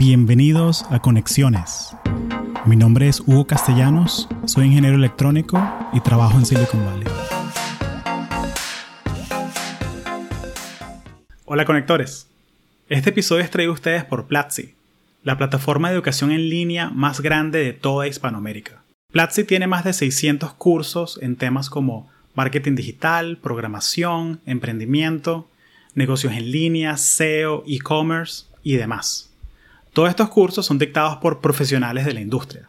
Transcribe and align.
Bienvenidos 0.00 0.86
a 0.88 1.02
Conexiones. 1.02 1.94
Mi 2.64 2.74
nombre 2.74 3.06
es 3.06 3.20
Hugo 3.20 3.46
Castellanos, 3.46 4.30
soy 4.46 4.68
ingeniero 4.68 4.96
electrónico 4.96 5.62
y 5.92 6.00
trabajo 6.00 6.38
en 6.38 6.46
Silicon 6.46 6.86
Valley. 6.86 7.06
Hola 11.44 11.66
conectores. 11.66 12.28
Este 12.88 13.10
episodio 13.10 13.44
es 13.44 13.50
traído 13.50 13.72
a 13.72 13.74
ustedes 13.74 14.06
por 14.06 14.26
Platzi, 14.26 14.74
la 15.22 15.36
plataforma 15.36 15.90
de 15.90 15.96
educación 15.96 16.30
en 16.30 16.48
línea 16.48 16.88
más 16.88 17.20
grande 17.20 17.62
de 17.62 17.74
toda 17.74 18.08
Hispanoamérica. 18.08 18.82
Platzi 19.12 19.44
tiene 19.44 19.66
más 19.66 19.84
de 19.84 19.92
600 19.92 20.54
cursos 20.54 21.18
en 21.20 21.36
temas 21.36 21.68
como 21.68 22.08
marketing 22.34 22.74
digital, 22.74 23.36
programación, 23.36 24.40
emprendimiento, 24.46 25.50
negocios 25.94 26.32
en 26.32 26.50
línea, 26.50 26.96
SEO, 26.96 27.64
e-commerce 27.66 28.46
y 28.62 28.76
demás. 28.76 29.29
Todos 29.92 30.10
estos 30.10 30.28
cursos 30.28 30.66
son 30.66 30.78
dictados 30.78 31.16
por 31.16 31.40
profesionales 31.40 32.04
de 32.04 32.14
la 32.14 32.20
industria. 32.20 32.68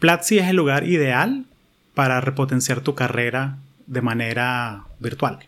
Platzi 0.00 0.38
es 0.38 0.48
el 0.48 0.56
lugar 0.56 0.86
ideal 0.86 1.46
para 1.94 2.20
repotenciar 2.20 2.80
tu 2.80 2.94
carrera 2.94 3.58
de 3.86 4.02
manera 4.02 4.84
virtual. 4.98 5.38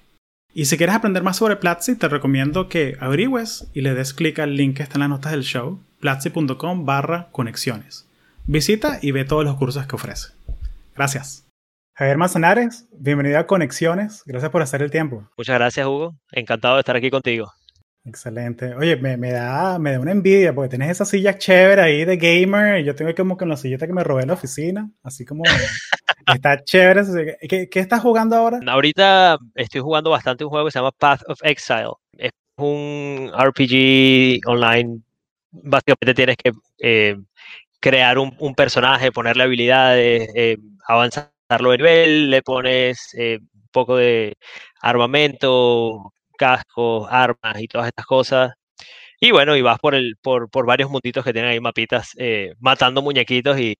Y 0.53 0.65
si 0.65 0.77
quieres 0.77 0.97
aprender 0.97 1.23
más 1.23 1.37
sobre 1.37 1.57
Platzi, 1.57 1.97
te 1.97 2.09
recomiendo 2.09 2.69
que 2.69 2.97
averigües 3.01 3.69
y 3.73 3.83
le 3.83 3.95
des 3.95 4.13
clic 4.13 4.39
al 4.41 4.57
link 4.57 4.77
que 4.77 4.83
está 4.83 4.95
en 4.97 5.01
las 5.01 5.11
notas 5.11 5.33
del 5.33 5.43
show, 5.43 5.81
platzi.com 6.01 6.85
barra 6.85 7.29
conexiones. 7.31 8.07
Visita 8.47 8.99
y 9.01 9.13
ve 9.13 9.25
todos 9.25 9.45
los 9.45 9.57
cursos 9.57 9.87
que 9.87 9.95
ofrece. 9.95 10.33
Gracias. 10.97 11.47
Javier 11.95 12.17
Manzanares, 12.17 12.87
bienvenido 12.99 13.39
a 13.39 13.47
Conexiones. 13.47 14.23
Gracias 14.25 14.51
por 14.51 14.63
hacer 14.63 14.83
el 14.83 14.91
tiempo. 14.91 15.29
Muchas 15.37 15.57
gracias, 15.57 15.87
Hugo. 15.87 16.17
Encantado 16.33 16.77
de 16.77 16.81
estar 16.81 16.97
aquí 16.97 17.11
contigo. 17.11 17.53
Excelente. 18.11 18.75
Oye, 18.75 18.97
me, 18.97 19.31
da, 19.31 19.79
me 19.79 19.93
da 19.93 20.01
una 20.01 20.11
envidia 20.11 20.53
porque 20.53 20.71
tienes 20.71 20.91
esa 20.91 21.05
silla 21.05 21.39
chévere 21.39 21.81
ahí 21.81 22.05
de 22.05 22.17
gamer 22.17 22.81
y 22.81 22.85
yo 22.85 22.97
tengo 22.97 23.15
como 23.15 23.37
que 23.37 23.45
una 23.45 23.57
sillita 23.57 23.87
que 23.87 23.93
me 23.93 24.03
robé 24.03 24.23
en 24.23 24.29
la 24.29 24.35
oficina, 24.35 24.91
así 25.05 25.25
como 25.25 25.45
está 26.27 26.65
chévere. 26.65 27.39
¿Qué, 27.49 27.69
¿Qué, 27.69 27.79
estás 27.79 28.03
jugando 28.03 28.35
ahora? 28.35 28.59
Ahorita 28.67 29.39
estoy 29.55 29.81
jugando 29.81 30.11
bastante 30.11 30.43
un 30.43 30.51
juego 30.51 30.67
que 30.67 30.73
se 30.73 30.81
llama 30.81 30.91
Path 30.91 31.23
of 31.29 31.39
Exile. 31.45 31.93
Es 32.19 32.33
un 32.57 33.31
RPG 33.33 34.41
online. 34.47 35.03
Básicamente 35.53 36.15
tienes 36.15 36.37
que 36.37 36.51
eh, 36.81 37.17
crear 37.79 38.19
un, 38.19 38.35
un, 38.41 38.57
personaje, 38.57 39.13
ponerle 39.13 39.45
habilidades, 39.45 40.29
eh, 40.35 40.57
avanzarlo 40.89 41.71
de 41.71 41.77
nivel, 41.79 42.31
le 42.31 42.43
pones 42.43 43.15
eh, 43.17 43.39
un 43.41 43.69
poco 43.71 43.97
de 43.97 44.37
armamento, 44.81 46.13
cascos, 46.41 47.07
armas 47.11 47.61
y 47.61 47.69
todas 47.69 47.89
estas 47.89 48.07
cosas. 48.07 48.55
Y 49.21 49.31
bueno, 49.33 49.55
y 49.55 49.61
vas 49.61 49.79
por, 49.79 49.95
el, 49.95 50.17
por, 50.23 50.49
por 50.49 50.65
varios 50.65 50.91
munditos 50.91 51.23
que 51.23 51.35
tienen 51.35 51.51
ahí 51.51 51.61
mapitas, 51.61 52.13
eh, 52.17 52.55
matando 52.59 53.03
muñequitos 53.03 53.61
y, 53.61 53.77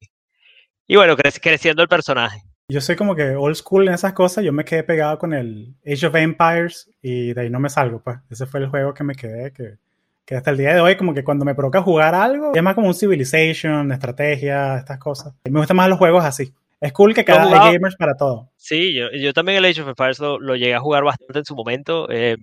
y 0.87 0.97
bueno, 0.97 1.17
creciendo 1.17 1.83
el 1.83 1.89
personaje. 1.89 2.43
Yo 2.69 2.81
soy 2.83 2.95
como 2.95 3.17
que 3.17 3.35
old 3.35 3.57
school 3.57 3.89
en 3.89 3.95
esas 3.95 4.13
cosas. 4.13 4.45
Yo 4.45 4.53
me 4.53 4.65
quedé 4.65 4.83
pegado 4.83 5.19
con 5.19 5.33
el 5.33 5.75
Age 5.85 6.07
of 6.07 6.15
Empires 6.15 6.91
y 7.01 7.33
de 7.33 7.41
ahí 7.41 7.51
no 7.51 7.59
me 7.59 7.71
salgo, 7.71 8.03
pues. 8.03 8.19
Ese 8.29 8.47
fue 8.47 8.61
el 8.61 8.69
juego 8.69 8.93
que 8.93 9.03
me 9.03 9.15
quedé, 9.15 9.53
que, 9.53 9.79
que 10.27 10.37
hasta 10.37 10.51
el 10.51 10.59
día 10.59 10.75
de 10.75 10.81
hoy, 10.81 10.97
como 10.97 11.15
que 11.15 11.25
cuando 11.25 11.45
me 11.45 11.55
provoca 11.55 11.81
jugar 11.81 12.15
algo, 12.15 12.53
es 12.55 12.63
más 12.63 12.75
como 12.75 12.89
un 12.89 12.95
Civilization, 12.95 13.91
estrategia, 13.91 14.77
estas 14.77 14.99
cosas. 14.99 15.33
Me 15.49 15.59
gustan 15.59 15.77
más 15.79 15.89
los 15.89 15.99
juegos 15.99 16.25
así. 16.25 16.53
Es 16.81 16.93
cool 16.93 17.15
que 17.15 17.25
cada 17.25 17.43
hay 17.43 17.75
gamers 17.75 17.97
para 17.97 18.15
todo. 18.17 18.51
Sí, 18.57 18.95
yo, 18.95 19.11
yo, 19.13 19.33
también 19.35 19.59
el 19.59 19.65
Age 19.67 19.83
of 19.83 19.89
Empires 19.89 20.19
lo, 20.19 20.39
lo, 20.41 20.57
llegué 20.57 20.75
a 20.75 20.81
jugar 20.81 21.05
bastante 21.05 21.41
en 21.41 21.45
su 21.45 21.55
momento. 21.55 22.09
Eh, 22.11 22.37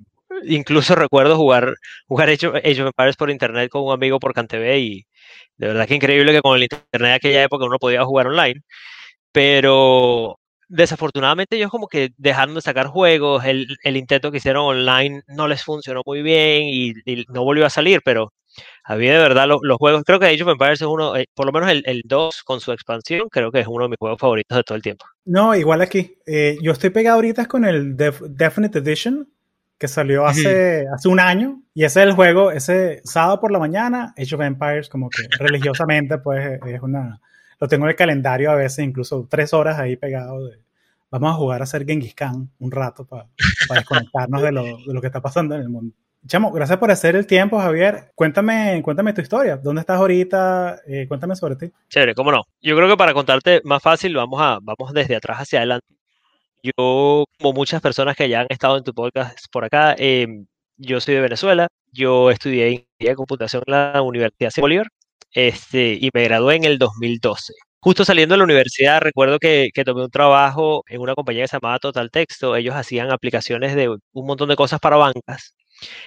incluso 0.43 0.95
recuerdo 0.95 1.35
jugar, 1.35 1.73
jugar 2.07 2.29
Age 2.29 2.47
of, 2.47 2.55
Empires 2.63 3.15
por 3.15 3.31
internet 3.31 3.69
con 3.69 3.83
un 3.83 3.93
amigo 3.93 4.19
por 4.19 4.33
CanTV 4.33 4.77
y 4.77 5.05
de 5.57 5.67
verdad 5.67 5.87
que 5.87 5.95
increíble 5.95 6.33
que 6.33 6.41
con 6.41 6.55
el 6.55 6.63
internet 6.63 7.09
de 7.09 7.13
aquella 7.13 7.43
época 7.43 7.65
uno 7.65 7.79
podía 7.79 8.03
jugar 8.05 8.27
online. 8.27 8.61
Pero 9.31 10.39
desafortunadamente 10.69 11.55
ellos 11.55 11.71
como 11.71 11.87
que 11.87 12.09
dejaron 12.17 12.55
de 12.55 12.61
sacar 12.61 12.87
juegos, 12.87 13.45
el, 13.45 13.67
el 13.83 13.97
intento 13.97 14.31
que 14.31 14.37
hicieron 14.37 14.65
online 14.65 15.23
no 15.27 15.47
les 15.47 15.63
funcionó 15.63 16.01
muy 16.05 16.21
bien 16.21 16.63
y, 16.65 16.93
y 17.05 17.25
no 17.29 17.43
volvió 17.43 17.65
a 17.65 17.69
salir, 17.69 18.01
pero 18.03 18.33
a 18.89 18.95
mí 18.95 19.05
de 19.05 19.17
verdad 19.17 19.47
los, 19.47 19.77
juegos, 19.77 20.03
creo 20.05 20.17
que 20.17 20.27
Age 20.27 20.43
of 20.43 20.49
Empires 20.49 20.79
es 20.79 20.87
uno, 20.87 21.13
eh, 21.17 21.27
por 21.33 21.45
lo 21.45 21.51
menos 21.51 21.69
el, 21.69 21.83
el, 21.85 22.03
2 22.05 22.43
con 22.43 22.61
su 22.61 22.71
expansión, 22.71 23.27
creo 23.29 23.51
que 23.51 23.59
es 23.59 23.67
uno 23.67 23.83
de 23.83 23.89
mis 23.89 23.97
juegos 23.99 24.17
favoritos 24.17 24.57
de 24.57 24.63
todo 24.63 24.77
el 24.77 24.81
tiempo. 24.81 25.05
No, 25.25 25.53
igual 25.53 25.81
aquí. 25.81 26.15
Eh, 26.25 26.57
yo 26.61 26.71
estoy 26.71 26.91
pegado 26.91 27.15
ahorita 27.15 27.47
con 27.47 27.65
el 27.65 27.97
Definite 27.97 28.79
Edition, 28.79 29.27
que 29.77 29.89
salió 29.89 30.25
hace, 30.25 30.85
hace 30.87 31.09
un 31.09 31.19
año, 31.19 31.61
y 31.73 31.83
ese 31.83 31.99
es 31.99 32.07
el 32.07 32.13
juego, 32.13 32.49
ese 32.49 33.01
sábado 33.03 33.41
por 33.41 33.51
la 33.51 33.59
mañana, 33.59 34.13
Age 34.17 34.35
of 34.35 34.41
Empires, 34.41 34.87
como 34.87 35.09
que 35.09 35.23
religiosamente, 35.37 36.17
pues 36.23 36.57
es 36.65 36.81
una, 36.81 37.19
lo 37.59 37.67
tengo 37.67 37.83
en 37.87 37.89
el 37.89 37.95
calendario 37.97 38.51
a 38.51 38.55
veces, 38.55 38.85
incluso 38.85 39.27
tres 39.29 39.53
horas 39.53 39.79
ahí 39.79 39.97
pegado 39.97 40.47
de, 40.47 40.61
vamos 41.11 41.31
a 41.31 41.35
jugar 41.35 41.59
a 41.59 41.65
hacer 41.65 41.85
Genghis 41.85 42.15
Khan 42.15 42.49
un 42.59 42.71
rato 42.71 43.05
para, 43.05 43.27
para 43.67 43.81
desconectarnos 43.81 44.41
de 44.41 44.51
lo, 44.53 44.63
de 44.63 44.93
lo 44.93 45.01
que 45.01 45.07
está 45.07 45.21
pasando 45.21 45.55
en 45.55 45.61
el 45.61 45.69
mundo. 45.69 45.93
Chamo, 46.27 46.51
gracias 46.51 46.77
por 46.77 46.91
hacer 46.91 47.15
el 47.15 47.25
tiempo, 47.25 47.57
Javier. 47.57 48.11
Cuéntame, 48.13 48.81
cuéntame 48.83 49.13
tu 49.13 49.21
historia. 49.21 49.55
¿Dónde 49.55 49.81
estás 49.81 49.97
ahorita? 49.97 50.81
Eh, 50.85 51.07
cuéntame 51.07 51.35
sobre 51.37 51.55
ti. 51.55 51.71
Chévere, 51.89 52.15
cómo 52.15 52.31
no. 52.31 52.43
Yo 52.61 52.75
creo 52.75 52.89
que 52.89 52.97
para 52.97 53.13
contarte 53.13 53.61
más 53.63 53.81
fácil, 53.81 54.13
vamos, 54.13 54.41
a, 54.41 54.59
vamos 54.61 54.93
desde 54.93 55.15
atrás 55.15 55.39
hacia 55.39 55.59
adelante. 55.59 55.87
Yo, 56.63 57.23
como 57.39 57.53
muchas 57.53 57.81
personas 57.81 58.17
que 58.17 58.27
ya 58.27 58.41
han 58.41 58.47
estado 58.49 58.77
en 58.77 58.83
tu 58.83 58.93
podcast 58.93 59.39
por 59.51 59.63
acá, 59.63 59.95
eh, 59.97 60.27
yo 60.77 60.99
soy 60.99 61.15
de 61.15 61.21
Venezuela. 61.21 61.67
Yo 61.93 62.29
estudié 62.29 62.71
ingeniería 62.71 63.11
de 63.11 63.15
computación 63.15 63.63
en 63.65 63.73
la 63.73 64.01
Universidad 64.01 64.51
de 64.53 64.61
Bolívar 64.61 64.87
este, 65.31 65.93
y 65.93 66.09
me 66.13 66.23
gradué 66.25 66.55
en 66.55 66.65
el 66.65 66.77
2012. 66.77 67.53
Justo 67.79 68.03
saliendo 68.03 68.33
de 68.33 68.39
la 68.39 68.43
universidad, 68.43 69.01
recuerdo 69.01 69.39
que, 69.39 69.69
que, 69.73 69.85
tomé 69.85 70.03
un 70.03 70.09
trabajo 70.11 70.83
en 70.87 70.99
una 70.99 71.15
compañía 71.15 71.43
que 71.43 71.47
se 71.47 71.57
llamaba 71.57 71.79
Total 71.79 72.11
Texto. 72.11 72.55
Ellos 72.55 72.75
hacían 72.75 73.11
aplicaciones 73.11 73.75
de 73.75 73.89
un 73.89 74.25
montón 74.25 74.49
de 74.49 74.55
cosas 74.57 74.79
para 74.79 74.97
bancas. 74.97 75.56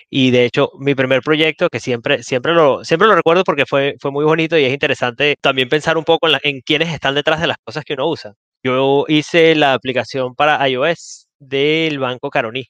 Y 0.08 0.30
de 0.30 0.44
hecho, 0.44 0.70
mi 0.78 0.94
primer 0.94 1.22
proyecto, 1.22 1.68
que 1.68 1.80
siempre, 1.80 2.22
siempre, 2.22 2.52
lo, 2.54 2.84
siempre 2.84 3.08
lo 3.08 3.14
recuerdo 3.14 3.44
porque 3.44 3.66
fue, 3.66 3.94
fue 4.00 4.10
muy 4.10 4.24
bonito 4.24 4.58
y 4.58 4.64
es 4.64 4.72
interesante 4.72 5.36
también 5.40 5.68
pensar 5.68 5.96
un 5.98 6.04
poco 6.04 6.26
en, 6.26 6.32
la, 6.32 6.40
en 6.42 6.60
quiénes 6.60 6.92
están 6.92 7.14
detrás 7.14 7.40
de 7.40 7.46
las 7.46 7.58
cosas 7.64 7.84
que 7.84 7.94
uno 7.94 8.08
usa. 8.08 8.34
Yo 8.62 9.04
hice 9.08 9.54
la 9.54 9.74
aplicación 9.74 10.34
para 10.34 10.68
iOS 10.68 11.28
del 11.38 11.98
Banco 11.98 12.30
Caroní, 12.30 12.66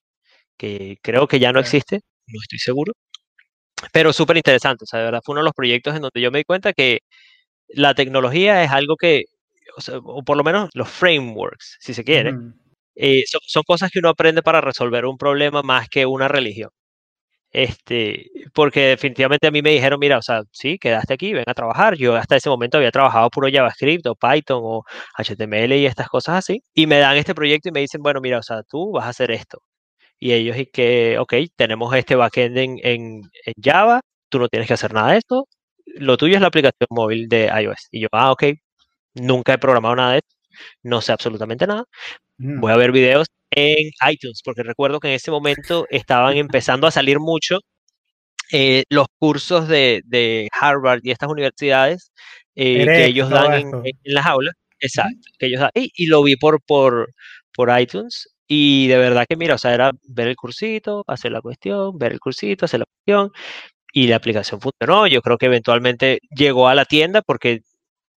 que 0.58 0.96
creo 1.02 1.26
que 1.28 1.40
ya 1.40 1.52
no 1.52 1.60
existe, 1.60 2.00
no 2.28 2.40
estoy 2.42 2.58
seguro, 2.58 2.92
pero 3.92 4.12
súper 4.12 4.36
interesante. 4.36 4.84
O 4.84 4.86
sea, 4.86 5.00
de 5.00 5.06
verdad 5.06 5.20
fue 5.24 5.34
uno 5.34 5.40
de 5.42 5.46
los 5.46 5.54
proyectos 5.54 5.94
en 5.96 6.02
donde 6.02 6.20
yo 6.20 6.30
me 6.30 6.38
di 6.38 6.44
cuenta 6.44 6.72
que 6.72 7.00
la 7.68 7.94
tecnología 7.94 8.64
es 8.64 8.70
algo 8.72 8.96
que, 8.96 9.24
o, 9.76 9.80
sea, 9.80 9.98
o 9.98 10.22
por 10.24 10.36
lo 10.36 10.44
menos 10.44 10.70
los 10.74 10.88
frameworks, 10.90 11.78
si 11.80 11.94
se 11.94 12.04
quiere, 12.04 12.32
mm. 12.32 12.54
eh, 12.96 13.24
son, 13.26 13.40
son 13.46 13.62
cosas 13.66 13.90
que 13.92 14.00
uno 14.00 14.10
aprende 14.10 14.42
para 14.42 14.60
resolver 14.60 15.06
un 15.06 15.18
problema 15.18 15.62
más 15.62 15.88
que 15.88 16.06
una 16.06 16.28
religión. 16.28 16.70
Este, 17.52 18.30
porque 18.54 18.80
definitivamente 18.80 19.48
a 19.48 19.50
mí 19.50 19.60
me 19.62 19.70
dijeron, 19.70 19.98
mira, 19.98 20.18
o 20.18 20.22
sea, 20.22 20.42
sí, 20.52 20.78
quedaste 20.78 21.14
aquí, 21.14 21.32
ven 21.32 21.44
a 21.48 21.54
trabajar. 21.54 21.96
Yo 21.96 22.14
hasta 22.16 22.36
ese 22.36 22.48
momento 22.48 22.76
había 22.78 22.92
trabajado 22.92 23.28
puro 23.30 23.48
JavaScript 23.52 24.06
o 24.06 24.14
Python 24.14 24.60
o 24.62 24.84
HTML 25.18 25.72
y 25.76 25.86
estas 25.86 26.08
cosas 26.08 26.36
así. 26.38 26.62
Y 26.74 26.86
me 26.86 26.98
dan 26.98 27.16
este 27.16 27.34
proyecto 27.34 27.68
y 27.68 27.72
me 27.72 27.80
dicen, 27.80 28.02
bueno, 28.02 28.20
mira, 28.20 28.38
o 28.38 28.42
sea, 28.42 28.62
tú 28.62 28.92
vas 28.92 29.06
a 29.06 29.08
hacer 29.10 29.30
esto. 29.32 29.62
Y 30.18 30.32
ellos 30.32 30.56
y 30.58 30.66
que, 30.66 31.18
ok, 31.18 31.34
tenemos 31.56 31.94
este 31.94 32.16
backend 32.16 32.58
en, 32.58 32.78
en, 32.84 33.22
en 33.46 33.54
Java, 33.62 34.02
tú 34.28 34.38
no 34.38 34.48
tienes 34.48 34.68
que 34.68 34.74
hacer 34.74 34.92
nada 34.94 35.12
de 35.12 35.18
esto. 35.18 35.48
Lo 35.86 36.16
tuyo 36.16 36.36
es 36.36 36.40
la 36.42 36.48
aplicación 36.48 36.88
móvil 36.90 37.28
de 37.28 37.46
iOS. 37.62 37.88
Y 37.90 38.00
yo, 38.02 38.08
ah, 38.12 38.32
ok, 38.32 38.44
nunca 39.14 39.54
he 39.54 39.58
programado 39.58 39.96
nada 39.96 40.12
de 40.12 40.18
esto, 40.18 40.36
no 40.82 41.00
sé 41.00 41.12
absolutamente 41.12 41.66
nada. 41.66 41.84
Mm. 42.38 42.60
Voy 42.60 42.72
a 42.72 42.76
ver 42.76 42.92
videos 42.92 43.28
en 43.50 43.90
iTunes, 44.10 44.42
porque 44.44 44.62
recuerdo 44.62 45.00
que 45.00 45.08
en 45.08 45.14
ese 45.14 45.30
momento 45.30 45.86
estaban 45.90 46.36
empezando 46.36 46.86
a 46.86 46.90
salir 46.90 47.18
mucho 47.18 47.60
eh, 48.52 48.84
los 48.88 49.06
cursos 49.18 49.68
de, 49.68 50.02
de, 50.06 50.48
Harvard 50.52 51.00
y 51.02 51.10
estas 51.10 51.30
universidades 51.30 52.12
eh, 52.56 52.84
que 52.84 53.06
ellos 53.06 53.30
dan 53.30 53.54
en, 53.54 53.68
en, 53.84 53.94
las 54.04 54.26
aulas. 54.26 54.54
Exacto, 54.80 55.30
que 55.38 55.46
ellos 55.46 55.60
dan, 55.60 55.70
y, 55.74 55.90
y, 55.94 56.06
lo 56.06 56.22
vi 56.22 56.36
por, 56.36 56.62
por, 56.62 57.12
por 57.52 57.80
iTunes 57.80 58.28
y 58.52 58.88
de 58.88 58.98
verdad 58.98 59.26
que 59.28 59.36
mira, 59.36 59.54
o 59.54 59.58
sea, 59.58 59.74
era 59.74 59.92
ver 60.08 60.28
el 60.28 60.36
cursito, 60.36 61.04
hacer 61.06 61.30
la 61.32 61.40
cuestión, 61.40 61.96
ver 61.98 62.12
el 62.12 62.20
cursito, 62.20 62.64
hacer 62.64 62.80
la 62.80 62.86
cuestión 62.86 63.30
y 63.92 64.08
la 64.08 64.16
aplicación 64.16 64.60
funcionó. 64.60 65.06
Yo 65.06 65.22
creo 65.22 65.38
que 65.38 65.46
eventualmente 65.46 66.20
llegó 66.36 66.68
a 66.68 66.74
la 66.74 66.84
tienda 66.84 67.22
porque 67.22 67.60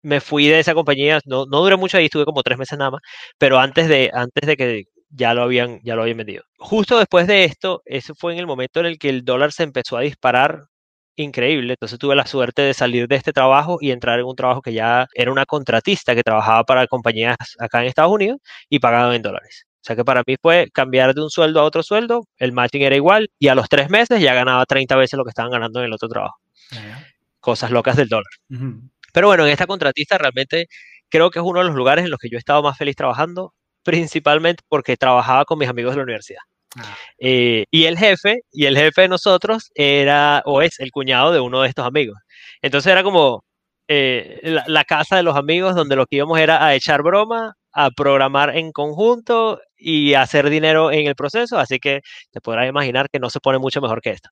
me 0.03 0.21
fui 0.21 0.47
de 0.47 0.59
esa 0.59 0.73
compañía, 0.73 1.19
no, 1.25 1.45
no 1.45 1.61
duré 1.61 1.77
mucho 1.77 1.97
ahí, 1.97 2.05
estuve 2.05 2.25
como 2.25 2.43
tres 2.43 2.57
meses 2.57 2.77
nada 2.79 2.91
más, 2.91 3.01
pero 3.37 3.59
antes 3.59 3.87
de, 3.87 4.11
antes 4.13 4.47
de 4.47 4.57
que 4.57 4.83
ya 5.15 5.33
lo 5.33 5.43
habían, 5.43 5.79
ya 5.83 5.95
lo 5.95 6.01
habían 6.03 6.17
vendido. 6.17 6.43
Justo 6.57 6.97
después 6.97 7.27
de 7.27 7.43
esto, 7.45 7.81
ese 7.85 8.13
fue 8.13 8.33
en 8.33 8.39
el 8.39 8.47
momento 8.47 8.79
en 8.79 8.87
el 8.87 8.97
que 8.97 9.09
el 9.09 9.23
dólar 9.23 9.51
se 9.51 9.63
empezó 9.63 9.97
a 9.97 10.01
disparar 10.01 10.65
increíble. 11.15 11.73
Entonces 11.73 11.99
tuve 11.99 12.15
la 12.15 12.25
suerte 12.25 12.63
de 12.63 12.73
salir 12.73 13.07
de 13.07 13.15
este 13.15 13.33
trabajo 13.33 13.77
y 13.79 13.91
entrar 13.91 14.19
en 14.19 14.25
un 14.25 14.35
trabajo 14.35 14.61
que 14.61 14.73
ya 14.73 15.07
era 15.13 15.31
una 15.31 15.45
contratista 15.45 16.15
que 16.15 16.23
trabajaba 16.23 16.63
para 16.63 16.87
compañías 16.87 17.35
acá 17.59 17.81
en 17.81 17.87
Estados 17.87 18.11
Unidos 18.11 18.39
y 18.69 18.79
pagaban 18.79 19.13
en 19.13 19.21
dólares. 19.21 19.65
O 19.75 19.85
sea 19.85 19.95
que 19.95 20.05
para 20.05 20.23
mí 20.25 20.35
fue 20.41 20.69
cambiar 20.73 21.13
de 21.13 21.21
un 21.21 21.29
sueldo 21.29 21.59
a 21.59 21.63
otro 21.63 21.83
sueldo, 21.83 22.25
el 22.37 22.53
matching 22.53 22.83
era 22.83 22.95
igual 22.95 23.29
y 23.37 23.49
a 23.49 23.55
los 23.55 23.67
tres 23.69 23.89
meses 23.89 24.21
ya 24.21 24.33
ganaba 24.33 24.65
30 24.65 24.95
veces 24.95 25.17
lo 25.17 25.25
que 25.25 25.29
estaban 25.29 25.51
ganando 25.51 25.79
en 25.79 25.87
el 25.87 25.93
otro 25.93 26.07
trabajo. 26.07 26.37
cosas 27.39 27.71
locas 27.71 27.97
del 27.97 28.07
dólar. 28.07 28.31
Pero 29.13 29.27
bueno, 29.27 29.45
en 29.45 29.51
esta 29.51 29.67
contratista 29.67 30.17
realmente 30.17 30.67
creo 31.09 31.29
que 31.29 31.39
es 31.39 31.45
uno 31.45 31.59
de 31.59 31.65
los 31.65 31.75
lugares 31.75 32.05
en 32.05 32.11
los 32.11 32.19
que 32.19 32.29
yo 32.29 32.37
he 32.37 32.39
estado 32.39 32.63
más 32.63 32.77
feliz 32.77 32.95
trabajando, 32.95 33.53
principalmente 33.83 34.63
porque 34.67 34.97
trabajaba 34.97 35.45
con 35.45 35.59
mis 35.59 35.69
amigos 35.69 35.93
de 35.93 35.97
la 35.97 36.03
universidad. 36.03 36.41
Ah. 36.77 36.95
Eh, 37.19 37.65
y 37.71 37.85
el 37.85 37.97
jefe, 37.97 38.41
y 38.51 38.65
el 38.65 38.77
jefe 38.77 39.03
de 39.03 39.07
nosotros 39.09 39.69
era 39.75 40.41
o 40.45 40.61
es 40.61 40.79
el 40.79 40.91
cuñado 40.91 41.31
de 41.31 41.39
uno 41.39 41.61
de 41.61 41.69
estos 41.69 41.85
amigos. 41.85 42.17
Entonces 42.61 42.91
era 42.91 43.03
como 43.03 43.43
eh, 43.87 44.39
la, 44.67 44.83
casa 44.85 45.17
de 45.17 45.23
los 45.23 45.35
amigos 45.35 45.75
donde 45.75 45.95
lo 45.95 46.05
que 46.05 46.17
íbamos 46.17 46.39
era 46.39 46.65
a 46.65 46.73
echar 46.73 47.03
broma, 47.03 47.53
a 47.73 47.89
programar 47.91 48.55
en 48.55 48.71
conjunto 48.71 49.59
y 49.77 50.13
hacer 50.13 50.49
dinero 50.49 50.91
en 50.91 51.07
el 51.07 51.15
proceso. 51.15 51.59
Así 51.59 51.79
que 51.79 52.01
te 52.31 52.41
podrás 52.41 52.67
imaginar 52.69 53.09
que 53.11 53.19
no 53.19 53.29
se 53.29 53.39
pone 53.39 53.59
mucho 53.59 53.81
mejor 53.81 54.01
que 54.01 54.11
esto. 54.11 54.29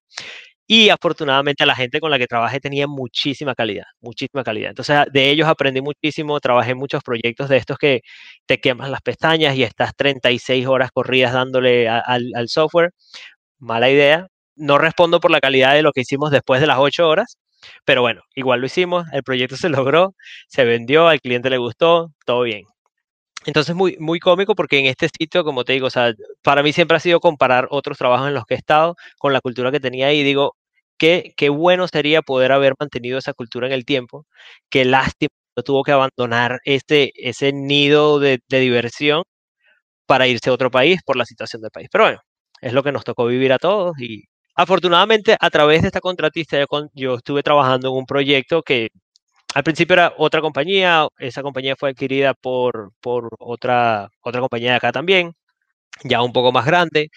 Y 0.73 0.87
afortunadamente 0.89 1.65
la 1.65 1.75
gente 1.75 1.99
con 1.99 2.11
la 2.11 2.17
que 2.17 2.27
trabajé 2.27 2.61
tenía 2.61 2.87
muchísima 2.87 3.53
calidad, 3.55 3.83
muchísima 3.99 4.41
calidad. 4.41 4.69
Entonces 4.69 4.99
de 5.11 5.29
ellos 5.29 5.49
aprendí 5.49 5.81
muchísimo, 5.81 6.39
trabajé 6.39 6.71
en 6.71 6.77
muchos 6.77 7.03
proyectos 7.03 7.49
de 7.49 7.57
estos 7.57 7.77
que 7.77 7.99
te 8.45 8.61
quemas 8.61 8.89
las 8.89 9.01
pestañas 9.01 9.57
y 9.57 9.63
estás 9.63 9.93
36 9.97 10.65
horas 10.67 10.91
corridas 10.93 11.33
dándole 11.33 11.89
al, 11.89 12.47
software. 12.47 12.91
Mala 13.59 13.89
idea. 13.91 14.27
No 14.55 14.77
respondo 14.77 15.19
por 15.19 15.31
la 15.31 15.41
calidad 15.41 15.73
de 15.73 15.81
lo 15.81 15.91
que 15.91 16.01
hicimos 16.01 16.31
después 16.31 16.61
de 16.61 16.67
las 16.67 16.77
8 16.79 17.05
horas, 17.05 17.37
pero 17.85 18.01
bueno, 18.01 18.21
igual 18.35 18.61
lo 18.61 18.67
hicimos, 18.67 19.05
el 19.13 19.23
proyecto 19.23 19.57
se 19.57 19.69
logró, 19.69 20.15
se 20.47 20.63
vendió, 20.65 21.09
al 21.09 21.21
cliente 21.21 21.49
le 21.49 21.57
gustó, 21.57 22.13
todo 22.25 22.43
bien. 22.43 22.63
Entonces, 23.45 23.75
muy, 23.75 23.97
muy 23.99 24.19
cómico 24.19 24.55
porque 24.55 24.79
en 24.79 24.85
este 24.85 25.09
sitio, 25.09 25.43
como 25.43 25.63
te 25.63 25.73
digo, 25.73 25.87
o 25.87 25.89
sea, 25.89 26.13
para 26.43 26.61
mí 26.63 26.73
siempre 26.73 26.97
ha 26.97 26.99
sido 26.99 27.19
comparar 27.19 27.67
otros 27.71 27.97
trabajos 27.97 28.27
en 28.27 28.35
los 28.35 28.45
que 28.45 28.53
he 28.53 28.57
estado 28.57 28.95
con 29.17 29.33
la 29.33 29.41
cultura 29.41 29.71
que 29.71 29.79
tenía 29.79 30.07
ahí. 30.07 30.23
Digo, 30.23 30.55
qué, 31.01 31.33
qué 31.35 31.49
bueno 31.49 31.87
sería 31.87 32.21
poder 32.21 32.51
haber 32.51 32.75
mantenido 32.79 33.17
esa 33.17 33.33
cultura 33.33 33.65
en 33.67 33.73
el 33.73 33.85
tiempo. 33.85 34.27
Qué 34.69 34.85
lástima 34.85 35.31
tuvo 35.65 35.83
que 35.83 35.91
abandonar 35.91 36.59
ese, 36.63 37.11
ese 37.15 37.53
nido 37.53 38.19
de, 38.19 38.39
diversión 38.49 39.23
para 40.07 40.27
irse 40.27 40.49
a 40.51 40.53
otro 40.53 40.71
país 40.71 41.01
por 41.05 41.17
la 41.17 41.25
situación 41.25 41.61
del 41.63 41.71
país. 41.71 41.89
Pero 41.91 42.05
bueno, 42.05 42.19
es 42.61 42.73
lo 42.73 42.83
que 42.83 42.91
nos 42.91 43.03
tocó 43.03 43.25
vivir 43.25 43.53
a 43.53 43.59
todos 43.59 43.99
y 43.99 44.25
afortunadamente 44.55 45.37
a 45.39 45.49
través 45.49 45.81
de 45.81 45.87
esta 45.87 46.01
contratista 46.01 46.59
yo, 46.59 46.67
yo 46.93 47.15
estuve 47.15 47.43
trabajando 47.43 47.89
en 47.89 47.95
un 47.95 48.05
proyecto 48.05 48.61
que 48.63 48.89
al 49.55 49.63
principio 49.63 49.95
era 49.95 50.13
otra 50.17 50.41
compañía, 50.41 51.07
esa 51.19 51.41
compañía 51.43 51.75
fue 51.77 51.91
adquirida 51.91 52.33
por, 52.35 52.91
por 53.01 53.29
otra, 53.39 54.09
otra 54.21 54.41
compañía 54.41 54.71
de 54.71 54.77
acá 54.77 54.91
también, 54.91 55.33
ya 56.03 56.21
un 56.23 56.33
poco 56.33 56.51
más 56.51 56.65
grande, 56.65 57.09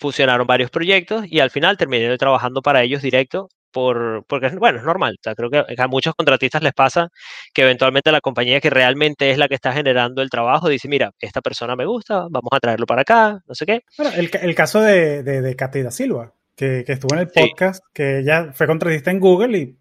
fusionaron 0.00 0.46
varios 0.46 0.70
proyectos 0.70 1.24
y 1.28 1.40
al 1.40 1.50
final 1.50 1.76
terminé 1.76 2.16
trabajando 2.16 2.62
para 2.62 2.82
ellos 2.82 3.02
directo 3.02 3.50
por, 3.70 4.24
porque, 4.26 4.48
bueno, 4.48 4.78
es 4.78 4.84
normal. 4.84 5.18
creo 5.36 5.50
que 5.50 5.64
a 5.76 5.86
muchos 5.86 6.14
contratistas 6.14 6.62
les 6.62 6.72
pasa 6.72 7.08
que 7.54 7.62
eventualmente 7.62 8.10
la 8.10 8.20
compañía 8.20 8.60
que 8.60 8.70
realmente 8.70 9.30
es 9.30 9.38
la 9.38 9.46
que 9.46 9.54
está 9.54 9.72
generando 9.72 10.22
el 10.22 10.30
trabajo 10.30 10.68
dice, 10.68 10.88
mira, 10.88 11.12
esta 11.20 11.40
persona 11.40 11.76
me 11.76 11.84
gusta, 11.84 12.26
vamos 12.30 12.50
a 12.50 12.58
traerlo 12.58 12.86
para 12.86 13.02
acá, 13.02 13.40
no 13.46 13.54
sé 13.54 13.66
qué. 13.66 13.82
Bueno, 13.98 14.12
el, 14.16 14.30
el 14.40 14.54
caso 14.54 14.80
de, 14.80 15.22
de, 15.22 15.40
de 15.42 15.90
Silva, 15.90 16.32
que, 16.56 16.82
que, 16.84 16.92
estuvo 16.92 17.14
en 17.14 17.20
el 17.20 17.28
podcast, 17.28 17.84
que 17.92 18.20
ella 18.20 18.52
fue 18.54 18.66
contratista 18.66 19.10
en 19.10 19.20
Google 19.20 19.58
y 19.58 19.76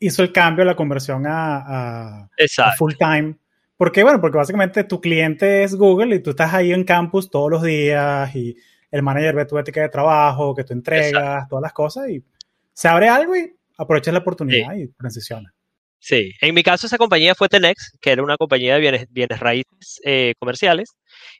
hizo 0.00 0.22
el 0.22 0.32
cambio, 0.32 0.64
la 0.64 0.76
conversión 0.76 1.24
a, 1.26 2.24
a, 2.24 2.28
full 2.76 2.94
time. 2.98 3.36
¿Por 3.76 3.92
qué? 3.92 4.02
Bueno, 4.02 4.20
porque 4.20 4.38
básicamente 4.38 4.84
tu 4.84 5.00
cliente 5.00 5.64
es 5.64 5.74
Google 5.74 6.16
y 6.16 6.20
tú 6.20 6.30
estás 6.30 6.52
ahí 6.52 6.72
en 6.72 6.84
campus 6.84 7.30
todos 7.30 7.50
los 7.50 7.62
días 7.62 8.34
y 8.36 8.56
el 8.92 9.02
manager 9.02 9.34
ve 9.34 9.46
tu 9.46 9.58
ética 9.58 9.80
de 9.80 9.88
trabajo, 9.88 10.54
que 10.54 10.62
tú 10.62 10.74
entregas, 10.74 11.48
todas 11.48 11.62
las 11.62 11.72
cosas 11.72 12.08
y 12.10 12.22
se 12.74 12.88
abre 12.88 13.08
algo 13.08 13.34
y 13.34 13.52
aprovechas 13.76 14.12
la 14.12 14.20
oportunidad 14.20 14.74
y 14.76 14.88
transiciona. 14.88 15.52
Sí, 15.98 16.32
en 16.40 16.54
mi 16.54 16.62
caso 16.62 16.86
esa 16.86 16.98
compañía 16.98 17.34
fue 17.34 17.48
Tenex, 17.48 17.96
que 18.00 18.10
era 18.10 18.22
una 18.22 18.36
compañía 18.36 18.74
de 18.74 18.80
bienes, 18.80 19.06
bienes 19.10 19.40
raíces 19.40 20.00
eh, 20.04 20.34
comerciales 20.38 20.90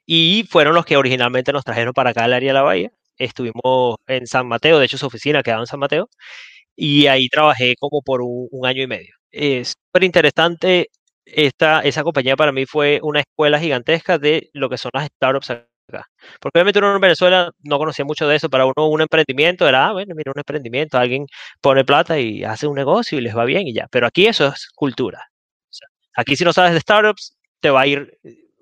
y 0.06 0.46
fueron 0.49 0.75
los 0.75 0.87
que 0.87 0.96
originalmente 0.96 1.52
nos 1.52 1.64
trajeron 1.64 1.93
para 1.93 2.10
acá 2.10 2.25
al 2.25 2.32
área 2.32 2.50
de 2.50 2.54
la 2.54 2.62
bahía. 2.62 2.90
Estuvimos 3.19 3.96
en 4.06 4.26
San 4.26 4.46
Mateo, 4.46 4.78
de 4.78 4.87
hecho 4.87 4.99
su 4.99 5.06
oficina 5.06 5.43
quedaba 5.43 5.62
en 5.62 5.66
San 5.66 5.81
Mateo 5.81 6.08
y 6.76 7.06
ahí 7.06 7.28
trabajé 7.28 7.75
como 7.78 8.02
por 8.02 8.22
un, 8.22 8.66
año 8.66 8.82
y 8.82 8.87
medio. 8.87 9.14
Es 9.31 9.75
súper 9.87 10.04
interesante. 10.04 10.88
Esta, 11.25 11.81
esa 11.81 12.02
compañía 12.02 12.37
para 12.37 12.52
mí 12.52 12.66
fue 12.66 13.00
una 13.02 13.20
escuela 13.20 13.60
gigantesca 13.60 14.19
de 14.19 14.50
lo 14.54 14.69
que 14.70 14.78
son 14.78 14.90
las 14.94 15.06
startups 15.06 15.50
Porque 16.40 16.58
obviamente 16.58 16.79
uno 16.79 16.94
en 16.94 17.00
Venezuela 17.00 17.50
no 17.62 17.79
conocía 17.79 18.05
mucho 18.05 18.26
de 18.26 18.37
eso. 18.37 18.49
Para 18.49 18.67
uno 18.67 18.88
un 18.88 19.00
emprendimiento 19.00 19.69
era, 19.69 19.88
ah, 19.88 19.93
bueno, 19.93 20.14
mira, 20.14 20.32
un 20.34 20.38
emprendimiento, 20.38 20.99
alguien 20.99 21.26
pone 21.61 21.84
plata 21.84 22.19
y 22.19 22.44
hace 22.44 22.67
un 22.67 22.75
negocio 22.75 23.19
y 23.19 23.20
les 23.23 23.37
va 23.37 23.44
bien 23.44 23.67
y 23.69 23.75
ya. 23.75 23.87
Pero 23.90 24.06
aquí 24.06 24.26
eso 24.26 24.49
es 24.49 24.69
cultura. 24.75 25.29
aquí 26.14 26.37
si 26.37 26.44
no 26.44 26.52
sabes 26.52 26.73
de 26.75 26.81
startups, 26.81 27.37
te 27.61 27.70
va 27.70 27.82
a 27.82 27.87
ir 27.87 28.19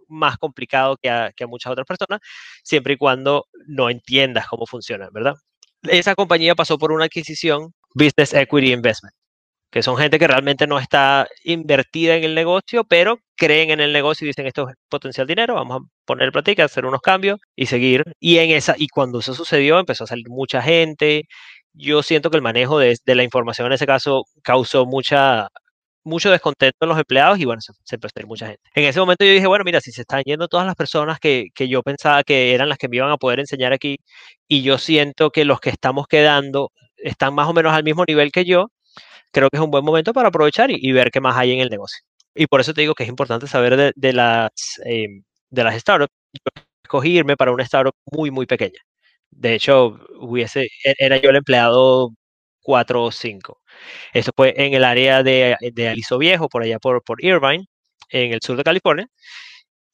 más 0.08 0.38
complicado 0.38 0.96
que 1.00 1.10
a, 1.10 1.32
que 1.34 1.44
a 1.44 1.46
muchas 1.46 1.72
otras 1.72 1.86
personas, 1.86 2.20
siempre 2.62 2.94
y 2.94 2.96
cuando 2.96 3.46
no 3.66 3.90
entiendas 3.90 4.46
cómo 4.48 4.66
funciona, 4.66 5.08
¿verdad? 5.12 5.34
Esa 5.82 6.14
compañía 6.14 6.54
pasó 6.54 6.78
por 6.78 6.92
una 6.92 7.06
adquisición 7.06 7.72
Business 7.94 8.34
Equity 8.34 8.72
Investment, 8.72 9.14
que 9.70 9.82
son 9.82 9.96
gente 9.96 10.18
que 10.18 10.26
realmente 10.26 10.66
no 10.66 10.78
está 10.78 11.28
invertida 11.44 12.16
en 12.16 12.24
el 12.24 12.34
negocio, 12.34 12.84
pero 12.84 13.18
creen 13.36 13.70
en 13.70 13.80
el 13.80 13.92
negocio 13.92 14.24
y 14.24 14.28
dicen 14.28 14.46
esto 14.46 14.68
es 14.68 14.76
potencial 14.88 15.26
dinero, 15.26 15.54
vamos 15.54 15.82
a 15.82 15.86
poner 16.04 16.32
práctica, 16.32 16.64
hacer 16.64 16.84
unos 16.86 17.00
cambios 17.00 17.38
y 17.56 17.66
seguir. 17.66 18.02
Y 18.18 18.38
en 18.38 18.50
esa 18.50 18.74
y 18.76 18.88
cuando 18.88 19.20
eso 19.20 19.34
sucedió 19.34 19.78
empezó 19.78 20.04
a 20.04 20.06
salir 20.08 20.28
mucha 20.28 20.60
gente. 20.62 21.24
Yo 21.72 22.02
siento 22.02 22.30
que 22.30 22.36
el 22.36 22.42
manejo 22.42 22.78
de, 22.80 22.98
la 23.06 23.22
información 23.22 23.66
en 23.68 23.74
ese 23.74 23.86
caso 23.86 24.24
causó 24.42 24.86
mucha 24.86 25.48
mucho 26.04 26.30
descontento 26.30 26.78
en 26.80 26.88
los 26.88 26.98
empleados 26.98 27.38
y 27.38 27.44
bueno, 27.44 27.60
se, 27.60 27.72
empezó 27.94 28.12
a 28.16 28.20
ir 28.20 28.26
mucha 28.26 28.46
gente. 28.46 28.62
En 28.74 28.84
ese 28.84 29.00
momento 29.00 29.24
yo 29.24 29.32
dije, 29.32 29.46
bueno, 29.46 29.64
mira, 29.64 29.80
si 29.80 29.92
se 29.92 30.02
están 30.02 30.22
yendo 30.24 30.48
todas 30.48 30.66
las 30.66 30.74
personas 30.74 31.20
que, 31.20 31.48
que, 31.54 31.68
yo 31.68 31.82
pensaba 31.82 32.24
que 32.24 32.54
eran 32.54 32.68
las 32.70 32.78
que 32.78 32.88
me 32.88 32.96
iban 32.96 33.10
a 33.10 33.18
poder 33.18 33.40
enseñar 33.40 33.72
aquí 33.72 33.98
y 34.48 34.62
yo 34.62 34.78
siento 34.78 35.30
que 35.30 35.44
los 35.44 35.60
que 35.60 35.70
estamos 35.70 36.06
quedando 36.08 36.70
están 36.96 37.34
más 37.34 37.48
o 37.48 37.52
menos 37.52 37.72
al 37.74 37.84
mismo 37.84 38.04
nivel 38.06 38.32
que 38.32 38.44
yo, 38.44 38.68
creo 39.32 39.48
que 39.50 39.56
es 39.56 39.62
un 39.62 39.70
buen 39.70 39.84
momento 39.84 40.12
para 40.12 40.28
aprovechar 40.28 40.70
y, 40.70 40.92
ver 40.92 41.10
qué 41.10 41.20
más 41.20 41.36
hay 41.36 41.52
en 41.52 41.60
el 41.60 41.68
negocio. 41.70 42.00
Y 42.34 42.46
por 42.46 42.60
eso 42.60 42.74
te 42.74 42.82
digo 42.82 42.94
que 42.94 43.04
es 43.04 43.08
importante 43.08 43.46
saber 43.46 43.94
de, 43.94 44.12
las, 44.12 44.50
eh, 44.84 45.08
de 45.50 45.64
las 45.64 45.78
startups. 45.80 46.12
Yo 46.32 46.62
escogí 46.84 47.10
irme 47.18 47.36
para 47.36 47.52
una 47.52 47.64
startup 47.64 47.94
muy, 48.12 48.30
muy 48.30 48.46
pequeña. 48.46 48.80
De 49.30 49.54
hecho, 49.54 49.98
hubiese, 50.20 50.64
e, 50.84 50.94
era 50.98 51.16
yo 51.18 51.30
el 51.30 51.36
empleado 51.36 52.10
4 52.62 53.04
o 53.04 53.12
5. 53.12 53.60
Eso 54.12 54.32
fue 54.36 54.54
en 54.56 54.74
el 54.74 54.84
área 54.84 55.22
de, 55.22 55.56
de 55.72 55.88
Aliso 55.88 56.18
Viejo, 56.18 56.48
por 56.48 56.62
allá 56.62 56.78
por, 56.78 57.02
por 57.04 57.24
Irvine, 57.24 57.66
en 58.10 58.32
el 58.32 58.40
sur 58.42 58.56
de 58.56 58.64
California. 58.64 59.08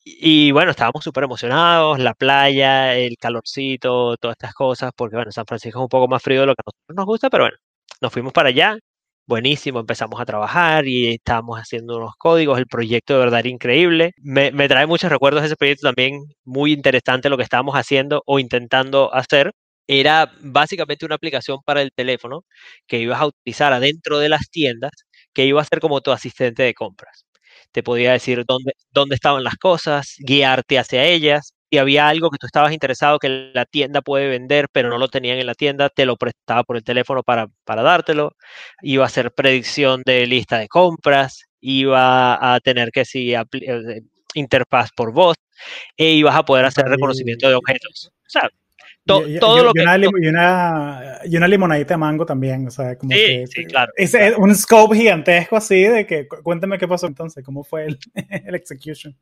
Y 0.08 0.52
bueno, 0.52 0.70
estábamos 0.70 1.02
súper 1.02 1.24
emocionados, 1.24 1.98
la 1.98 2.14
playa, 2.14 2.96
el 2.96 3.16
calorcito, 3.18 4.16
todas 4.18 4.36
estas 4.36 4.54
cosas, 4.54 4.92
porque 4.96 5.16
bueno, 5.16 5.32
San 5.32 5.46
Francisco 5.46 5.80
es 5.80 5.82
un 5.82 5.88
poco 5.88 6.06
más 6.08 6.22
frío 6.22 6.42
de 6.42 6.46
lo 6.46 6.54
que 6.54 6.62
a 6.64 6.70
nosotros 6.70 6.96
nos 6.96 7.06
gusta, 7.06 7.28
pero 7.28 7.44
bueno, 7.44 7.56
nos 8.00 8.12
fuimos 8.12 8.32
para 8.32 8.50
allá, 8.50 8.78
buenísimo, 9.26 9.80
empezamos 9.80 10.20
a 10.20 10.24
trabajar 10.26 10.86
y 10.86 11.14
estábamos 11.14 11.58
haciendo 11.58 11.96
unos 11.96 12.14
códigos, 12.18 12.58
el 12.58 12.66
proyecto 12.66 13.14
de 13.14 13.18
verdad 13.20 13.40
era 13.40 13.48
increíble. 13.48 14.12
Me, 14.18 14.52
me 14.52 14.68
trae 14.68 14.86
muchos 14.86 15.10
recuerdos 15.10 15.42
de 15.42 15.46
ese 15.48 15.56
proyecto 15.56 15.86
también, 15.88 16.22
muy 16.44 16.72
interesante 16.72 17.28
lo 17.28 17.36
que 17.36 17.42
estábamos 17.44 17.74
haciendo 17.74 18.22
o 18.26 18.38
intentando 18.38 19.12
hacer. 19.14 19.52
Era 19.88 20.32
básicamente 20.42 21.04
una 21.06 21.14
aplicación 21.16 21.58
para 21.64 21.82
el 21.82 21.92
teléfono 21.92 22.44
que 22.86 22.98
ibas 23.00 23.20
a 23.20 23.26
utilizar 23.26 23.72
adentro 23.72 24.18
de 24.18 24.28
las 24.28 24.50
tiendas, 24.50 24.90
que 25.32 25.46
iba 25.46 25.60
a 25.62 25.64
ser 25.64 25.80
como 25.80 26.00
tu 26.00 26.10
asistente 26.12 26.62
de 26.62 26.74
compras 26.74 27.24
te 27.72 27.82
podía 27.82 28.12
decir 28.12 28.44
dónde, 28.46 28.72
dónde 28.90 29.14
estaban 29.16 29.44
las 29.44 29.56
cosas, 29.56 30.14
guiarte 30.18 30.78
hacia 30.78 31.04
ellas. 31.04 31.52
Si 31.70 31.78
había 31.78 32.08
algo 32.08 32.30
que 32.30 32.38
tú 32.38 32.46
estabas 32.46 32.72
interesado 32.72 33.18
que 33.18 33.50
la 33.52 33.64
tienda 33.64 34.00
puede 34.02 34.28
vender, 34.28 34.68
pero 34.72 34.88
no 34.88 34.98
lo 34.98 35.08
tenían 35.08 35.38
en 35.38 35.46
la 35.46 35.54
tienda, 35.54 35.88
te 35.88 36.06
lo 36.06 36.16
prestaba 36.16 36.62
por 36.62 36.76
el 36.76 36.84
teléfono 36.84 37.22
para, 37.22 37.48
para 37.64 37.82
dártelo. 37.82 38.36
Iba 38.82 39.04
a 39.04 39.06
hacer 39.08 39.32
predicción 39.32 40.02
de 40.04 40.26
lista 40.26 40.58
de 40.58 40.68
compras, 40.68 41.44
iba 41.60 42.54
a 42.54 42.60
tener 42.60 42.90
que 42.92 43.04
si 43.04 43.34
eh, 43.34 44.02
interfaz 44.34 44.90
por 44.96 45.12
voz, 45.12 45.36
e 45.96 46.12
ibas 46.12 46.36
a 46.36 46.44
poder 46.44 46.64
hacer 46.66 46.84
reconocimiento 46.86 47.48
de 47.48 47.54
objetos. 47.54 48.12
O 48.12 48.28
sea, 48.28 48.48
y, 49.26 49.38
todo 49.38 49.62
lo 49.62 49.72
que... 49.72 49.82
Una, 49.82 49.96
y, 49.98 50.28
una, 50.28 51.20
y 51.24 51.36
una 51.36 51.48
limonadita 51.48 51.94
de 51.94 51.98
mango 51.98 52.26
también, 52.26 52.66
o 52.66 52.70
sea, 52.70 52.96
como 52.96 53.10
que... 53.10 53.46
Sí, 53.46 53.64
claro. 53.64 53.92
Es, 53.96 54.14
un 54.36 54.54
scope 54.54 54.96
gigantesco 54.96 55.56
así 55.56 55.84
de 55.84 56.06
que... 56.06 56.26
Cuéntame 56.26 56.78
qué 56.78 56.88
pasó 56.88 57.06
entonces, 57.06 57.44
cómo 57.44 57.62
fue 57.62 57.86
el, 57.86 57.98
el 58.46 58.54
execution. 58.54 59.16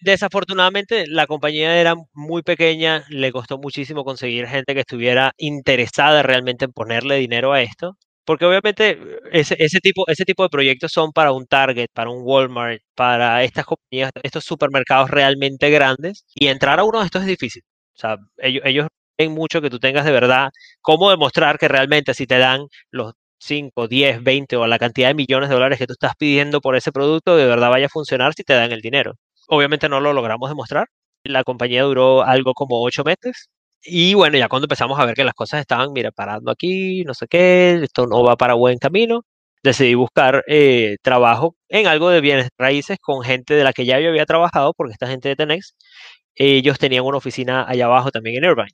Desafortunadamente, 0.00 1.06
la 1.06 1.26
compañía 1.26 1.80
era 1.80 1.94
muy 2.12 2.42
pequeña, 2.42 3.04
le 3.08 3.32
costó 3.32 3.58
muchísimo 3.58 4.04
conseguir 4.04 4.46
gente 4.46 4.74
que 4.74 4.80
estuviera 4.80 5.32
interesada 5.38 6.22
realmente 6.22 6.64
en 6.66 6.72
ponerle 6.72 7.16
dinero 7.16 7.52
a 7.52 7.62
esto. 7.62 7.96
Porque 8.24 8.46
obviamente 8.46 8.98
ese, 9.32 9.56
ese, 9.58 9.80
tipo, 9.80 10.04
ese 10.08 10.24
tipo 10.24 10.42
de 10.44 10.48
proyectos 10.48 10.92
son 10.92 11.12
para 11.12 11.32
un 11.32 11.46
Target, 11.46 11.88
para 11.92 12.10
un 12.10 12.22
Walmart, 12.22 12.80
para 12.94 13.42
estas 13.44 13.66
compañías, 13.66 14.10
estos 14.22 14.44
supermercados 14.44 15.10
realmente 15.10 15.70
grandes. 15.70 16.24
Y 16.34 16.46
entrar 16.48 16.80
a 16.80 16.84
uno 16.84 17.00
de 17.00 17.06
estos 17.06 17.22
es 17.22 17.28
difícil. 17.28 17.62
O 17.96 17.98
sea, 17.98 18.16
ellos, 18.38 18.62
ellos 18.64 18.88
mucho 19.30 19.60
que 19.60 19.70
tú 19.70 19.78
tengas 19.78 20.04
de 20.04 20.12
verdad 20.12 20.50
cómo 20.80 21.10
demostrar 21.10 21.58
que 21.58 21.68
realmente 21.68 22.14
si 22.14 22.26
te 22.26 22.38
dan 22.38 22.66
los 22.90 23.12
5, 23.38 23.88
10, 23.88 24.22
20 24.22 24.56
o 24.56 24.66
la 24.66 24.78
cantidad 24.78 25.08
de 25.08 25.14
millones 25.14 25.48
de 25.48 25.54
dólares 25.54 25.78
que 25.78 25.86
tú 25.86 25.92
estás 25.92 26.14
pidiendo 26.18 26.60
por 26.60 26.76
ese 26.76 26.92
producto 26.92 27.36
de 27.36 27.46
verdad 27.46 27.70
vaya 27.70 27.86
a 27.86 27.88
funcionar 27.88 28.32
si 28.34 28.42
te 28.44 28.54
dan 28.54 28.72
el 28.72 28.80
dinero. 28.80 29.14
Obviamente 29.48 29.88
no 29.88 30.00
lo 30.00 30.12
logramos 30.12 30.48
demostrar. 30.50 30.88
La 31.24 31.44
compañía 31.44 31.82
duró 31.82 32.22
algo 32.22 32.54
como 32.54 32.82
8 32.82 33.04
meses. 33.04 33.48
Y 33.82 34.14
bueno, 34.14 34.38
ya 34.38 34.48
cuando 34.48 34.66
empezamos 34.66 34.98
a 34.98 35.04
ver 35.06 35.14
que 35.14 35.24
las 35.24 35.34
cosas 35.34 35.60
estaban, 35.60 35.92
mira, 35.92 36.10
parando 36.10 36.50
aquí, 36.50 37.04
no 37.04 37.14
sé 37.14 37.26
qué, 37.28 37.80
esto 37.82 38.06
no 38.06 38.22
va 38.24 38.36
para 38.36 38.54
buen 38.54 38.78
camino, 38.78 39.22
decidí 39.62 39.94
buscar 39.94 40.42
eh, 40.48 40.96
trabajo 41.02 41.56
en 41.68 41.86
algo 41.86 42.08
de 42.10 42.20
bienes 42.22 42.48
raíces 42.58 42.98
con 43.00 43.22
gente 43.22 43.54
de 43.54 43.64
la 43.64 43.72
que 43.74 43.84
ya 43.86 44.00
yo 44.00 44.08
había 44.10 44.26
trabajado, 44.26 44.72
porque 44.74 44.92
esta 44.94 45.06
gente 45.08 45.28
de 45.28 45.36
Tenex, 45.36 45.74
ellos 46.34 46.78
tenían 46.78 47.04
una 47.04 47.18
oficina 47.18 47.64
allá 47.68 47.86
abajo 47.86 48.10
también 48.10 48.36
en 48.42 48.50
Irvine 48.50 48.70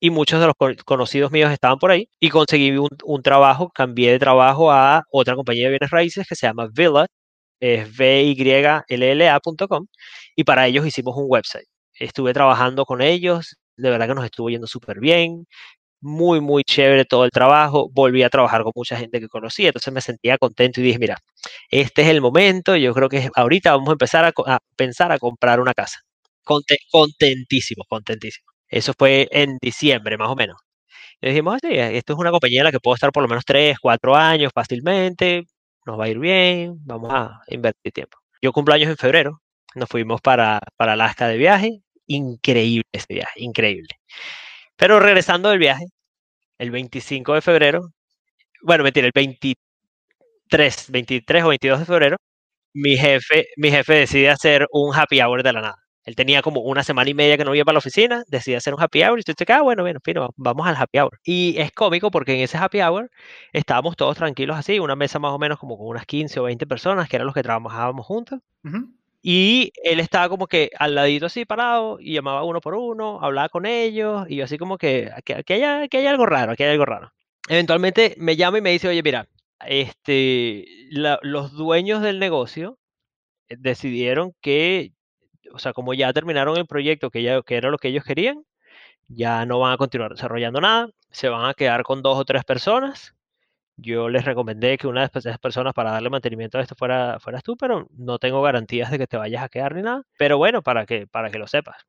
y 0.00 0.10
muchos 0.10 0.40
de 0.40 0.46
los 0.46 0.56
conocidos 0.84 1.30
míos 1.30 1.52
estaban 1.52 1.78
por 1.78 1.90
ahí 1.90 2.08
y 2.18 2.30
conseguí 2.30 2.76
un, 2.78 3.22
trabajo, 3.22 3.70
cambié 3.70 4.12
de 4.12 4.18
trabajo 4.18 4.72
a 4.72 5.02
otra 5.12 5.36
compañía 5.36 5.64
de 5.64 5.70
bienes 5.70 5.90
raíces 5.90 6.26
que 6.26 6.34
se 6.34 6.46
llama 6.46 6.68
Villa, 6.72 7.06
es 7.60 7.88
V-Y-L-L-A.com 7.98 9.86
y 10.36 10.44
para 10.44 10.66
ellos 10.66 10.86
hicimos 10.86 11.16
un 11.16 11.26
website. 11.28 11.66
Estuve 11.94 12.32
trabajando 12.32 12.84
con 12.86 13.02
ellos, 13.02 13.56
de 13.76 13.90
verdad 13.90 14.08
que 14.08 14.14
nos 14.14 14.24
estuvo 14.24 14.50
yendo 14.50 14.66
súper 14.66 15.00
bien, 15.00 15.46
muy, 16.00 16.40
muy 16.40 16.64
chévere 16.64 17.04
todo 17.04 17.24
el 17.24 17.30
trabajo, 17.30 17.90
volví 17.92 18.22
a 18.22 18.30
trabajar 18.30 18.62
con 18.62 18.72
mucha 18.74 18.96
gente 18.96 19.20
que 19.20 19.28
conocía, 19.28 19.68
entonces 19.68 19.92
me 19.92 20.00
sentía 20.00 20.38
contento 20.38 20.80
y 20.80 20.84
dije, 20.84 20.98
mira, 20.98 21.18
este 21.70 22.02
es 22.02 22.08
el 22.08 22.20
momento, 22.22 22.76
yo 22.76 22.94
creo 22.94 23.08
que 23.08 23.30
ahorita 23.36 23.72
vamos 23.72 23.90
a 23.90 23.92
empezar 23.92 24.24
a, 24.24 24.58
pensar 24.76 25.12
a 25.12 25.18
comprar 25.18 25.60
una 25.60 25.74
casa. 25.74 26.00
contentísimo, 26.90 27.84
contentísimo. 27.88 28.46
Eso 28.68 28.92
fue 28.98 29.28
en 29.32 29.58
diciembre, 29.60 30.16
más 30.18 30.28
o 30.28 30.36
menos. 30.36 30.56
Y 31.20 31.28
dijimos, 31.30 31.58
sí, 31.62 31.70
esto 31.72 32.14
es 32.14 32.18
una 32.18 32.30
compañía 32.30 32.60
en 32.60 32.64
la 32.66 32.72
que 32.72 32.80
puedo 32.80 32.94
estar 32.96 33.12
por 33.12 33.22
lo 33.22 33.28
menos 33.28 33.44
3, 33.46 33.78
4 33.80 34.16
años 34.16 34.52
fácilmente, 34.54 35.44
nos 35.86 35.98
va 35.98 36.04
a 36.04 36.08
ir 36.08 36.18
bien, 36.18 36.76
vamos 36.84 37.12
a 37.12 37.40
invertir 37.48 37.92
tiempo. 37.92 38.18
Yo 38.42 38.52
cumplo 38.52 38.74
años 38.74 38.90
en 38.90 38.96
febrero, 38.96 39.42
nos 39.74 39.88
fuimos 39.88 40.20
para, 40.20 40.60
para 40.76 40.94
Alaska 40.94 41.28
de 41.28 41.36
viaje, 41.38 41.82
increíble 42.06 42.84
ese 42.92 43.14
viaje, 43.14 43.40
increíble. 43.42 43.88
Pero 44.76 45.00
regresando 45.00 45.50
del 45.50 45.58
viaje, 45.58 45.86
el 46.58 46.70
25 46.70 47.34
de 47.34 47.42
febrero, 47.42 47.82
bueno, 48.62 48.84
mentira, 48.84 49.06
el 49.06 49.12
23, 49.14 49.56
23 50.90 51.44
o 51.44 51.48
22 51.48 51.80
de 51.80 51.86
febrero, 51.86 52.16
mi 52.74 52.96
jefe, 52.96 53.46
mi 53.56 53.70
jefe 53.70 53.94
decide 53.94 54.30
hacer 54.30 54.66
un 54.72 54.94
happy 54.94 55.20
hour 55.22 55.42
de 55.42 55.52
la 55.52 55.60
nada. 55.62 55.79
Él 56.04 56.16
tenía 56.16 56.42
como 56.42 56.60
una 56.60 56.82
semana 56.82 57.10
y 57.10 57.14
media 57.14 57.36
que 57.36 57.44
no 57.44 57.54
iba 57.54 57.64
para 57.64 57.74
la 57.74 57.78
oficina, 57.78 58.24
decide 58.28 58.56
hacer 58.56 58.74
un 58.74 58.82
happy 58.82 59.02
hour 59.02 59.18
y 59.18 59.20
usted 59.20 59.34
ah, 59.50 59.62
bueno, 59.62 59.82
bueno, 59.82 60.00
fino, 60.02 60.30
vamos 60.36 60.66
al 60.66 60.76
happy 60.76 60.98
hour. 60.98 61.20
Y 61.24 61.56
es 61.58 61.72
cómico 61.72 62.10
porque 62.10 62.34
en 62.34 62.40
ese 62.40 62.56
happy 62.56 62.80
hour 62.80 63.10
estábamos 63.52 63.96
todos 63.96 64.16
tranquilos 64.16 64.56
así, 64.56 64.78
una 64.78 64.96
mesa 64.96 65.18
más 65.18 65.32
o 65.32 65.38
menos 65.38 65.58
como 65.58 65.76
con 65.76 65.88
unas 65.88 66.06
15 66.06 66.40
o 66.40 66.44
20 66.44 66.66
personas 66.66 67.08
que 67.08 67.16
eran 67.16 67.26
los 67.26 67.34
que 67.34 67.42
trabajábamos 67.42 68.06
juntos. 68.06 68.40
Y 69.22 69.72
él 69.84 70.00
estaba 70.00 70.30
como 70.30 70.46
que 70.46 70.70
al 70.78 70.94
ladito 70.94 71.26
así 71.26 71.44
parado 71.44 71.98
y 72.00 72.14
llamaba 72.14 72.44
uno 72.44 72.60
por 72.60 72.74
uno, 72.74 73.20
hablaba 73.22 73.50
con 73.50 73.66
ellos 73.66 74.26
y 74.28 74.36
yo 74.36 74.44
así 74.44 74.56
como 74.56 74.78
que, 74.78 75.10
hay, 75.14 75.44
que 75.44 75.98
hay 75.98 76.06
algo 76.06 76.24
raro, 76.24 76.56
que 76.56 76.64
hay 76.64 76.70
algo 76.70 76.86
raro. 76.86 77.12
Eventualmente 77.48 78.14
me 78.18 78.36
llama 78.36 78.58
y 78.58 78.62
me 78.62 78.70
dice, 78.70 78.88
oye, 78.88 79.02
mira, 79.02 79.28
este, 79.66 80.64
los 80.90 81.52
dueños 81.52 82.02
del 82.02 82.18
negocio 82.18 82.78
decidieron 83.48 84.34
que 84.40 84.92
o 85.52 85.58
sea, 85.58 85.72
como 85.72 85.94
ya 85.94 86.12
terminaron 86.12 86.56
el 86.56 86.66
proyecto 86.66 87.10
que, 87.10 87.22
ya, 87.22 87.42
que 87.42 87.56
era 87.56 87.70
lo 87.70 87.78
que 87.78 87.88
ellos 87.88 88.04
querían, 88.04 88.44
ya 89.08 89.44
no 89.46 89.58
van 89.58 89.72
a 89.72 89.76
continuar 89.76 90.12
desarrollando 90.12 90.60
nada, 90.60 90.90
se 91.10 91.28
van 91.28 91.46
a 91.46 91.54
quedar 91.54 91.82
con 91.82 92.02
dos 92.02 92.18
o 92.18 92.24
tres 92.24 92.44
personas. 92.44 93.14
Yo 93.76 94.08
les 94.08 94.24
recomendé 94.24 94.76
que 94.76 94.86
una 94.86 95.08
de 95.08 95.18
esas 95.18 95.38
personas 95.38 95.72
para 95.74 95.92
darle 95.92 96.10
mantenimiento 96.10 96.58
a 96.58 96.60
esto 96.60 96.74
fuera, 96.74 97.18
fueras 97.18 97.42
tú, 97.42 97.56
pero 97.56 97.88
no 97.96 98.18
tengo 98.18 98.42
garantías 98.42 98.90
de 98.90 98.98
que 98.98 99.06
te 99.06 99.16
vayas 99.16 99.42
a 99.42 99.48
quedar 99.48 99.74
ni 99.74 99.82
nada. 99.82 100.02
Pero 100.18 100.36
bueno, 100.38 100.62
para 100.62 100.86
que, 100.86 101.06
para 101.06 101.30
que 101.30 101.38
lo 101.38 101.46
sepas. 101.46 101.86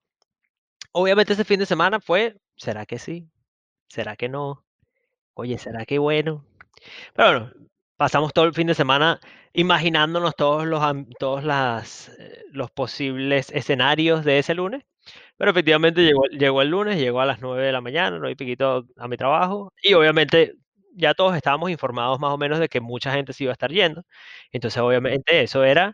Obviamente 0.93 1.33
ese 1.33 1.45
fin 1.45 1.59
de 1.59 1.65
semana 1.65 1.99
fue, 1.99 2.37
¿será 2.55 2.85
que 2.85 2.97
sí? 2.97 3.27
¿Será 3.87 4.15
que 4.15 4.29
no? 4.29 4.63
Oye, 5.33 5.57
¿será 5.57 5.85
que 5.85 5.99
bueno? 5.99 6.45
Pero 7.13 7.29
bueno, 7.29 7.53
pasamos 8.01 8.33
todo 8.33 8.45
el 8.45 8.55
fin 8.55 8.65
de 8.65 8.73
semana 8.73 9.19
imaginándonos 9.53 10.35
todos 10.35 10.65
los, 10.65 10.81
todos 11.19 11.43
las, 11.43 12.09
eh, 12.17 12.45
los 12.51 12.71
posibles 12.71 13.51
escenarios 13.51 14.25
de 14.25 14.39
ese 14.39 14.55
lunes. 14.55 14.83
Pero 15.37 15.51
efectivamente 15.51 16.01
llegó, 16.01 16.23
llegó 16.31 16.63
el 16.63 16.69
lunes, 16.69 16.97
llegó 16.97 17.21
a 17.21 17.27
las 17.27 17.41
9 17.41 17.63
de 17.63 17.71
la 17.71 17.79
mañana, 17.79 18.17
no 18.17 18.25
hay 18.27 18.33
piquito 18.33 18.87
a 18.97 19.07
mi 19.07 19.17
trabajo. 19.17 19.71
Y 19.83 19.93
obviamente 19.93 20.55
ya 20.95 21.13
todos 21.13 21.35
estábamos 21.35 21.69
informados 21.69 22.19
más 22.19 22.31
o 22.33 22.39
menos 22.39 22.57
de 22.57 22.69
que 22.69 22.81
mucha 22.81 23.13
gente 23.13 23.33
se 23.33 23.43
iba 23.43 23.51
a 23.51 23.53
estar 23.53 23.71
yendo. 23.71 24.03
Entonces, 24.51 24.81
obviamente, 24.81 25.43
eso 25.43 25.63
era 25.63 25.93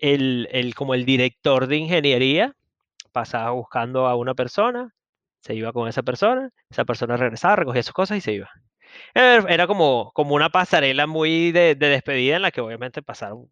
el, 0.00 0.48
el, 0.52 0.76
como 0.76 0.94
el 0.94 1.04
director 1.04 1.66
de 1.66 1.78
ingeniería 1.78 2.54
pasaba 3.12 3.50
buscando 3.50 4.06
a 4.06 4.16
una 4.16 4.34
persona, 4.34 4.94
se 5.42 5.54
iba 5.56 5.72
con 5.72 5.88
esa 5.88 6.04
persona, 6.04 6.50
esa 6.70 6.84
persona 6.84 7.16
regresaba, 7.16 7.56
recogía 7.56 7.82
sus 7.82 7.94
cosas 7.94 8.18
y 8.18 8.20
se 8.20 8.34
iba. 8.34 8.50
Era 9.14 9.66
como, 9.66 10.12
como 10.14 10.34
una 10.34 10.50
pasarela 10.50 11.06
muy 11.06 11.52
de, 11.52 11.74
despedida 11.74 12.36
en 12.36 12.42
la 12.42 12.50
que 12.50 12.60
obviamente 12.60 13.02
pasaron 13.02 13.48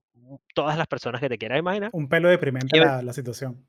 todas 0.55 0.79
las 0.79 0.87
personas 0.87 1.21
que 1.21 1.29
te 1.29 1.39
quieras 1.39 1.59
imaginar. 1.59 1.91
Un 1.93 2.09
pelo 2.09 2.29
deprimente 2.29 2.79
la, 2.79 3.03
la 3.03 3.13
situación. 3.13 3.67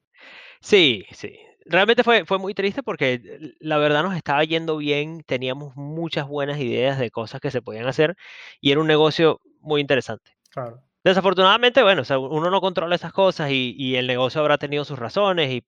Sí, 0.61 1.05
sí. 1.11 1.37
Realmente 1.65 2.03
fue, 2.03 2.25
fue 2.25 2.39
muy 2.39 2.53
triste 2.53 2.83
porque 2.83 3.53
la 3.59 3.77
verdad 3.77 4.03
nos 4.03 4.15
estaba 4.15 4.43
yendo 4.43 4.77
bien, 4.77 5.23
teníamos 5.25 5.75
muchas 5.75 6.27
buenas 6.27 6.59
ideas 6.59 6.99
de 6.99 7.09
cosas 7.09 7.39
que 7.39 7.51
se 7.51 7.61
podían 7.61 7.87
hacer 7.87 8.15
y 8.59 8.71
era 8.71 8.81
un 8.81 8.87
negocio 8.87 9.39
muy 9.59 9.81
interesante. 9.81 10.31
Claro. 10.49 10.81
Desafortunadamente, 11.03 11.83
bueno, 11.83 12.03
uno 12.29 12.49
no 12.49 12.61
controla 12.61 12.95
esas 12.95 13.11
cosas 13.11 13.51
y, 13.51 13.75
y 13.77 13.95
el 13.95 14.07
negocio 14.07 14.41
habrá 14.41 14.57
tenido 14.57 14.85
sus 14.85 14.99
razones 14.99 15.51
y 15.51 15.63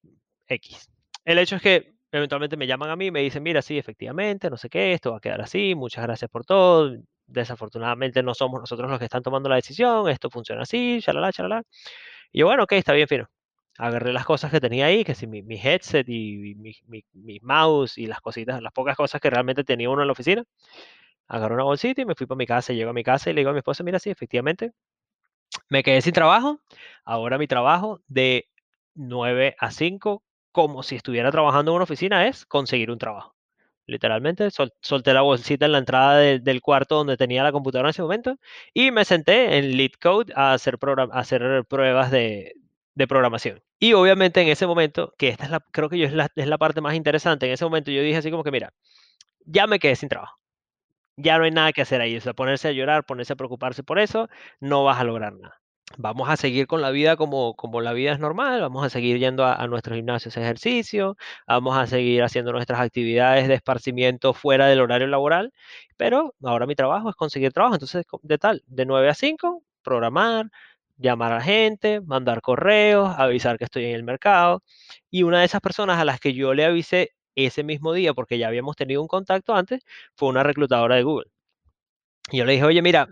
X. 0.48 0.90
El 1.26 1.40
hecho 1.40 1.56
es 1.58 1.62
que 1.62 1.95
eventualmente 2.18 2.58
me 2.58 2.68
llaman 2.68 2.90
a 2.90 2.96
mí 2.96 3.08
y 3.08 3.12
me 3.12 3.22
dicen, 3.22 3.44
mira, 3.44 3.62
sí, 3.62 3.78
efectivamente, 3.78 4.50
no 4.50 4.58
sé 4.58 4.70
qué, 4.70 4.94
esto 4.94 5.12
va 5.12 5.18
a 5.18 5.20
quedar 5.20 5.42
así, 5.42 5.76
muchas 5.76 6.04
gracias 6.04 6.30
por 6.30 6.46
todo. 6.46 6.96
Desafortunadamente 7.28 8.24
no 8.24 8.34
somos 8.34 8.60
nosotros 8.60 8.90
los 8.90 9.00
que 9.00 9.06
están 9.06 9.24
tomando 9.24 9.50
la 9.50 9.56
decisión, 9.56 10.10
esto 10.10 10.30
funciona 10.30 10.64
así, 10.64 11.00
chalala, 11.02 11.32
chalala. 11.32 11.64
Y 12.32 12.40
yo, 12.40 12.48
bueno, 12.48 12.64
ok, 12.64 12.74
está 12.74 12.94
bien, 12.94 13.08
fino. 13.08 13.28
Agarré 13.78 14.14
las 14.14 14.26
cosas 14.26 14.52
que 14.52 14.62
tenía 14.62 14.88
ahí, 14.88 15.04
que 15.04 15.16
si 15.16 15.28
mi, 15.28 15.44
mi 15.44 15.58
headset 15.58 16.08
y 16.10 16.56
mi, 16.56 16.74
mi, 17.14 17.40
mouse 17.42 17.98
y 17.98 18.08
las 18.08 18.22
cositas, 18.22 18.62
las 18.62 18.74
pocas 18.74 18.96
cosas 18.98 19.22
que 19.22 19.30
realmente 19.30 19.64
tenía 19.64 19.90
uno 19.90 20.02
en 20.02 20.08
la 20.08 20.14
oficina. 20.14 20.44
Agarré 21.28 21.56
una 21.56 21.66
bolsita 21.66 22.02
y 22.02 22.06
me 22.06 22.16
fui 22.16 22.28
para 22.28 22.38
mi 22.38 22.48
casa, 22.48 22.74
llego 22.74 22.92
a 22.92 22.94
mi 22.94 23.04
casa 23.04 23.30
y 23.30 23.34
le 23.34 23.42
digo 23.42 23.52
a 23.52 23.54
mi 23.54 23.60
esposa, 23.60 23.84
mira, 23.84 24.00
sí, 24.00 24.10
efectivamente, 24.10 24.74
me 25.70 25.84
quedé 25.84 26.02
sin 26.02 26.14
trabajo. 26.14 26.62
Ahora 27.06 27.38
mi 27.38 27.48
trabajo 27.48 28.02
de 28.08 28.48
9 28.96 29.56
a 29.60 29.72
5 29.72 30.24
como 30.56 30.84
si 30.84 30.96
estuviera 30.96 31.32
trabajando 31.32 31.72
en 31.72 31.76
una 31.76 31.84
oficina, 31.84 32.28
es 32.28 32.46
conseguir 32.46 32.90
un 32.90 32.98
trabajo. 32.98 33.36
Literalmente, 33.88 34.50
solté 34.82 35.14
la 35.14 35.22
bolsita 35.22 35.66
en 35.66 35.74
la 35.74 35.80
entrada 35.80 36.18
del 36.18 36.62
cuarto 36.62 36.96
donde 36.96 37.18
tenía 37.18 37.44
la 37.44 37.52
computadora 37.52 37.90
en 37.90 37.92
ese 37.92 38.02
momento 38.04 38.38
y 38.74 38.92
me 38.92 39.04
senté 39.04 39.58
en 39.58 39.76
LeetCode 39.76 40.32
a 40.34 40.54
hacer, 40.54 40.78
hacer 41.12 41.66
pruebas 41.68 42.10
de, 42.10 42.54
programación. 43.10 43.62
Y 43.80 43.94
obviamente 43.94 44.42
en 44.42 44.48
ese 44.48 44.66
momento, 44.66 45.14
que 45.18 45.28
esta 45.28 45.44
es 45.44 45.52
la, 45.52 45.60
creo 45.60 45.90
que 45.90 45.98
yo 45.98 46.08
es 46.08 46.14
la, 46.14 46.30
es 46.36 46.48
la 46.48 46.58
parte 46.58 46.80
más 46.80 46.96
interesante, 46.96 47.48
en 47.48 47.52
ese 47.52 47.66
momento 47.66 47.92
yo 47.92 48.02
dije 48.02 48.18
así 48.18 48.32
como 48.32 48.44
que, 48.46 48.52
mira, 48.52 48.74
ya 49.46 49.68
me 49.68 49.80
quedé 49.80 49.98
sin 49.98 50.10
trabajo. 50.10 50.40
Ya 51.18 51.38
no 51.38 51.46
hay 51.46 51.52
nada 51.52 51.74
que 51.74 51.82
hacer 51.82 52.02
ahí. 52.02 52.18
O 52.18 52.22
sea, 52.22 52.34
ponerse 52.34 52.70
a 52.70 52.72
llorar, 52.72 53.06
ponerse 53.06 53.34
a 53.34 53.36
preocuparse 53.38 53.84
por 53.84 54.00
eso, 54.00 54.30
no 54.62 54.86
vas 54.86 55.00
a 55.00 55.04
lograr 55.06 55.34
nada 55.34 55.65
vamos 55.98 56.30
a 56.30 56.38
seguir 56.38 56.68
con 56.68 56.82
la 56.82 56.92
vida 56.92 57.16
como, 57.18 57.56
como 57.56 57.82
la 57.82 57.94
vida 57.94 58.14
es 58.14 58.20
normal, 58.20 58.62
vamos 58.62 58.86
a 58.86 58.90
seguir 58.90 59.20
yendo 59.20 59.46
a, 59.46 59.66
nuestros 59.68 59.96
gimnasios 59.96 60.36
de 60.36 60.42
ejercicio, 60.42 61.18
vamos 61.48 61.78
a 61.78 61.88
seguir 61.88 62.24
haciendo 62.24 62.52
nuestras 62.52 62.80
actividades 62.80 63.48
de 63.48 63.56
esparcimiento 63.56 64.34
fuera 64.34 64.68
del 64.68 64.82
horario 64.82 65.08
laboral, 65.08 65.54
pero 65.98 66.36
ahora 66.44 66.66
mi 66.66 66.76
trabajo 66.76 67.10
es 67.10 67.16
conseguir 67.16 67.54
trabajo, 67.54 67.76
entonces 67.76 68.06
de 68.22 68.38
tal, 68.38 68.64
de 68.68 68.86
9 68.86 69.10
a 69.10 69.14
5, 69.14 69.64
programar, 69.84 70.50
llamar 70.98 71.34
a 71.34 71.42
gente, 71.42 72.02
mandar 72.02 72.42
correos, 72.42 73.14
avisar 73.18 73.58
que 73.58 73.66
estoy 73.66 73.86
en 73.86 73.96
el 73.96 74.04
mercado, 74.04 74.64
y 75.12 75.24
una 75.24 75.40
de 75.40 75.46
esas 75.46 75.62
personas 75.62 76.00
a 76.00 76.06
las 76.06 76.20
que 76.20 76.34
yo 76.34 76.54
le 76.54 76.66
avisé 76.66 77.12
ese 77.36 77.64
mismo 77.64 77.94
día, 77.94 78.14
porque 78.14 78.38
ya 78.38 78.48
habíamos 78.48 78.76
tenido 78.76 79.02
un 79.02 79.08
contacto 79.08 79.56
antes, 79.56 79.84
fue 80.16 80.30
una 80.30 80.44
reclutadora 80.44 80.96
de 80.96 81.04
Google. 81.04 81.28
Y 82.32 82.38
yo 82.38 82.46
le 82.46 82.54
dije, 82.54 82.66
oye, 82.66 82.82
mira, 82.82 83.08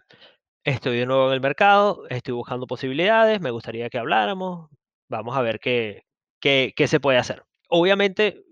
Estoy 0.64 0.98
de 0.98 1.06
nuevo 1.06 1.28
en 1.28 1.34
el 1.34 1.42
mercado, 1.42 2.06
estoy 2.10 2.34
buscando 2.34 2.68
posibilidades, 2.68 3.42
me 3.42 3.52
gustaría 3.52 3.90
que 3.90 3.98
habláramos, 3.98 4.70
vamos 5.10 5.36
a 5.36 5.42
ver 5.42 5.60
qué, 5.60 6.04
qué, 6.40 6.74
qué 6.76 6.88
se 6.88 7.02
puede 7.02 7.18
hacer. 7.18 7.44
Obviamente, 7.68 8.44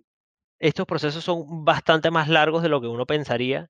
estos 0.59 0.85
procesos 0.85 1.23
son 1.23 1.63
bastante 1.63 2.11
más 2.11 2.27
largos 2.27 2.63
de 2.63 2.69
lo 2.69 2.81
que 2.81 2.87
uno 2.87 3.05
pensaría, 3.05 3.69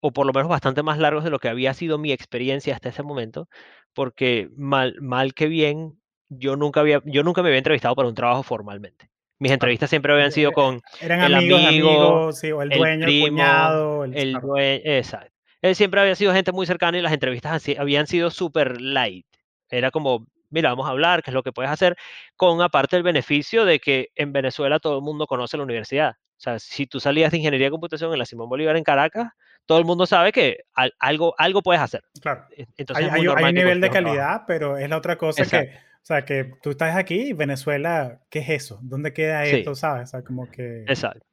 o 0.00 0.12
por 0.12 0.26
lo 0.26 0.32
menos 0.32 0.48
bastante 0.48 0.82
más 0.82 0.98
largos 0.98 1.24
de 1.24 1.30
lo 1.30 1.38
que 1.38 1.48
había 1.48 1.74
sido 1.74 1.96
mi 1.98 2.12
experiencia 2.12 2.74
hasta 2.74 2.88
ese 2.88 3.02
momento, 3.02 3.48
porque 3.94 4.50
mal, 4.56 4.96
mal 5.00 5.32
que 5.32 5.46
bien, 5.46 6.00
yo 6.28 6.56
nunca, 6.56 6.80
había, 6.80 7.02
yo 7.04 7.22
nunca 7.22 7.42
me 7.42 7.48
había 7.48 7.58
entrevistado 7.58 7.94
para 7.94 8.08
un 8.08 8.14
trabajo 8.14 8.42
formalmente. 8.42 9.10
Mis 9.38 9.52
entrevistas 9.52 9.90
siempre 9.90 10.12
habían 10.12 10.32
sido 10.32 10.52
con 10.52 10.80
Eran 11.00 11.22
el 11.22 11.34
amigos, 11.34 11.64
amigo, 11.66 12.32
sí, 12.32 12.52
o 12.52 12.62
el 12.62 12.70
dueño, 12.70 13.06
el, 13.06 13.20
cuñado, 13.22 14.04
el, 14.04 14.32
dueño, 14.32 14.80
exacto. 14.84 15.35
Él 15.66 15.74
siempre 15.74 16.00
había 16.00 16.14
sido 16.14 16.32
gente 16.32 16.52
muy 16.52 16.66
cercana 16.66 16.98
y 16.98 17.02
las 17.02 17.12
entrevistas 17.12 17.62
habían 17.78 18.06
sido 18.06 18.30
súper 18.30 18.80
light. 18.80 19.26
Era 19.68 19.90
como, 19.90 20.26
mira, 20.50 20.70
vamos 20.70 20.86
a 20.86 20.90
hablar, 20.90 21.22
qué 21.22 21.30
es 21.30 21.34
lo 21.34 21.42
que 21.42 21.52
puedes 21.52 21.70
hacer, 21.70 21.96
con 22.36 22.62
aparte 22.62 22.96
el 22.96 23.02
beneficio 23.02 23.64
de 23.64 23.80
que 23.80 24.10
en 24.14 24.32
Venezuela 24.32 24.78
todo 24.78 24.98
el 24.98 25.02
mundo 25.02 25.26
conoce 25.26 25.56
la 25.56 25.64
universidad. 25.64 26.12
O 26.12 26.40
sea, 26.40 26.58
si 26.58 26.86
tú 26.86 27.00
salías 27.00 27.30
de 27.32 27.38
ingeniería 27.38 27.66
de 27.66 27.70
computación 27.70 28.12
en 28.12 28.18
la 28.18 28.26
Simón 28.26 28.48
Bolívar 28.48 28.76
en 28.76 28.84
Caracas, 28.84 29.32
todo 29.64 29.78
el 29.78 29.84
mundo 29.84 30.06
sabe 30.06 30.32
que 30.32 30.58
algo, 31.00 31.34
algo 31.38 31.62
puedes 31.62 31.82
hacer. 31.82 32.04
Claro. 32.20 32.44
E, 32.56 32.66
entonces 32.76 33.10
hay, 33.10 33.26
un 33.26 33.54
nivel 33.54 33.80
de 33.80 33.90
calidad, 33.90 34.42
pero 34.46 34.78
es 34.78 34.88
la 34.88 34.98
otra 34.98 35.16
cosa 35.16 35.44
que, 35.44 35.70
o 35.74 36.06
sea, 36.06 36.24
que 36.24 36.52
tú 36.62 36.70
estás 36.70 36.94
aquí, 36.94 37.32
Venezuela, 37.32 38.20
¿qué 38.30 38.40
es 38.40 38.50
eso? 38.50 38.78
¿Dónde 38.82 39.12
queda 39.12 39.44
esto? 39.44 39.74
¿Sabes? 39.74 40.04
O 40.04 40.06
sea, 40.12 40.22
como 40.22 40.48
que... 40.50 40.82
Exacto. 40.82 41.26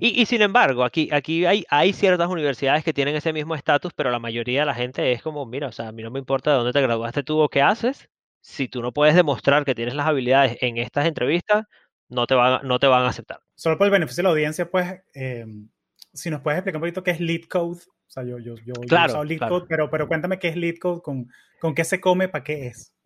Y, 0.00 0.26
sin 0.26 0.42
embargo, 0.42 0.84
aquí, 0.84 1.08
aquí 1.12 1.44
hay, 1.44 1.64
hay 1.68 1.92
ciertas 1.92 2.28
universidades 2.28 2.84
que 2.84 2.92
tienen 2.92 3.16
ese 3.16 3.32
mismo 3.32 3.54
estatus, 3.54 3.92
pero 3.94 4.10
la 4.10 4.18
mayoría 4.18 4.60
de 4.60 4.66
la 4.66 4.74
gente 4.74 5.12
es 5.12 5.22
como, 5.22 5.46
mira, 5.46 5.68
o 5.68 5.72
sea, 5.72 5.88
a 5.88 5.92
mí 5.92 6.02
no 6.02 6.10
me 6.10 6.18
importa 6.18 6.50
de 6.50 6.56
dónde 6.56 6.72
te 6.72 6.80
graduaste 6.80 7.22
tú 7.22 7.40
o 7.40 7.48
qué 7.48 7.62
haces, 7.62 8.08
si 8.40 8.68
tú 8.68 8.82
no 8.82 8.92
puedes 8.92 9.14
demostrar 9.14 9.64
que 9.64 9.74
tienes 9.74 9.94
las 9.94 10.06
habilidades 10.06 10.56
en 10.60 10.76
estas 10.78 11.06
entrevistas, 11.06 11.64
no 12.08 12.26
te, 12.26 12.34
van, 12.34 12.66
no 12.66 12.78
te 12.78 12.86
van 12.86 13.02
a 13.02 13.08
aceptar. 13.08 13.40
Solo 13.54 13.76
por 13.76 13.86
el 13.86 13.90
beneficio 13.90 14.22
de 14.22 14.24
la 14.24 14.30
audiencia, 14.30 14.70
pues, 14.70 15.02
em, 15.14 15.68
si 16.12 16.30
nos 16.30 16.40
puedes 16.40 16.58
explicar 16.58 16.76
un 16.76 16.82
poquito 16.82 17.02
qué 17.02 17.10
es 17.10 17.20
lead 17.20 17.42
code. 17.48 17.80
O 17.80 18.10
sea, 18.10 18.22
yo, 18.22 18.38
yo, 18.38 18.54
yo, 18.64 18.74
claro, 18.88 19.22
he 19.22 19.26
lead 19.26 19.48
code, 19.48 19.66
pero, 19.68 19.90
pero 19.90 20.06
cuéntame 20.06 20.38
qué 20.38 20.48
es 20.48 20.56
lead 20.56 20.76
code, 20.80 21.02
con, 21.02 21.28
con 21.60 21.74
qué 21.74 21.84
se 21.84 22.00
come, 22.00 22.28
para 22.28 22.44
qué 22.44 22.68
es. 22.68 22.96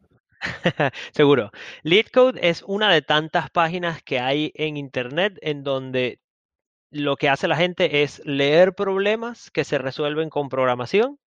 Seguro. 1.12 1.50
LeetCode 1.82 2.38
es 2.42 2.62
una 2.66 2.92
de 2.92 3.02
tantas 3.02 3.50
páginas 3.50 4.02
que 4.02 4.20
hay 4.20 4.52
en 4.54 4.76
Internet 4.76 5.38
en 5.42 5.62
donde 5.62 6.20
lo 6.90 7.16
que 7.16 7.28
hace 7.28 7.48
la 7.48 7.56
gente 7.56 8.02
es 8.02 8.20
leer 8.24 8.74
problemas 8.74 9.50
que 9.50 9.64
se 9.64 9.78
resuelven 9.78 10.28
con 10.28 10.48
programación, 10.48 11.18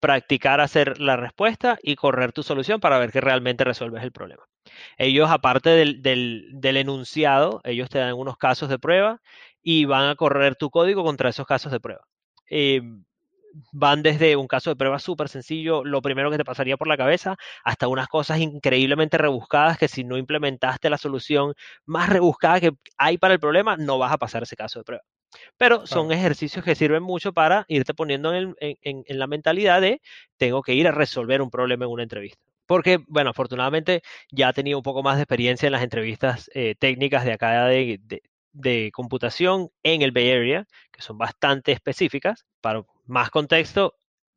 practicar 0.00 0.60
hacer 0.60 1.00
la 1.00 1.16
respuesta 1.16 1.78
y 1.80 1.94
correr 1.94 2.32
tu 2.32 2.42
solución 2.42 2.80
para 2.80 2.98
ver 2.98 3.12
que 3.12 3.20
realmente 3.20 3.62
resuelves 3.62 4.02
el 4.02 4.10
problema. 4.10 4.42
Ellos, 4.98 5.30
aparte 5.30 5.70
del, 5.70 6.02
del, 6.02 6.76
enunciado, 6.76 7.60
ellos 7.64 7.88
te 7.88 7.98
dan 7.98 8.14
unos 8.14 8.36
casos 8.36 8.68
de 8.68 8.80
prueba 8.80 9.20
y 9.62 9.84
van 9.84 10.08
a 10.08 10.16
correr 10.16 10.56
tu 10.56 10.70
código 10.70 11.04
contra 11.04 11.30
esos 11.30 11.46
casos 11.46 11.70
de 11.70 11.80
prueba. 11.80 12.04
Em, 12.46 13.04
van 13.72 14.02
desde 14.02 14.36
un 14.36 14.46
caso 14.46 14.70
de 14.70 14.76
prueba 14.76 14.98
súper 14.98 15.28
sencillo, 15.28 15.84
lo 15.84 16.02
primero 16.02 16.30
que 16.30 16.38
te 16.38 16.44
pasaría 16.44 16.76
por 16.76 16.88
la 16.88 16.96
cabeza, 16.96 17.36
hasta 17.64 17.88
unas 17.88 18.08
cosas 18.08 18.40
increíblemente 18.40 19.18
rebuscadas 19.18 19.78
que 19.78 19.88
si 19.88 20.04
no 20.04 20.16
implementaste 20.16 20.90
la 20.90 20.98
solución 20.98 21.54
más 21.84 22.08
rebuscada 22.08 22.60
que 22.60 22.72
hay 22.96 23.18
para 23.18 23.34
el 23.34 23.40
problema, 23.40 23.76
no 23.76 23.98
vas 23.98 24.12
a 24.12 24.18
pasar 24.18 24.42
ese 24.42 24.56
caso 24.56 24.80
de 24.80 24.84
prueba. 24.84 25.04
Pero 25.56 25.86
son 25.86 26.12
ejercicios 26.12 26.64
que 26.64 26.74
sirven 26.74 27.02
mucho 27.02 27.32
para 27.32 27.64
irte 27.68 27.94
poniendo 27.94 28.34
en, 28.34 28.54
la 29.08 29.26
mentalidad 29.26 29.80
de 29.80 30.00
tengo 30.36 30.62
que 30.62 30.74
ir 30.74 30.86
a 30.88 30.92
resolver 30.92 31.40
un 31.40 31.50
problema 31.50 31.84
en 31.84 31.90
una 31.90 32.02
entrevista. 32.02 32.38
Porque, 32.66 32.98
bueno, 33.08 33.30
afortunadamente 33.30 34.02
ya 34.30 34.50
he 34.50 34.52
tenido 34.52 34.78
un 34.78 34.82
poco 34.82 35.02
más 35.02 35.16
de 35.16 35.22
experiencia 35.22 35.66
en 35.66 35.72
las 35.72 35.82
entrevistas 35.82 36.50
eh, 36.54 36.74
técnicas 36.78 37.24
de 37.24 37.32
acá 37.32 37.66
de, 37.66 38.00
de 38.52 38.90
computación 38.92 39.70
en 39.82 40.02
el 40.02 40.12
Bay 40.12 40.30
Area, 40.30 40.66
que 40.90 41.02
son 41.02 41.18
bastante 41.18 41.72
específicas. 41.72 42.44
Para 42.60 42.84
más 43.04 43.30
contexto, 43.30 43.94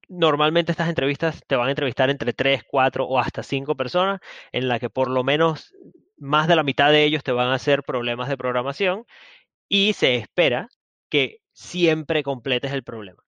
normalmente 0.07 0.71
estas 0.71 0.89
entrevistas 0.89 1.43
te 1.47 1.55
van 1.55 1.67
a 1.67 1.71
entrevistar 1.71 2.09
entre 2.09 2.33
3, 2.33 2.63
4 2.63 3.05
o 3.05 3.19
hasta 3.19 3.43
5 3.43 3.75
personas, 3.75 4.19
en 4.51 4.67
la 4.67 4.79
que 4.79 4.89
por 4.89 5.09
lo 5.09 5.23
menos 5.23 5.73
más 6.17 6.47
de 6.47 6.55
la 6.55 6.63
mitad 6.63 6.91
de 6.91 7.03
ellos 7.03 7.23
te 7.23 7.31
van 7.31 7.49
a 7.49 7.55
hacer 7.55 7.83
problemas 7.83 8.29
de 8.29 8.37
programación 8.37 9.05
y 9.67 9.93
se 9.93 10.15
espera 10.15 10.69
que 11.09 11.39
siempre 11.53 12.23
completes 12.23 12.71
el 12.71 12.83
problema. 12.83 13.23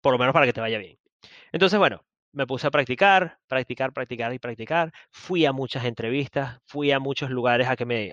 Por 0.00 0.12
lo 0.12 0.18
menos 0.18 0.32
para 0.32 0.46
que 0.46 0.52
te 0.52 0.60
vaya 0.60 0.78
bien. 0.78 0.98
Entonces, 1.52 1.78
bueno, 1.78 2.04
me 2.32 2.46
puse 2.46 2.66
a 2.66 2.70
practicar, 2.70 3.38
practicar, 3.48 3.92
practicar 3.92 4.32
y 4.32 4.38
practicar. 4.38 4.92
Fui 5.10 5.44
a 5.44 5.52
muchas 5.52 5.84
entrevistas, 5.84 6.60
fui 6.64 6.92
a 6.92 7.00
muchos 7.00 7.30
lugares 7.30 7.68
a 7.68 7.76
que 7.76 7.84
me 7.84 8.12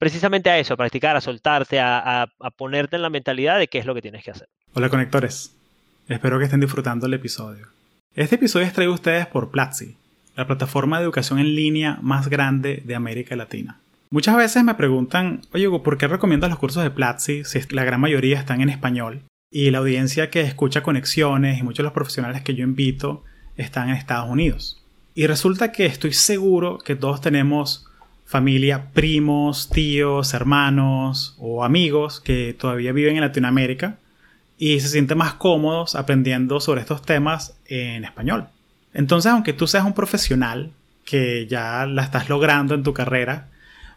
precisamente 0.00 0.48
a 0.48 0.58
eso, 0.58 0.74
a 0.74 0.76
practicar, 0.78 1.14
a 1.14 1.20
soltarte, 1.20 1.78
a, 1.78 2.26
ponerte 2.56 2.96
en 2.96 3.02
la 3.02 3.10
mentalidad 3.10 3.58
de 3.58 3.68
qué 3.68 3.78
es 3.78 3.86
lo 3.86 3.94
que 3.94 4.00
tienes 4.00 4.24
que 4.24 4.30
hacer. 4.30 4.48
Hola 4.72 4.88
conectores, 4.88 5.54
espero 6.08 6.38
que 6.38 6.46
estén 6.46 6.60
disfrutando 6.60 7.06
el 7.06 7.14
episodio. 7.14 7.68
Este 8.14 8.36
episodio 8.36 8.66
es 8.66 8.72
traído 8.72 8.92
a 8.92 8.94
ustedes 8.94 9.26
por 9.26 9.50
Platzi, 9.50 9.96
la 10.36 10.46
plataforma 10.46 10.96
de 10.96 11.04
educación 11.04 11.38
en 11.38 11.54
línea 11.54 11.98
más 12.00 12.28
grande 12.28 12.82
de 12.84 12.94
América 12.94 13.36
Latina. 13.36 13.78
Muchas 14.08 14.36
veces 14.36 14.64
me 14.64 14.74
preguntan, 14.74 15.42
oye, 15.52 15.68
¿por 15.68 15.98
qué 15.98 16.08
recomiendas 16.08 16.48
los 16.48 16.58
cursos 16.58 16.82
de 16.82 16.90
Platzi 16.90 17.44
si 17.44 17.60
la 17.70 17.84
gran 17.84 18.00
mayoría 18.00 18.38
están 18.38 18.62
en 18.62 18.70
español? 18.70 19.22
Y 19.52 19.70
la 19.70 19.78
audiencia 19.78 20.30
que 20.30 20.40
escucha 20.40 20.82
conexiones 20.82 21.58
y 21.58 21.62
muchos 21.62 21.78
de 21.78 21.84
los 21.84 21.92
profesionales 21.92 22.40
que 22.40 22.54
yo 22.54 22.64
invito 22.64 23.22
están 23.56 23.90
en 23.90 23.96
Estados 23.96 24.30
Unidos. 24.30 24.82
Y 25.14 25.26
resulta 25.26 25.72
que 25.72 25.84
estoy 25.84 26.14
seguro 26.14 26.78
que 26.78 26.96
todos 26.96 27.20
tenemos 27.20 27.89
familia, 28.30 28.92
primos, 28.92 29.70
tíos, 29.70 30.34
hermanos 30.34 31.34
o 31.40 31.64
amigos 31.64 32.20
que 32.20 32.54
todavía 32.56 32.92
viven 32.92 33.16
en 33.16 33.22
Latinoamérica 33.22 33.96
y 34.56 34.78
se 34.78 34.86
sienten 34.86 35.18
más 35.18 35.34
cómodos 35.34 35.96
aprendiendo 35.96 36.60
sobre 36.60 36.82
estos 36.82 37.02
temas 37.02 37.56
en 37.66 38.04
español. 38.04 38.46
Entonces, 38.94 39.32
aunque 39.32 39.52
tú 39.52 39.66
seas 39.66 39.84
un 39.84 39.94
profesional 39.94 40.70
que 41.04 41.48
ya 41.48 41.86
la 41.86 42.04
estás 42.04 42.28
logrando 42.28 42.76
en 42.76 42.84
tu 42.84 42.94
carrera, 42.94 43.48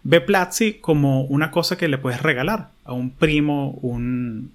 ve 0.02 0.20
Platzi 0.20 0.80
como 0.82 1.26
una 1.26 1.52
cosa 1.52 1.78
que 1.78 1.88
le 1.88 2.00
puedes 2.00 2.24
regalar 2.24 2.70
a 2.86 2.94
un 2.94 3.12
primo, 3.12 3.78
un 3.84 4.52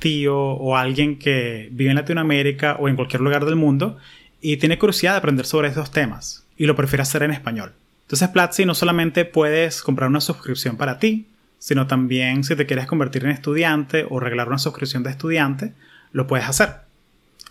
tío 0.00 0.38
o 0.40 0.76
alguien 0.76 1.20
que 1.20 1.68
vive 1.70 1.90
en 1.90 1.96
Latinoamérica 1.96 2.78
o 2.80 2.88
en 2.88 2.96
cualquier 2.96 3.22
lugar 3.22 3.44
del 3.44 3.54
mundo 3.54 3.96
y 4.40 4.56
tiene 4.56 4.76
curiosidad 4.76 5.12
de 5.12 5.18
aprender 5.18 5.46
sobre 5.46 5.68
estos 5.68 5.92
temas 5.92 6.44
y 6.56 6.66
lo 6.66 6.74
prefiere 6.74 7.02
hacer 7.02 7.22
en 7.22 7.30
español. 7.30 7.74
Entonces 8.10 8.30
Platzi 8.30 8.64
no 8.64 8.74
solamente 8.74 9.24
puedes 9.24 9.82
comprar 9.82 10.10
una 10.10 10.20
suscripción 10.20 10.76
para 10.76 10.98
ti, 10.98 11.28
sino 11.60 11.86
también 11.86 12.42
si 12.42 12.56
te 12.56 12.66
quieres 12.66 12.88
convertir 12.88 13.24
en 13.24 13.30
estudiante 13.30 14.04
o 14.10 14.18
regalar 14.18 14.48
una 14.48 14.58
suscripción 14.58 15.04
de 15.04 15.10
estudiante, 15.10 15.74
lo 16.10 16.26
puedes 16.26 16.48
hacer. 16.48 16.70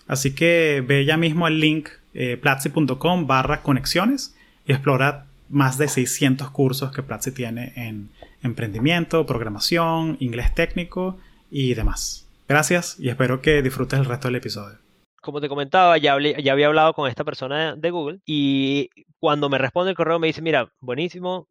Así 0.06 0.36
que 0.36 0.84
ve 0.86 1.06
ya 1.06 1.16
mismo 1.16 1.48
el 1.48 1.62
link 1.62 1.88
eh, 2.14 2.36
platzi.com 2.36 3.26
barra 3.26 3.62
conexiones 3.62 4.36
y 4.68 4.74
explora 4.74 5.28
más 5.48 5.78
de 5.78 5.88
600 5.88 6.50
cursos 6.50 6.92
que 6.92 7.04
Platzi 7.04 7.32
tiene 7.32 7.72
en 7.78 8.10
emprendimiento, 8.44 9.26
programación, 9.26 10.18
inglés 10.20 10.54
técnico 10.54 11.18
y 11.50 11.74
demás. 11.74 12.28
Gracias 12.50 12.98
y 13.00 13.08
espero 13.08 13.42
que 13.42 13.62
disfrutes 13.62 13.98
el 13.98 14.06
resto 14.06 14.28
del 14.28 14.36
episodio 14.36 14.89
como 15.30 15.42
te 15.42 15.50
comentaba, 15.50 15.98
ya, 16.00 16.14
había 16.14 16.68
hablado 16.68 16.94
con 16.94 17.08
esta 17.08 17.24
persona 17.24 17.76
de 17.76 17.92
Google 17.92 18.20
y 18.26 18.90
cuando 19.20 19.48
me 19.48 19.60
responde 19.60 19.92
el 19.92 19.96
correo 19.96 20.18
me 20.18 20.28
dice, 20.28 20.42
mira, 20.42 20.72
buenísimo, 20.80 21.48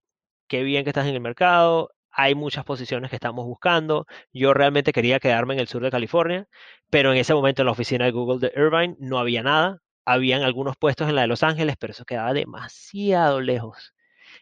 qué 0.48 0.64
bien 0.64 0.82
que 0.84 0.90
estás 0.90 1.06
en 1.06 1.14
el 1.14 1.20
mercado, 1.20 1.92
hay 2.10 2.34
muchas 2.34 2.64
posiciones 2.64 3.10
que 3.10 3.16
estamos 3.16 3.44
buscando, 3.46 4.06
yo 4.32 4.52
realmente 4.52 4.92
quería 4.92 5.20
quedarme 5.20 5.54
en 5.54 5.60
el 5.60 5.68
sur 5.68 5.82
de 5.82 5.92
California, 5.92 6.48
pero 6.90 7.12
en 7.12 7.18
ese 7.18 7.34
momento 7.34 7.62
en 7.62 7.66
la 7.66 7.72
oficina 7.72 8.04
de 8.04 8.10
Google 8.10 8.40
de 8.40 8.52
Irvine 8.60 8.96
no 8.98 9.18
había 9.18 9.44
nada, 9.44 9.78
habían 10.04 10.42
algunos 10.42 10.76
puestos 10.76 11.08
en 11.08 11.14
la 11.14 11.20
de 11.22 11.28
Los 11.28 11.44
Ángeles, 11.44 11.76
pero 11.78 11.92
eso 11.92 12.04
quedaba 12.04 12.32
demasiado 12.32 13.40
lejos. 13.40 13.94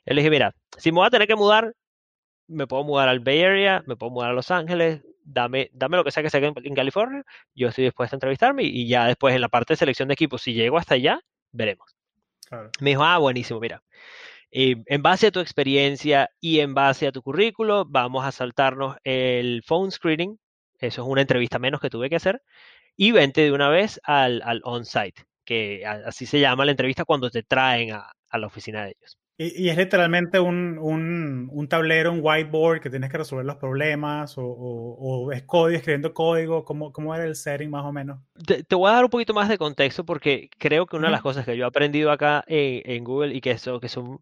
Yo 0.06 0.14
le 0.14 0.22
dije, 0.22 0.30
mira, 0.30 0.54
si 0.78 0.92
me 0.92 0.96
voy 1.00 1.08
a 1.08 1.10
tener 1.10 1.28
que 1.28 1.36
mudar, 1.36 1.74
me 2.48 2.66
puedo 2.66 2.84
mudar 2.84 3.08
al 3.10 3.20
Bay 3.20 3.42
Area, 3.42 3.82
me 3.86 3.96
puedo 3.96 4.10
mudar 4.12 4.30
a 4.30 4.34
Los 4.34 4.50
Ángeles, 4.50 5.02
dame, 5.26 5.70
dame 5.72 5.96
lo 5.96 6.04
que 6.04 6.10
sea 6.10 6.22
que 6.22 6.30
sea 6.30 6.40
en 6.40 6.74
California, 6.74 7.24
yo 7.54 7.68
estoy 7.68 7.84
dispuesto 7.84 8.16
a 8.16 8.18
entrevistarme 8.18 8.62
y, 8.62 8.88
ya 8.88 9.06
después 9.06 9.34
en 9.34 9.40
la 9.40 9.48
parte 9.48 9.74
de 9.74 9.78
selección 9.78 10.08
de 10.08 10.14
equipos, 10.14 10.42
si 10.42 10.54
llego 10.54 10.78
hasta 10.78 10.94
allá, 10.94 11.20
veremos. 11.52 11.96
Me 12.80 12.90
dijo, 12.90 13.02
ah, 13.04 13.18
buenísimo, 13.18 13.60
mira. 13.60 13.82
Eh, 14.52 14.76
en 14.86 15.02
base 15.02 15.26
a 15.26 15.30
tu 15.32 15.40
experiencia 15.40 16.30
y 16.40 16.60
en 16.60 16.74
base 16.74 17.08
a 17.08 17.12
tu 17.12 17.22
currículo, 17.22 17.84
vamos 17.84 18.24
a 18.24 18.32
saltarnos 18.32 18.96
el 19.04 19.62
phone 19.66 19.90
screening. 19.90 20.38
Eso 20.78 21.02
es 21.02 21.08
una 21.08 21.22
entrevista 21.22 21.58
menos 21.58 21.80
que 21.80 21.90
tuve 21.90 22.08
que 22.08 22.16
hacer. 22.16 22.42
Y 22.96 23.10
vente 23.10 23.42
de 23.42 23.52
una 23.52 23.68
vez 23.68 24.00
al, 24.04 24.42
al 24.44 24.60
on-site, 24.64 25.24
que 25.44 25.84
así 25.84 26.24
se 26.26 26.40
llama 26.40 26.64
la 26.64 26.70
entrevista 26.70 27.04
cuando 27.04 27.30
te 27.30 27.42
traen 27.42 27.92
a 27.92 28.38
la 28.38 28.46
oficina 28.46 28.84
de 28.84 28.90
ellos. 28.98 29.18
Y, 29.38 29.68
es 29.68 29.76
literalmente 29.76 30.40
un, 30.40 30.78
un, 30.78 31.50
un, 31.52 31.68
tablero, 31.68 32.10
un 32.10 32.20
whiteboard 32.22 32.80
que 32.80 32.88
tienes 32.88 33.10
que 33.10 33.18
resolver 33.18 33.44
los 33.44 33.56
problemas 33.56 34.38
o, 34.38 34.44
o, 34.44 35.30
es 35.30 35.42
código, 35.42 35.76
escribiendo 35.76 36.14
código. 36.14 36.64
¿Cómo, 36.64 36.90
¿Cómo, 36.90 37.14
era 37.14 37.24
el 37.24 37.36
setting 37.36 37.68
más 37.68 37.84
o 37.84 37.92
menos? 37.92 38.18
Te, 38.46 38.74
voy 38.74 38.88
a 38.90 38.94
dar 38.94 39.04
un 39.04 39.10
poquito 39.10 39.34
más 39.34 39.50
de 39.50 39.58
contexto 39.58 40.06
porque 40.06 40.48
creo 40.56 40.86
que 40.86 40.96
una 40.96 41.08
de 41.08 41.12
las 41.12 41.20
cosas 41.20 41.44
que 41.44 41.54
yo 41.54 41.64
he 41.64 41.68
aprendido 41.68 42.10
acá 42.10 42.44
en, 42.46 42.80
en 42.90 43.04
Google 43.04 43.34
y 43.34 43.42
que, 43.42 43.50
eso, 43.50 43.78
que 43.78 43.90
son, 43.90 44.20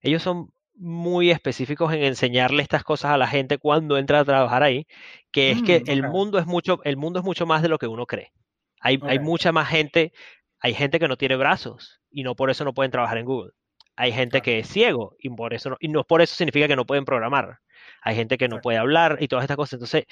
ellos 0.00 0.22
son 0.22 0.50
muy 0.76 1.30
específicos 1.30 1.92
en 1.92 2.02
enseñarle 2.02 2.62
estas 2.62 2.84
cosas 2.84 3.12
a 3.12 3.18
la 3.18 3.26
gente 3.26 3.58
cuando 3.58 3.98
entra 3.98 4.20
a 4.20 4.24
trabajar 4.24 4.62
ahí, 4.62 4.86
que 5.30 5.50
es 5.50 5.62
que 5.62 5.80
mm, 5.80 5.90
el 5.90 6.02
mundo 6.08 6.38
es 6.38 6.46
mucho, 6.46 6.80
el 6.84 6.96
mundo 6.96 7.20
es 7.20 7.24
mucho 7.24 7.44
más 7.44 7.60
de 7.60 7.68
lo 7.68 7.78
que 7.78 7.86
uno 7.86 8.06
cree. 8.06 8.32
Hay, 8.80 8.98
hay 9.02 9.18
mucha 9.18 9.52
más 9.52 9.68
gente, 9.68 10.12
hay 10.58 10.72
gente 10.72 10.98
que 10.98 11.08
no 11.08 11.16
tiene 11.16 11.36
brazos 11.36 12.00
y 12.10 12.22
no 12.22 12.34
por 12.34 12.50
eso 12.50 12.64
no 12.64 12.72
pueden 12.72 12.90
trabajar 12.90 13.18
en 13.18 13.26
Google. 13.26 13.52
Hay 13.96 14.12
gente 14.12 14.40
que 14.42 14.58
es 14.58 14.68
ciego 14.68 15.16
y 15.18 15.30
por 15.30 15.54
eso 15.54 15.70
no, 15.70 15.76
y 15.80 15.88
no 15.88 16.04
por 16.04 16.22
eso 16.22 16.34
significa 16.34 16.68
que 16.68 16.76
no 16.76 16.86
pueden 16.86 17.04
programar. 17.04 17.60
Hay 18.02 18.16
gente 18.16 18.38
que 18.38 18.48
no 18.48 18.60
puede 18.60 18.78
hablar 18.78 19.18
y 19.20 19.28
todas 19.28 19.44
estas 19.44 19.56
cosas. 19.56 19.74
Entonces, 19.74 20.04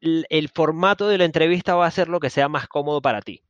el 0.00 0.48
formato 0.54 1.08
de 1.08 1.18
la 1.18 1.24
entrevista 1.24 1.74
va 1.74 1.86
a 1.86 1.90
ser 1.90 2.08
lo 2.08 2.20
que 2.20 2.30
sea 2.30 2.48
más 2.48 2.68
cómodo 2.68 3.02
para 3.02 3.22
ti 3.22 3.42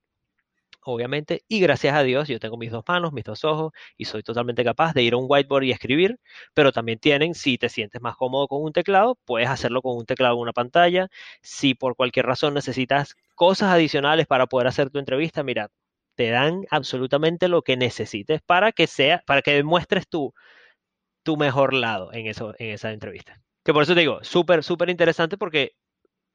obviamente, 0.91 1.45
y 1.49 1.61
gracias 1.61 1.95
a 1.95 2.03
Dios 2.03 2.29
yo 2.29 2.41
tengo 2.41 2.57
mis 2.57 2.71
dos 2.71 2.85
manos, 2.89 3.13
mis 3.13 3.25
dos 3.25 3.45
ojos 3.45 3.73
y 3.97 4.07
soy 4.07 4.23
totalmente 4.23 4.65
capaz 4.65 4.95
de 4.95 5.03
ir 5.03 5.13
a 5.15 5.17
un 5.17 5.27
whiteboard 5.29 5.65
y 5.65 5.71
escribir, 5.73 6.19
pero 6.55 6.73
también 6.73 6.99
tienen, 6.99 7.35
si 7.35 7.59
te 7.59 7.69
sientes 7.69 8.01
más 8.01 8.17
cómodo 8.17 8.49
con 8.49 8.63
un 8.63 8.73
teclado, 8.73 9.19
puedes 9.25 9.49
hacerlo 9.49 9.83
con 9.83 9.97
un 9.97 10.07
teclado 10.07 10.35
en 10.37 10.41
una 10.41 10.53
pantalla, 10.53 11.09
si 11.43 11.75
por 11.75 11.97
cualquier 11.97 12.27
razón 12.27 12.55
necesitas 12.55 13.17
cosas 13.35 13.71
adicionales 13.71 14.27
para 14.27 14.47
poder 14.47 14.67
hacer 14.67 14.91
tu 14.91 14.99
entrevista, 14.99 15.43
mira, 15.43 15.71
te 16.19 16.31
dan 16.31 16.67
absolutamente 16.73 17.47
lo 17.47 17.63
que 17.63 17.77
necesites 17.77 18.43
para 18.43 18.73
que 18.73 18.89
sea, 18.89 19.23
para 19.25 19.41
que 19.41 19.53
demuestres 19.53 20.09
tu, 20.09 20.35
tu 21.23 21.37
mejor 21.37 21.75
lado 21.75 22.13
en, 22.13 22.27
eso, 22.27 22.57
en 22.59 22.71
esa 22.71 22.91
entrevista. 22.91 23.41
Que 23.65 23.73
por 23.73 23.85
eso 23.85 23.95
te 23.95 24.01
digo, 24.01 24.19
súper, 24.23 24.65
súper 24.65 24.91
interesante 24.91 25.39
porque 25.39 25.77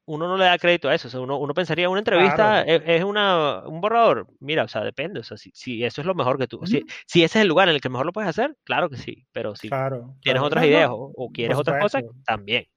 uno 0.06 0.30
no 0.30 0.38
le 0.38 0.46
da 0.46 0.58
crédito 0.58 0.88
a 0.88 0.96
eso. 0.96 1.10
O 1.10 1.12
sea, 1.12 1.19
uno, 1.19 1.38
uno 1.38 1.54
pensaría, 1.54 1.89
una 1.89 2.00
entrevista 2.00 2.62
es, 2.62 3.04
una, 3.04 3.63
un 3.67 3.82
borrador. 3.82 4.26
Mira, 4.39 4.63
o 4.63 4.69
sea, 4.69 4.86
depende. 4.86 5.19
O 5.19 5.24
sea, 5.24 5.36
si, 5.36 5.52
si 5.54 5.84
eso 5.84 6.00
es 6.00 6.08
lo 6.08 6.15
mejor 6.15 6.38
que 6.38 6.48
tú. 6.48 6.65
si, 6.65 6.86
si, 7.06 7.26
ese 7.26 7.39
es 7.39 7.41
el 7.41 7.50
lugar 7.50 7.67
en 7.67 7.76
el 7.76 7.82
que 7.82 7.89
mejor 7.89 8.06
lo 8.06 8.13
puedes 8.13 8.30
hacer, 8.30 8.56
claro 8.63 8.89
que 8.89 8.96
sí. 8.96 9.26
Pero 9.34 9.54
si 9.58 9.69
tienes 10.22 10.41
otras 10.41 10.63
ideas 10.63 10.91
o, 10.93 11.30
quieres 11.34 11.58
otras 11.58 11.82
cosas, 11.82 12.04
también. 12.26 12.67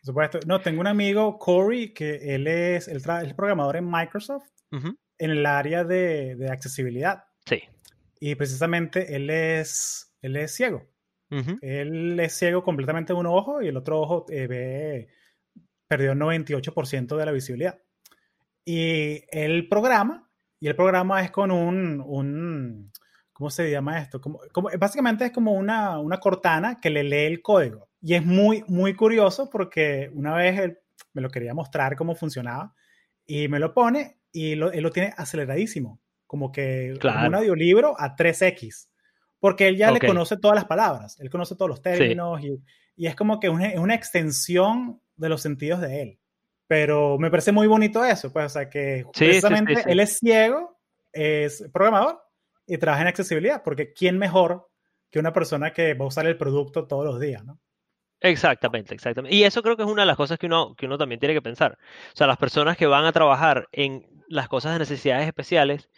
Por 0.00 0.06
supuesto. 0.06 0.40
No, 0.46 0.62
tengo 0.62 0.80
un 0.80 0.86
amigo, 0.86 1.38
Corey, 1.38 1.92
que 1.92 2.34
él 2.34 2.46
es, 2.46 2.88
el 2.88 3.02
programador 3.34 3.76
en 3.76 3.90
Microsoft 3.90 4.48
en 5.18 5.30
el 5.30 5.46
área 5.46 5.84
de, 5.84 6.36
de, 6.36 6.50
accesibilidad. 6.50 7.24
Sí. 7.44 7.62
Y 8.20 8.34
precisamente 8.34 9.16
él 9.16 9.30
es, 9.30 10.14
él 10.22 10.36
es 10.36 10.54
ciego. 10.54 10.86
Él 11.60 12.20
es 12.20 12.38
ciego 12.38 12.62
completamente 12.62 13.12
de 13.12 13.18
un 13.18 13.26
ojo 13.26 13.60
y 13.60 13.66
el 13.66 13.76
otro 13.76 14.00
ojo 14.00 14.26
eh, 14.28 14.46
ve 14.46 15.08
perdió 15.88 16.12
el 16.12 16.18
98% 16.18 17.16
de 17.16 17.26
la 17.26 17.32
visibilidad. 17.32 17.78
Y 18.64 19.24
el 19.30 19.68
programa, 19.68 20.28
y 20.60 20.68
el 20.68 20.76
programa 20.76 21.22
es 21.22 21.30
con 21.30 21.50
un, 21.50 22.00
un 22.04 22.92
¿cómo 23.32 23.50
se 23.50 23.70
llama 23.70 24.00
esto? 24.00 24.20
Como, 24.20 24.40
como, 24.52 24.70
básicamente 24.78 25.26
es 25.26 25.32
como 25.32 25.52
una, 25.52 25.98
una 25.98 26.18
cortana 26.18 26.80
que 26.80 26.90
le 26.90 27.04
lee 27.04 27.26
el 27.26 27.42
código. 27.42 27.88
Y 28.00 28.14
es 28.14 28.24
muy, 28.24 28.64
muy 28.66 28.94
curioso 28.94 29.48
porque 29.50 30.10
una 30.14 30.34
vez 30.34 30.58
él 30.58 30.78
me 31.12 31.22
lo 31.22 31.28
quería 31.28 31.54
mostrar 31.54 31.96
cómo 31.96 32.14
funcionaba 32.14 32.74
y 33.26 33.48
me 33.48 33.58
lo 33.58 33.72
pone 33.74 34.20
y 34.36 34.54
lo, 34.54 34.70
él 34.70 34.82
lo 34.82 34.90
tiene 34.90 35.14
aceleradísimo, 35.16 35.98
como 36.26 36.52
que 36.52 36.92
un 37.02 37.34
audiolibro 37.34 37.98
a 37.98 38.14
3x, 38.14 38.88
porque 39.40 39.66
él 39.66 39.78
ya 39.78 39.90
le 39.90 39.98
conoce 39.98 40.36
todas 40.36 40.54
las 40.54 40.66
palabras, 40.66 41.18
él 41.20 41.30
conoce 41.30 41.56
todos 41.56 41.70
los 41.70 41.80
términos 41.80 42.42
y, 42.42 42.62
y, 42.96 43.06
es 43.06 43.16
como 43.16 43.40
que 43.40 43.48
una, 43.48 43.68
es 43.68 43.78
una 43.78 43.94
extensión 43.94 45.00
de 45.16 45.30
los 45.30 45.40
sentidos 45.40 45.80
de 45.80 46.02
él. 46.02 46.18
Pero 46.66 47.16
me 47.18 47.30
parece 47.30 47.50
muy 47.50 47.66
bonito 47.66 48.04
eso, 48.04 48.30
pues, 48.30 48.44
o 48.44 48.48
sea, 48.50 48.68
que 48.68 49.06
precisamente 49.16 49.84
él 49.86 50.00
es 50.00 50.18
ciego, 50.18 50.76
es 51.14 51.64
programador 51.72 52.20
y 52.66 52.76
trabaja 52.76 53.02
en 53.02 53.08
accesibilidad, 53.08 53.62
porque 53.64 53.94
¿quién 53.94 54.18
mejor 54.18 54.68
que 55.10 55.18
una 55.18 55.32
persona 55.32 55.72
que 55.72 55.94
va 55.94 56.04
a 56.04 56.08
usar 56.08 56.26
el 56.26 56.36
producto 56.36 56.86
todos 56.86 57.06
los 57.06 57.18
días, 57.18 57.42
¿no? 57.42 57.58
Exactamente, 58.20 58.94
exactamente. 58.94 59.34
Y 59.34 59.44
eso 59.44 59.62
creo 59.62 59.76
que 59.76 59.82
es 59.84 59.88
una 59.88 60.02
de 60.02 60.06
las 60.06 60.16
cosas 60.16 60.38
que 60.38 60.46
uno, 60.46 60.74
que 60.74 60.84
uno 60.84 60.98
también 60.98 61.20
tiene 61.20 61.34
que 61.34 61.42
pensar. 61.42 61.78
O 62.12 62.16
sea, 62.16 62.26
las 62.26 62.36
personas 62.36 62.76
que 62.76 62.86
van 62.86 63.06
a 63.06 63.12
trabajar 63.12 63.68
en 63.72 64.15
las 64.28 64.48
cosas 64.48 64.72
de 64.74 64.80
necesidades 64.80 65.26
especiales, 65.26 65.90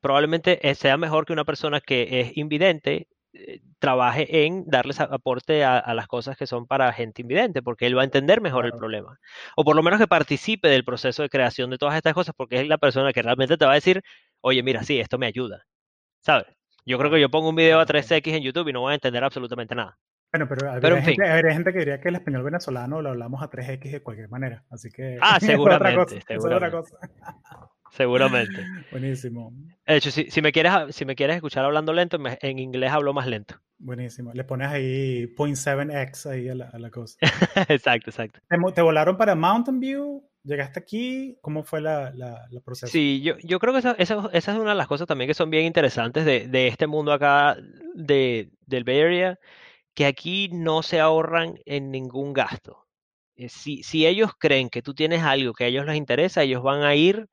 probablemente 0.00 0.74
sea 0.74 0.96
mejor 0.96 1.26
que 1.26 1.32
una 1.32 1.44
persona 1.44 1.80
que 1.80 2.20
es 2.20 2.36
invidente 2.36 3.08
eh, 3.34 3.60
trabaje 3.78 4.44
en 4.44 4.64
darles 4.66 5.00
aporte 5.00 5.64
a, 5.64 5.94
las 5.94 6.06
cosas 6.06 6.36
que 6.36 6.46
son 6.46 6.66
para 6.66 6.92
gente 6.92 7.22
invidente, 7.22 7.62
porque 7.62 7.86
él 7.86 7.96
va 7.96 8.02
a 8.02 8.04
entender 8.04 8.40
mejor 8.42 8.66
el 8.66 8.72
problema. 8.72 9.18
O 9.56 9.64
por 9.64 9.74
lo 9.74 9.82
menos 9.82 9.98
que 9.98 10.06
participe 10.06 10.68
del 10.68 10.84
proceso 10.84 11.22
de 11.22 11.30
creación 11.30 11.70
de 11.70 11.78
todas 11.78 11.96
estas 11.96 12.14
cosas, 12.14 12.34
porque 12.36 12.60
es 12.60 12.68
la 12.68 12.78
persona 12.78 13.12
que 13.12 13.22
realmente 13.22 13.56
te 13.56 13.64
va 13.64 13.72
a 13.72 13.74
decir, 13.76 14.02
oye, 14.42 14.62
mira, 14.62 14.82
sí, 14.84 15.00
esto 15.00 15.18
me 15.18 15.26
ayuda. 15.26 15.64
¿Sabes? 16.20 16.46
Yo 16.86 16.98
creo 16.98 17.10
que 17.10 17.20
yo 17.20 17.30
pongo 17.30 17.48
un 17.50 17.56
video 17.56 17.80
a 17.80 17.86
3X 17.86 18.34
en 18.34 18.42
YouTube 18.42 18.68
y 18.68 18.72
no 18.72 18.80
voy 18.82 18.92
a 18.92 18.94
entender 18.96 19.24
absolutamente 19.24 19.74
nada. 19.74 19.98
Bueno, 20.32 20.48
pero, 20.48 20.72
hay 20.72 21.52
gente, 21.52 21.72
que 21.72 21.78
diría 21.78 22.00
que 22.00 22.08
el 22.08 22.14
español 22.14 22.42
venezolano 22.42 23.02
lo 23.02 23.10
hablamos 23.10 23.42
a 23.42 23.50
3X 23.50 23.90
de 23.90 24.02
cualquier 24.02 24.30
manera, 24.30 24.64
así 24.70 24.90
que... 24.90 25.18
Ah, 25.20 25.38
seguramente, 25.40 26.22
seguramente. 26.26 26.90
Seguramente. 27.90 28.64
Buenísimo. 28.90 29.52
De 29.86 29.96
hecho, 29.96 30.10
si, 30.10 30.40
me 30.40 30.50
quieres, 30.50 30.72
si 30.90 31.04
me 31.04 31.14
quieres 31.14 31.36
escuchar 31.36 31.66
hablando 31.66 31.92
lento, 31.92 32.18
en 32.40 32.58
inglés 32.58 32.90
hablo 32.90 33.12
más 33.12 33.26
lento. 33.26 33.56
Buenísimo. 33.78 34.32
Le 34.32 34.44
pones 34.44 34.68
ahí 34.68 35.26
0.7x 35.36 36.30
ahí 36.30 36.48
a 36.48 36.54
la, 36.54 36.90
cosa. 36.90 37.18
exacto, 37.68 38.08
exacto. 38.08 38.40
¿Te, 38.74 38.80
volaron 38.80 39.18
para 39.18 39.34
Mountain 39.34 39.80
View? 39.80 40.26
¿Llegaste 40.44 40.80
aquí? 40.80 41.36
¿Cómo 41.42 41.62
fue 41.62 41.82
la, 41.82 42.10
la, 42.14 42.48
proceso? 42.64 42.90
Sí, 42.90 43.20
yo, 43.20 43.36
yo 43.44 43.58
creo 43.58 43.74
que 43.74 43.80
esa, 43.80 43.94
esa, 43.98 44.30
es 44.32 44.48
una 44.48 44.70
de 44.70 44.76
las 44.76 44.88
cosas 44.88 45.06
también 45.06 45.28
que 45.28 45.34
son 45.34 45.50
bien 45.50 45.66
interesantes 45.66 46.24
de, 46.24 46.48
de 46.48 46.68
este 46.68 46.86
mundo 46.86 47.12
acá 47.12 47.58
de, 47.94 48.50
del 48.66 48.84
Bay 48.84 49.00
Area, 49.00 49.38
que 49.94 50.06
aquí 50.06 50.48
no 50.52 50.82
se 50.82 51.00
ahorran 51.00 51.58
en 51.66 51.90
ningún 51.90 52.32
gasto. 52.32 52.86
Eh, 53.36 53.48
si, 53.48 53.82
si 53.82 54.06
ellos 54.06 54.32
creen 54.38 54.70
que 54.70 54.82
tú 54.82 54.94
tienes 54.94 55.22
algo 55.22 55.52
que 55.52 55.64
a 55.64 55.66
ellos 55.68 55.86
les 55.86 55.96
interesa, 55.96 56.42
ellos 56.42 56.62
van 56.62 56.82
a 56.82 56.94
ir 56.94 57.28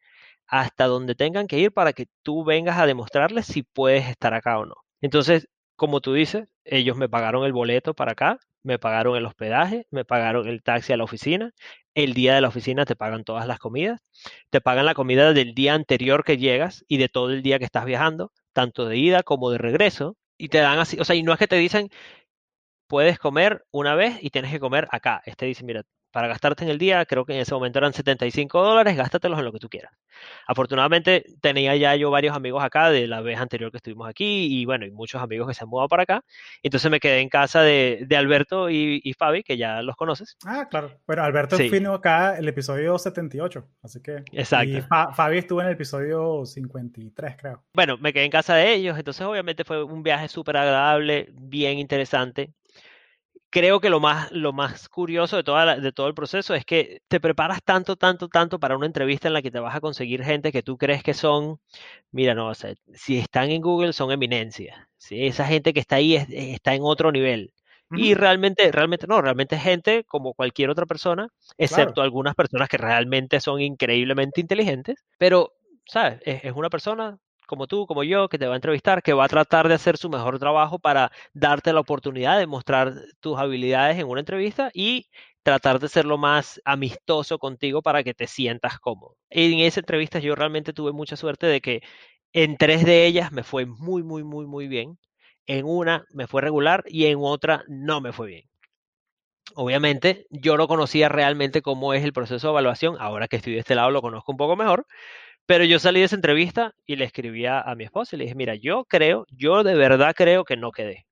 hasta 0.48 0.88
donde 0.88 1.15
tengan 1.15 1.48
que 1.48 1.60
ir 1.60 1.72
para 1.72 1.93
que 1.93 2.08
tú 2.24 2.43
vengas 2.43 2.78
a 2.80 2.88
demostrarles 2.88 3.45
si 3.45 3.63
puedes 3.63 4.08
estar 4.08 4.34
acá 4.34 4.60
o 4.60 4.65
no. 4.65 4.76
Entonces, 5.02 5.48
como 5.76 6.02
tú 6.02 6.13
dices, 6.13 6.48
ellos 6.65 6.98
me 6.98 7.10
pagaron 7.10 7.45
el 7.45 7.54
boleto 7.54 7.93
para 7.93 8.13
acá, 8.13 8.39
me 8.63 8.80
pagaron 8.80 9.15
el 9.15 9.26
hospedaje, 9.26 9.88
me 9.91 10.06
pagaron 10.06 10.48
el 10.48 10.62
taxi 10.63 10.93
a 10.93 10.98
la 10.98 11.04
oficina, 11.04 11.54
el 11.93 12.13
día 12.13 12.36
de 12.36 12.41
la 12.41 12.50
oficina 12.50 12.86
te 12.86 12.95
pagan 12.95 13.24
todas 13.24 13.48
las 13.48 13.60
comidas, 13.60 14.02
te 14.50 14.62
pagan 14.62 14.86
la 14.86 14.93
comida 14.93 15.34
del 15.34 15.54
día 15.54 15.74
anterior 15.74 16.24
que 16.24 16.38
llegas 16.38 16.84
y 16.88 16.98
de 16.98 17.10
todo 17.10 17.32
el 17.32 17.41
día 17.43 17.60
que 17.60 17.65
estás 17.65 17.86
viajando, 17.86 18.32
tanto 18.54 18.86
de 18.86 18.98
ida 18.98 19.24
como 19.24 19.52
de 19.52 19.58
regreso, 19.58 20.17
y 20.38 20.50
te 20.50 20.60
dan 20.60 20.80
así, 20.80 21.00
o 21.00 21.06
sea, 21.06 21.15
y 21.15 21.24
no 21.24 21.34
es 21.34 21.39
que 21.39 21.48
te 21.48 21.58
dicen, 21.58 21.89
puedes 22.89 23.19
comer 23.19 23.65
una 23.71 23.95
vez 23.95 24.17
y 24.21 24.32
tienes 24.32 24.52
que 24.52 24.60
comer 24.60 24.88
acá. 24.91 25.21
Este 25.25 25.45
dice, 25.45 25.63
mira, 25.63 25.84
para 26.12 26.28
gastarte 26.28 26.63
en 26.63 26.71
el 26.71 26.80
día, 26.80 27.06
creo 27.06 27.23
que 27.23 27.34
en 27.34 27.41
ese 27.41 27.54
momento 27.54 27.78
eran 27.78 27.93
75 27.93 28.63
dólares, 28.63 28.97
gástatelos 28.97 29.38
en 29.38 29.45
lo 29.45 29.52
que 29.52 29.60
tú 29.60 29.69
quieras. 29.69 29.93
Afortunadamente 30.47 31.23
tenía 31.39 31.75
ya 31.75 31.95
yo 31.95 32.10
varios 32.10 32.36
amigos 32.36 32.63
acá 32.63 32.89
de 32.89 33.08
la 33.08 33.21
vez 33.21 33.39
anterior 33.39 33.69
que 33.69 33.78
estuvimos 33.78 34.10
aquí 34.10 34.47
y 34.49 34.65
bueno, 34.65 34.88
y 34.88 34.91
muchos 34.91 35.21
amigos 35.21 35.47
que 35.47 35.54
se 35.54 35.63
han 35.63 35.69
mudado 35.69 35.88
para 35.88 36.04
acá. 36.04 36.23
Entonces 36.63 36.89
me 36.89 36.99
quedé 36.99 37.19
en 37.19 37.30
casa 37.30 37.62
de, 37.62 38.08
Alberto 38.17 38.71
y, 38.71 39.13
Fabi, 39.17 39.43
que 39.43 39.56
ya 39.56 39.84
los 39.84 39.95
conoces. 39.95 40.36
Ah, 40.43 40.67
claro. 40.67 40.99
Bueno, 41.06 41.23
Alberto 41.23 41.58
vino 41.58 41.93
acá 41.93 42.39
el 42.39 42.47
episodio 42.47 42.97
78, 42.97 43.67
así 43.84 44.02
que... 44.02 44.23
Exacto. 44.32 44.78
Y 44.78 44.82
Fabi 44.82 45.38
estuvo 45.38 45.62
en 45.62 45.67
el 45.67 45.73
episodio 45.73 46.43
53, 46.43 47.36
creo. 47.38 47.63
Bueno, 47.75 47.97
me 47.97 48.12
quedé 48.13 48.25
en 48.25 48.32
casa 48.32 48.56
de 48.56 48.73
ellos, 48.73 48.97
entonces 48.97 49.23
obviamente 49.25 49.63
fue 49.63 49.84
un 49.84 50.02
viaje 50.02 50.28
súper 50.28 50.58
agradable, 50.58 51.30
bien 51.34 51.78
interesante 51.78 52.52
creo 53.49 53.79
que 53.79 53.89
lo 53.89 53.99
más, 53.99 54.31
lo 54.31 54.53
más 54.53 54.89
curioso 54.89 55.38
de, 55.38 55.43
toda 55.43 55.75
de 55.75 55.91
todo 55.91 56.07
el 56.07 56.13
proceso 56.13 56.53
es 56.55 56.65
que 56.65 57.01
te 57.07 57.19
preparas 57.19 57.63
tanto, 57.63 57.95
tanto, 57.95 58.27
tanto 58.29 58.59
para 58.59 58.77
una 58.77 58.85
entrevista 58.85 59.27
en 59.27 59.33
la 59.33 59.41
que 59.41 59.51
te 59.51 59.59
vas 59.59 59.75
a 59.75 59.81
conseguir 59.81 60.23
gente 60.23 60.51
que 60.51 60.63
tú 60.63 60.77
crees 60.77 61.03
que 61.03 61.13
son, 61.13 61.59
mira, 62.12 62.35
no, 62.35 62.49
o 62.49 62.55
sea, 62.55 62.73
si 62.93 63.17
están 63.17 63.49
en 63.49 63.62
Google 63.62 63.93
son 63.93 64.12
eminencias, 64.12 64.77
¿sí? 64.97 65.25
esa 65.25 65.45
gente 65.45 65.73
que 65.73 65.79
está 65.79 65.97
ahí 65.97 66.15
está 66.15 66.75
en 66.75 66.81
otro 66.83 67.12
nivel. 67.12 67.53
Y 67.91 68.13
realmente, 68.13 68.71
realmente 68.71 69.07
no, 69.07 69.19
realmente 69.19 69.55
es 69.55 69.63
gente 69.63 70.03
como 70.03 70.35
cualquier 70.35 70.69
otra 70.69 70.85
persona, 70.85 71.29
excepto 71.57 72.03
algunas 72.03 72.35
personas 72.35 72.69
que 72.69 72.77
realmente 72.77 73.39
son 73.39 73.62
increíblemente 73.62 74.41
inteligentes, 74.41 75.03
pero, 75.17 75.53
¿sabes? 75.88 76.19
es 76.23 76.53
una 76.53 76.69
persona 76.69 77.17
como 77.49 77.65
tú, 77.67 77.88
como 77.88 78.03
yo, 78.03 78.29
que 78.29 78.38
te 78.38 78.45
va 78.45 78.53
a 78.53 78.57
entrevistar, 78.57 79.01
que 79.01 79.13
va 79.13 79.25
a 79.25 79.27
tratar 79.27 79.67
de 79.67 79.73
hacer 79.73 79.97
su 79.97 80.07
mejor 80.07 80.38
trabajo 80.38 80.77
para 80.77 81.12
darte 81.33 81.73
la 81.73 81.79
oportunidad 81.79 82.38
de 82.38 82.45
mostrar 82.45 82.93
tus 83.19 83.39
habilidades 83.39 83.97
en 83.97 84.07
una 84.07 84.19
entrevista 84.21 84.69
y 84.71 85.07
tratar 85.41 85.79
de 85.79 85.89
ser 85.89 86.05
lo 86.05 86.19
más 86.19 86.62
amistoso 86.63 87.39
contigo 87.39 87.81
para 87.81 88.03
que 88.03 88.13
te 88.13 88.27
sientas 88.27 88.79
cómodo. 88.79 89.17
En 89.31 89.59
esa 89.59 89.79
entrevista 89.79 90.19
yo 90.19 90.35
realmente 90.35 90.73
tuve 90.73 90.91
mucha 90.91 91.15
suerte 91.15 91.47
de 91.47 91.59
que 91.59 91.81
en 92.33 92.55
tres 92.57 92.85
de 92.85 93.07
ellas 93.07 93.31
me 93.31 93.41
fue 93.43 93.65
muy, 93.65 94.03
muy, 94.03 94.23
muy, 94.23 94.45
muy 94.45 94.67
bien. 94.67 94.99
En 95.47 95.65
una 95.65 96.05
me 96.12 96.27
fue 96.27 96.41
regular 96.43 96.83
y 96.88 97.05
en 97.07 97.17
otra 97.19 97.63
no 97.67 97.99
me 97.99 98.13
fue 98.13 98.27
bien. 98.27 98.49
Obviamente 99.55 100.27
yo 100.29 100.57
no 100.57 100.67
conocía 100.67 101.09
realmente 101.09 101.63
cómo 101.63 101.95
es 101.95 102.03
el 102.03 102.13
proceso 102.13 102.47
de 102.47 102.51
evaluación. 102.51 102.95
Ahora 102.99 103.27
que 103.27 103.38
estoy 103.38 103.53
de 103.53 103.59
este 103.59 103.73
lado 103.73 103.89
lo 103.89 104.01
conozco 104.01 104.31
un 104.31 104.38
poco 104.38 104.55
mejor. 104.55 104.85
Pero 105.49 105.63
yo 105.63 105.79
salí 105.79 106.01
de 106.01 106.05
esa 106.05 106.15
entrevista 106.15 106.75
y 106.85 106.95
le 106.95 107.05
escribí 107.05 107.47
a, 107.47 107.63
mi 107.75 107.83
esposa 107.83 108.15
y 108.15 108.19
le 108.19 108.25
dije, 108.25 108.35
mira, 108.35 108.53
yo 108.53 108.85
creo, 108.85 109.25
yo 109.31 109.63
de 109.63 109.73
verdad 109.73 110.13
creo 110.15 110.45
que 110.45 110.55
no 110.55 110.71
quedé. 110.71 111.07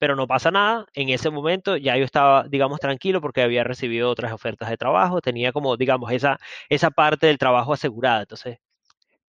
Pero 0.00 0.16
no 0.16 0.26
pasa 0.26 0.50
nada, 0.50 0.86
en 0.94 1.10
ese 1.10 1.30
momento 1.30 1.76
ya 1.76 1.96
yo 1.96 2.04
estaba, 2.04 2.48
digamos, 2.48 2.80
tranquilo 2.80 3.20
porque 3.20 3.42
había 3.42 3.62
recibido 3.62 4.10
otras 4.10 4.32
ofertas 4.32 4.68
de 4.68 4.76
trabajo, 4.76 5.20
tenía 5.20 5.52
como, 5.52 5.76
digamos, 5.76 6.10
esa, 6.10 6.38
esa 6.68 6.90
parte 6.90 7.28
del 7.28 7.38
trabajo 7.38 7.72
asegurada. 7.72 8.22
Entonces, 8.22 8.58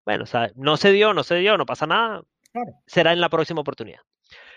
bueno, 0.07 0.25
o 0.25 0.27
sea, 0.27 0.51
no 0.55 0.79
se 0.79 0.93
dio, 0.93 1.13
no 1.13 1.23
se 1.23 1.35
dio, 1.35 1.59
no 1.59 1.67
pasa 1.67 1.87
nada, 1.87 2.23
será 2.87 3.13
en 3.13 3.21
la 3.21 3.29
próxima 3.29 3.61
oportunidad. 3.61 4.01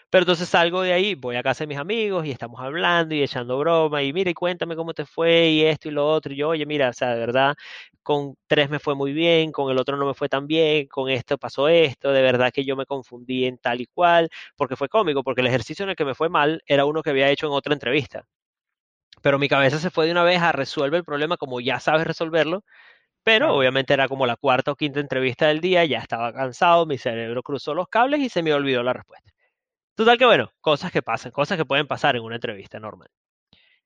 Pero 0.09 0.23
entonces 0.23 0.47
salgo 0.49 0.81
de 0.81 0.93
ahí, 0.93 1.15
voy 1.15 1.35
a 1.35 1.43
casa 1.43 1.63
de 1.63 1.67
mis 1.67 1.77
amigos 1.77 2.25
y 2.25 2.31
estamos 2.31 2.59
hablando 2.61 3.15
y 3.15 3.23
echando 3.23 3.57
broma 3.59 4.03
y 4.03 4.13
mira 4.13 4.29
y 4.29 4.33
cuéntame 4.33 4.75
cómo 4.75 4.93
te 4.93 5.05
fue 5.05 5.49
y 5.49 5.63
esto 5.63 5.87
y 5.89 5.91
lo 5.91 6.07
otro. 6.07 6.33
Y 6.33 6.37
yo, 6.37 6.49
oye, 6.49 6.65
mira, 6.65 6.89
o 6.89 6.93
sea, 6.93 7.09
de 7.13 7.19
verdad, 7.19 7.55
con 8.03 8.35
tres 8.47 8.69
me 8.69 8.79
fue 8.79 8.95
muy 8.95 9.13
bien, 9.13 9.51
con 9.51 9.71
el 9.71 9.77
otro 9.79 9.97
no 9.97 10.05
me 10.05 10.13
fue 10.13 10.29
tan 10.29 10.47
bien, 10.47 10.87
con 10.87 11.09
esto 11.09 11.37
pasó 11.37 11.67
esto, 11.67 12.11
de 12.11 12.21
verdad 12.21 12.51
que 12.53 12.63
yo 12.65 12.75
me 12.75 12.85
confundí 12.85 13.45
en 13.45 13.57
tal 13.57 13.81
y 13.81 13.87
cual, 13.87 14.29
porque 14.55 14.75
fue 14.75 14.89
cómico, 14.89 15.23
porque 15.23 15.41
el 15.41 15.47
ejercicio 15.47 15.83
en 15.83 15.89
el 15.91 15.95
que 15.95 16.05
me 16.05 16.15
fue 16.15 16.29
mal 16.29 16.61
era 16.67 16.85
uno 16.85 17.01
que 17.03 17.09
había 17.11 17.29
hecho 17.29 17.47
en 17.47 17.53
otra 17.53 17.73
entrevista. 17.73 18.25
Pero 19.23 19.39
mi 19.39 19.49
cabeza 19.49 19.79
se 19.79 19.89
fue 19.89 20.05
de 20.05 20.11
una 20.11 20.23
vez 20.23 20.39
a 20.41 20.51
resolver 20.51 20.99
el 20.99 21.03
problema 21.03 21.37
como 21.37 21.59
ya 21.61 21.79
sabes 21.79 22.05
resolverlo, 22.05 22.63
pero 23.23 23.55
obviamente 23.55 23.93
era 23.93 24.07
como 24.09 24.25
la 24.27 24.37
cuarta 24.37 24.71
o 24.71 24.75
quinta 24.77 24.99
entrevista 25.01 25.47
del 25.47 25.61
día, 25.61 25.85
ya 25.85 25.99
estaba 25.99 26.33
cansado, 26.33 26.85
mi 26.87 26.97
cerebro 26.99 27.43
cruzó 27.43 27.73
los 27.75 27.87
cables 27.89 28.21
y 28.21 28.29
se 28.29 28.43
me 28.43 28.53
olvidó 28.53 28.83
la 28.83 28.93
respuesta. 28.93 29.31
Total 29.95 30.17
que 30.17 30.25
bueno, 30.25 30.51
cosas 30.61 30.91
que 30.91 31.01
pasan, 31.03 31.31
cosas 31.31 31.57
que 31.57 31.65
pueden 31.65 31.87
pasar 31.87 32.15
en 32.15 32.23
una 32.23 32.35
entrevista 32.35 32.79
normal. 32.79 33.09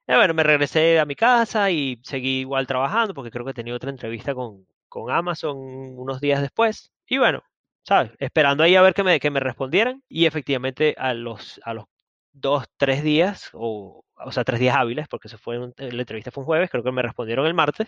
Y 0.08 0.16
bueno, 0.16 0.34
me 0.34 0.44
regresé 0.44 1.00
a 1.00 1.06
mi 1.06 1.16
casa 1.16 1.72
y 1.72 2.00
seguí 2.04 2.42
igual 2.42 2.68
trabajando 2.68 3.14
porque 3.14 3.32
creo 3.32 3.46
que 3.46 3.54
tenía 3.54 3.76
otra 3.76 3.90
entrevista 3.92 4.36
con, 4.36 4.68
con 4.90 5.12
Amazon 5.12 5.58
unos 5.58 6.22
días 6.22 6.42
después. 6.42 6.92
Y 7.08 7.18
bueno, 7.20 7.44
¿sabes? 7.84 8.12
Esperando 8.20 8.64
ahí 8.64 8.76
a 8.76 8.82
ver 8.82 8.94
que 8.94 9.04
me, 9.04 9.20
que 9.20 9.32
me 9.32 9.40
respondieran. 9.42 10.04
Y 10.10 10.26
efectivamente 10.28 10.96
a 10.98 11.14
los, 11.14 11.60
a 11.66 11.74
los 11.74 11.86
dos, 12.34 12.66
tres 12.78 13.04
días, 13.04 13.50
o, 13.54 14.06
o 14.16 14.32
sea, 14.34 14.44
tres 14.46 14.60
días 14.62 14.76
hábiles, 14.78 15.08
porque 15.10 15.30
se 15.30 15.38
fue, 15.38 15.58
la 15.60 15.74
entrevista 16.02 16.32
fue 16.32 16.42
un 16.44 16.48
jueves, 16.48 16.70
creo 16.72 16.84
que 16.84 16.92
me 16.92 17.02
respondieron 17.04 17.48
el 17.48 17.54
martes. 17.56 17.88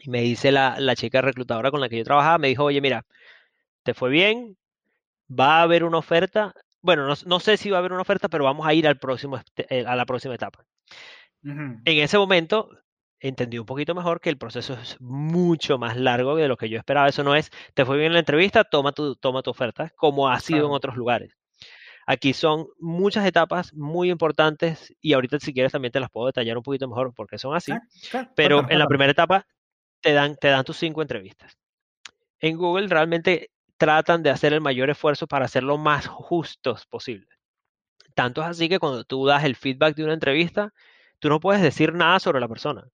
Y 0.00 0.10
me 0.10 0.20
dice 0.22 0.52
la, 0.52 0.76
la 0.80 0.96
chica 0.96 1.20
reclutadora 1.22 1.70
con 1.70 1.80
la 1.80 1.88
que 1.88 1.98
yo 1.98 2.04
trabajaba, 2.04 2.38
me 2.38 2.48
dijo, 2.48 2.64
oye, 2.64 2.80
mira, 2.80 3.04
te 3.84 3.94
fue 3.94 4.10
bien, 4.10 4.56
va 5.30 5.58
a 5.60 5.62
haber 5.62 5.84
una 5.84 5.98
oferta. 5.98 6.54
Bueno, 6.84 7.06
no, 7.06 7.14
no, 7.24 7.40
sé 7.40 7.56
si 7.56 7.70
va 7.70 7.78
a 7.78 7.80
haber 7.80 7.92
una 7.92 8.02
oferta, 8.02 8.28
pero 8.28 8.44
vamos 8.44 8.66
a 8.66 8.74
ir 8.74 8.86
al 8.86 8.98
próximo, 8.98 9.40
eh, 9.56 9.84
a 9.86 9.96
la 9.96 10.04
próxima 10.04 10.34
etapa. 10.34 10.66
Uh 11.42 11.48
-huh. 11.48 11.82
En 11.82 11.98
ese 12.04 12.18
momento 12.18 12.68
entendí 13.20 13.58
un 13.58 13.64
poquito 13.64 13.94
mejor 13.94 14.20
que 14.20 14.28
el 14.28 14.36
proceso 14.36 14.74
es 14.74 15.00
mucho 15.00 15.78
más 15.78 15.96
largo 15.96 16.36
de 16.36 16.46
lo 16.46 16.58
que 16.58 16.68
yo 16.68 16.76
esperaba. 16.76 17.08
Eso 17.08 17.24
no 17.24 17.34
es, 17.34 17.50
te 17.72 17.86
fue 17.86 17.96
bien 17.96 18.12
la 18.12 18.18
entrevista, 18.18 18.64
toma 18.64 18.92
tu, 18.92 19.16
toma 19.16 19.40
tu 19.40 19.50
oferta, 19.50 19.90
como 19.96 20.28
ha 20.28 20.38
sido 20.40 20.66
en 20.66 20.72
otros 20.72 20.94
lugares. 20.94 21.34
Aquí 22.06 22.34
son 22.34 22.66
muchas 22.78 23.24
etapas 23.24 23.72
muy 23.72 24.10
importantes 24.10 24.94
y 25.00 25.14
ahorita 25.14 25.40
si 25.40 25.54
quieres 25.54 25.72
también 25.72 25.90
te 25.90 26.00
las 26.00 26.10
puedo 26.10 26.26
detallar 26.26 26.58
un 26.58 26.62
poquito 26.62 26.86
mejor 26.86 27.14
porque 27.14 27.38
son 27.38 27.56
así. 27.56 27.72
Claro, 28.10 28.30
pero 28.36 28.66
en 28.68 28.78
la 28.78 28.86
primera 28.86 29.10
etapa 29.10 29.46
te 30.02 30.12
dan, 30.12 30.36
te 30.36 30.48
dan 30.48 30.64
tus 30.64 30.76
cinco 30.76 31.00
entrevistas. 31.00 31.56
En 32.40 32.58
Google 32.58 32.88
realmente 32.88 33.52
tratan 33.84 34.22
de 34.22 34.30
hacer 34.30 34.54
el 34.54 34.62
mayor 34.62 34.88
esfuerzo 34.88 35.26
para 35.26 35.46
ser 35.46 35.62
lo 35.62 35.76
más 35.76 36.06
justos 36.06 36.86
posible. 36.86 37.28
Tanto 38.14 38.40
es 38.40 38.48
así 38.48 38.66
que 38.66 38.78
cuando 38.78 39.04
tú 39.04 39.26
das 39.26 39.44
el 39.44 39.56
feedback 39.56 39.94
de 39.94 40.04
una 40.04 40.14
entrevista, 40.14 40.72
tú 41.18 41.28
no 41.28 41.38
puedes 41.38 41.60
decir 41.60 41.92
nada 41.92 42.18
sobre 42.18 42.40
la 42.40 42.48
persona. 42.48 42.88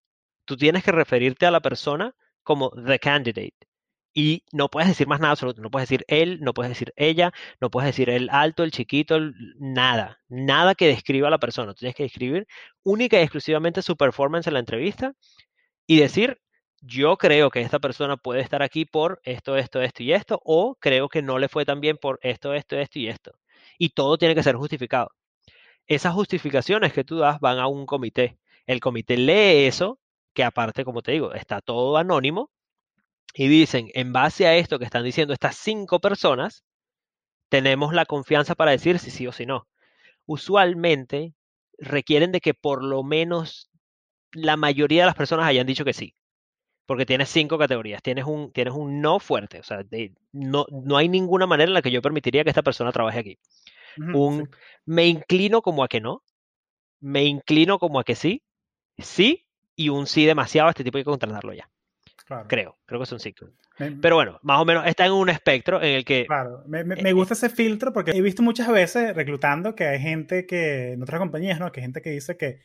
Tú 0.46 0.56
tienes 0.56 0.82
que 0.82 0.90
referirte 0.90 1.46
a 1.46 1.52
la 1.52 1.60
persona 1.60 2.16
como 2.42 2.70
the 2.70 2.98
candidate. 2.98 3.54
Y 4.12 4.42
no 4.50 4.68
puedes 4.68 4.88
decir 4.88 5.06
más 5.06 5.20
nada 5.20 5.36
sobre 5.36 5.60
No 5.62 5.70
puedes 5.70 5.88
decir 5.88 6.04
él, 6.08 6.40
no 6.40 6.54
puedes 6.54 6.70
decir 6.70 6.92
ella, 6.96 7.32
no 7.60 7.70
puedes 7.70 7.90
decir 7.90 8.10
el 8.10 8.28
alto, 8.30 8.64
el 8.64 8.72
chiquito, 8.72 9.20
nada. 9.60 10.18
Nada 10.28 10.74
que 10.74 10.88
describa 10.88 11.28
a 11.28 11.30
la 11.30 11.38
persona. 11.38 11.72
Tienes 11.74 11.94
que 11.94 12.02
describir 12.02 12.48
única 12.82 13.16
y 13.20 13.22
exclusivamente 13.22 13.82
su 13.82 13.96
performance 13.96 14.48
en 14.48 14.54
la 14.54 14.60
entrevista 14.60 15.14
y 15.86 16.00
decir 16.00 16.40
yo 16.80 17.16
creo 17.18 17.50
que 17.50 17.60
esta 17.60 17.78
persona 17.78 18.16
puede 18.16 18.40
estar 18.40 18.62
aquí 18.62 18.84
por 18.84 19.20
esto, 19.24 19.56
esto, 19.56 19.82
esto 19.82 20.02
y 20.02 20.12
esto, 20.12 20.40
o 20.44 20.76
creo 20.76 21.08
que 21.08 21.22
no 21.22 21.38
le 21.38 21.48
fue 21.48 21.64
tan 21.64 21.80
bien 21.80 21.96
por 21.98 22.18
esto, 22.22 22.54
esto, 22.54 22.76
esto 22.78 22.98
y 22.98 23.08
esto. 23.08 23.32
Y 23.78 23.90
todo 23.90 24.18
tiene 24.18 24.34
que 24.34 24.42
ser 24.42 24.56
justificado. 24.56 25.12
Esas 25.86 26.14
justificaciones 26.14 26.92
que 26.92 27.04
tú 27.04 27.18
das 27.18 27.40
van 27.40 27.58
a 27.58 27.66
un 27.68 27.86
comité. 27.86 28.38
El 28.66 28.80
comité 28.80 29.16
lee 29.16 29.66
eso, 29.66 30.00
que 30.34 30.44
aparte, 30.44 30.84
como 30.84 31.02
te 31.02 31.12
digo, 31.12 31.34
está 31.34 31.60
todo 31.60 31.96
anónimo, 31.98 32.50
y 33.34 33.48
dicen, 33.48 33.90
en 33.94 34.12
base 34.12 34.46
a 34.46 34.56
esto 34.56 34.78
que 34.78 34.84
están 34.84 35.04
diciendo 35.04 35.34
estas 35.34 35.56
cinco 35.56 36.00
personas, 36.00 36.64
tenemos 37.48 37.94
la 37.94 38.06
confianza 38.06 38.54
para 38.54 38.72
decir 38.72 38.98
si 38.98 39.10
sí 39.10 39.26
o 39.26 39.32
si 39.32 39.46
no. 39.46 39.68
Usualmente 40.26 41.34
requieren 41.78 42.32
de 42.32 42.40
que 42.40 42.54
por 42.54 42.84
lo 42.84 43.02
menos 43.02 43.70
la 44.32 44.56
mayoría 44.56 45.02
de 45.02 45.06
las 45.06 45.16
personas 45.16 45.46
hayan 45.46 45.66
dicho 45.66 45.84
que 45.84 45.92
sí 45.94 46.14
porque 46.90 47.06
tienes 47.06 47.28
cinco 47.28 47.56
categorías. 47.56 48.02
Tienes 48.02 48.24
un, 48.24 48.50
tienes 48.50 48.74
un 48.74 49.00
no 49.00 49.20
fuerte, 49.20 49.60
o 49.60 49.62
sea, 49.62 49.84
de, 49.84 50.12
no, 50.32 50.66
no 50.72 50.96
hay 50.96 51.08
ninguna 51.08 51.46
manera 51.46 51.68
en 51.68 51.74
la 51.74 51.82
que 51.82 51.92
yo 51.92 52.02
permitiría 52.02 52.42
que 52.42 52.50
esta 52.50 52.64
persona 52.64 52.90
trabaje 52.90 53.20
aquí. 53.20 53.38
Uh 53.96 54.00
-huh, 54.02 54.18
un 54.18 54.46
sí. 54.46 54.50
me 54.86 55.06
inclino 55.06 55.62
como 55.62 55.84
a 55.84 55.88
que 55.88 56.00
no, 56.00 56.24
me 56.98 57.22
inclino 57.22 57.78
como 57.78 58.00
a 58.00 58.02
que 58.02 58.16
sí, 58.16 58.42
sí, 58.98 59.46
y 59.76 59.88
un 59.88 60.08
sí 60.08 60.26
demasiado, 60.26 60.68
este 60.68 60.82
tipo 60.82 60.98
hay 60.98 61.04
que 61.04 61.10
contratarlo 61.10 61.52
ya. 61.52 61.70
Claro. 62.26 62.48
Creo, 62.48 62.76
creo 62.86 62.98
que 62.98 63.06
son 63.06 63.20
cinco. 63.20 63.46
Me, 63.78 63.92
Pero 63.92 64.16
bueno, 64.16 64.40
más 64.42 64.60
o 64.60 64.64
menos 64.64 64.84
está 64.84 65.06
en 65.06 65.12
un 65.12 65.28
espectro 65.28 65.80
en 65.80 65.94
el 65.94 66.04
que... 66.04 66.26
Claro, 66.26 66.64
me, 66.66 66.82
me, 66.82 66.96
me, 66.96 67.12
gusta 67.12 67.34
ese 67.34 67.50
filtro 67.50 67.92
porque 67.92 68.10
he 68.10 68.20
visto 68.20 68.42
muchas 68.42 68.66
veces 68.66 69.14
reclutando 69.14 69.76
que 69.76 69.84
hay 69.86 70.00
gente 70.00 70.44
que, 70.44 70.94
en 70.94 71.02
otras 71.04 71.20
compañías, 71.20 71.60
¿no? 71.60 71.70
Que 71.70 71.78
hay 71.78 71.84
gente 71.84 72.02
que 72.02 72.10
dice 72.10 72.36
que, 72.36 72.58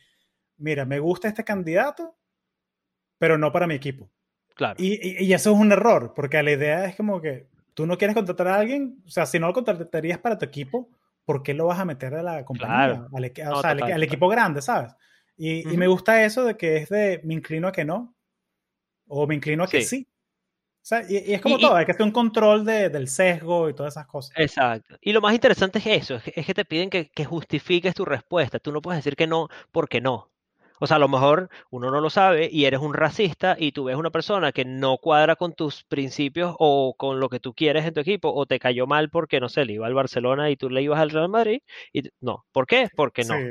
mira, 0.56 0.84
me 0.84 0.98
gusta 0.98 1.28
este 1.28 1.44
candidato, 1.44 2.16
pero 3.18 3.38
no 3.38 3.52
para 3.52 3.68
mi 3.68 3.76
equipo. 3.76 4.10
Claro. 4.56 4.74
Y, 4.78 4.94
y, 4.94 5.24
y, 5.24 5.34
eso 5.34 5.52
es 5.52 5.58
un 5.58 5.70
error, 5.70 6.14
porque 6.16 6.42
la 6.42 6.50
idea 6.50 6.86
es 6.86 6.96
como 6.96 7.20
que 7.20 7.46
tú 7.74 7.86
no 7.86 7.98
quieres 7.98 8.16
contratar 8.16 8.48
a 8.48 8.56
alguien, 8.56 9.02
o 9.06 9.10
sea, 9.10 9.26
si 9.26 9.38
no 9.38 9.48
lo 9.48 9.52
contratarías 9.52 10.18
para 10.18 10.38
tu 10.38 10.46
equipo, 10.46 10.88
¿por 11.26 11.42
qué 11.42 11.52
lo 11.52 11.66
vas 11.66 11.78
a 11.78 11.84
meter 11.84 12.14
a 12.14 12.22
la 12.22 12.44
compañía? 12.46 12.74
Claro. 12.74 13.08
Al, 13.12 13.24
o 13.24 13.50
no, 13.54 13.60
sea, 13.60 13.74
total, 13.74 13.92
al, 13.92 14.02
equipo 14.02 14.28
grande, 14.28 14.62
¿sabes? 14.62 14.94
Y, 15.36 15.66
uh 15.66 15.68
-huh. 15.68 15.74
y, 15.74 15.76
me 15.76 15.86
gusta 15.86 16.24
eso 16.24 16.42
de 16.44 16.56
que 16.56 16.78
es 16.78 16.88
de 16.88 17.20
me 17.22 17.34
inclino 17.34 17.68
a 17.68 17.72
que 17.72 17.84
no, 17.84 18.16
o 19.08 19.26
me 19.26 19.34
inclino 19.34 19.64
a 19.64 19.68
que 19.68 19.82
sí. 19.82 19.98
sí. 19.98 20.08
O 20.08 20.88
sea, 20.88 21.02
y, 21.06 21.16
y, 21.16 21.34
es 21.34 21.42
como 21.42 21.58
todo, 21.58 21.74
hay 21.74 21.84
que 21.84 21.92
hacer 21.92 22.06
un 22.06 22.12
control 22.12 22.64
de, 22.64 22.88
del 22.88 23.08
sesgo 23.08 23.68
y 23.68 23.74
todas 23.74 23.92
esas 23.92 24.06
cosas. 24.06 24.32
Exacto. 24.38 24.96
Y 25.02 25.12
lo 25.12 25.20
más 25.20 25.34
interesante 25.34 25.80
es 25.80 25.86
eso, 25.86 26.14
es 26.14 26.22
que, 26.22 26.32
es 26.34 26.46
que 26.46 26.54
te 26.54 26.64
piden 26.64 26.88
que, 26.88 27.10
que 27.10 27.24
justifiques 27.26 27.94
tu 27.94 28.06
respuesta. 28.06 28.58
Tú 28.58 28.72
no 28.72 28.80
puedes 28.80 29.04
decir 29.04 29.16
que 29.16 29.26
no 29.26 29.48
porque 29.70 30.00
no. 30.00 30.30
O 30.80 30.86
sea, 30.86 30.96
a 30.96 31.00
lo 31.00 31.08
mejor 31.08 31.48
uno 31.70 31.90
no 31.90 32.00
lo 32.00 32.10
sabe 32.10 32.48
y 32.50 32.64
eres 32.64 32.80
un 32.80 32.94
racista 32.94 33.56
y 33.58 33.72
tú 33.72 33.84
ves 33.84 33.96
una 33.96 34.10
persona 34.10 34.52
que 34.52 34.64
no 34.64 34.98
cuadra 34.98 35.36
con 35.36 35.54
tus 35.54 35.84
principios 35.84 36.54
o 36.58 36.94
con 36.96 37.20
lo 37.20 37.28
que 37.28 37.40
tú 37.40 37.54
quieres 37.54 37.84
en 37.84 37.94
tu 37.94 38.00
equipo 38.00 38.32
o 38.32 38.46
te 38.46 38.58
cayó 38.58 38.86
mal 38.86 39.10
porque, 39.10 39.40
no 39.40 39.48
sé, 39.48 39.64
le 39.64 39.74
iba 39.74 39.86
al 39.86 39.94
Barcelona 39.94 40.50
y 40.50 40.56
tú 40.56 40.70
le 40.70 40.82
ibas 40.82 41.00
al 41.00 41.10
Real 41.10 41.28
Madrid. 41.28 41.60
Y 41.92 42.02
no, 42.20 42.44
¿por 42.52 42.66
qué? 42.66 42.88
Porque 42.94 43.24
no. 43.24 43.34
Sí. 43.34 43.44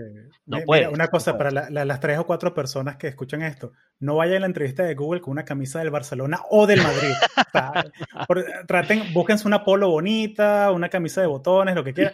No 0.46 0.58
Mira, 0.58 0.66
puedes. 0.66 0.88
Una 0.90 1.08
cosa 1.08 1.32
no 1.32 1.38
para 1.38 1.52
la, 1.52 1.70
la, 1.70 1.86
las 1.86 2.00
tres 2.00 2.20
o 2.20 2.26
cuatro 2.26 2.54
personas 2.54 2.98
que 2.98 3.08
escuchan 3.08 3.42
esto. 3.42 3.72
No 4.00 4.16
vayan 4.16 4.38
a 4.38 4.40
la 4.42 4.46
entrevista 4.48 4.84
de 4.84 4.96
Google 4.96 5.22
con 5.22 5.32
una 5.32 5.46
camisa 5.46 5.80
del 5.80 5.90
Barcelona 5.90 6.42
o 6.50 6.68
del 6.68 6.82
Madrid. 6.82 7.14
o 7.38 7.52
sea, 7.52 7.72
por, 8.28 8.44
traten, 8.68 9.14
búsquense 9.14 9.48
una 9.48 9.64
polo 9.64 9.90
bonita, 9.90 10.72
una 10.72 10.90
camisa 10.90 11.22
de 11.22 11.28
botones, 11.28 11.76
lo 11.76 11.84
que 11.84 11.94
quieran. 11.94 12.14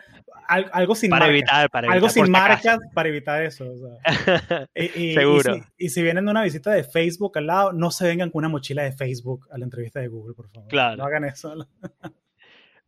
Al, 0.51 0.69
algo 0.73 0.95
sin 0.95 1.09
para 1.09 1.27
marcas. 1.27 1.33
Evitar, 1.33 1.69
para 1.69 1.87
evitar, 1.87 1.95
algo 1.95 2.09
sin 2.09 2.31
marcas 2.31 2.79
para 2.93 3.09
evitar 3.09 3.43
eso. 3.43 3.71
O 3.71 3.77
sea. 3.77 4.67
y, 4.75 5.11
y, 5.11 5.13
Seguro. 5.13 5.55
Y 5.55 5.61
si, 5.61 5.67
y 5.77 5.89
si, 5.89 6.03
vienen 6.03 6.25
de 6.25 6.31
una 6.31 6.43
visita 6.43 6.71
de 6.71 6.83
Facebook 6.83 7.37
al 7.37 7.47
lado, 7.47 7.71
no 7.71 7.89
se 7.89 8.05
vengan 8.05 8.29
con 8.29 8.39
una 8.39 8.49
mochila 8.49 8.83
de 8.83 8.91
Facebook 8.91 9.47
a 9.49 9.57
la 9.57 9.63
entrevista 9.63 10.01
de 10.01 10.09
Google, 10.09 10.33
por 10.35 10.49
favor. 10.49 10.69
Claro. 10.69 10.97
No 10.97 11.05
hagan 11.05 11.23
eso. 11.23 11.55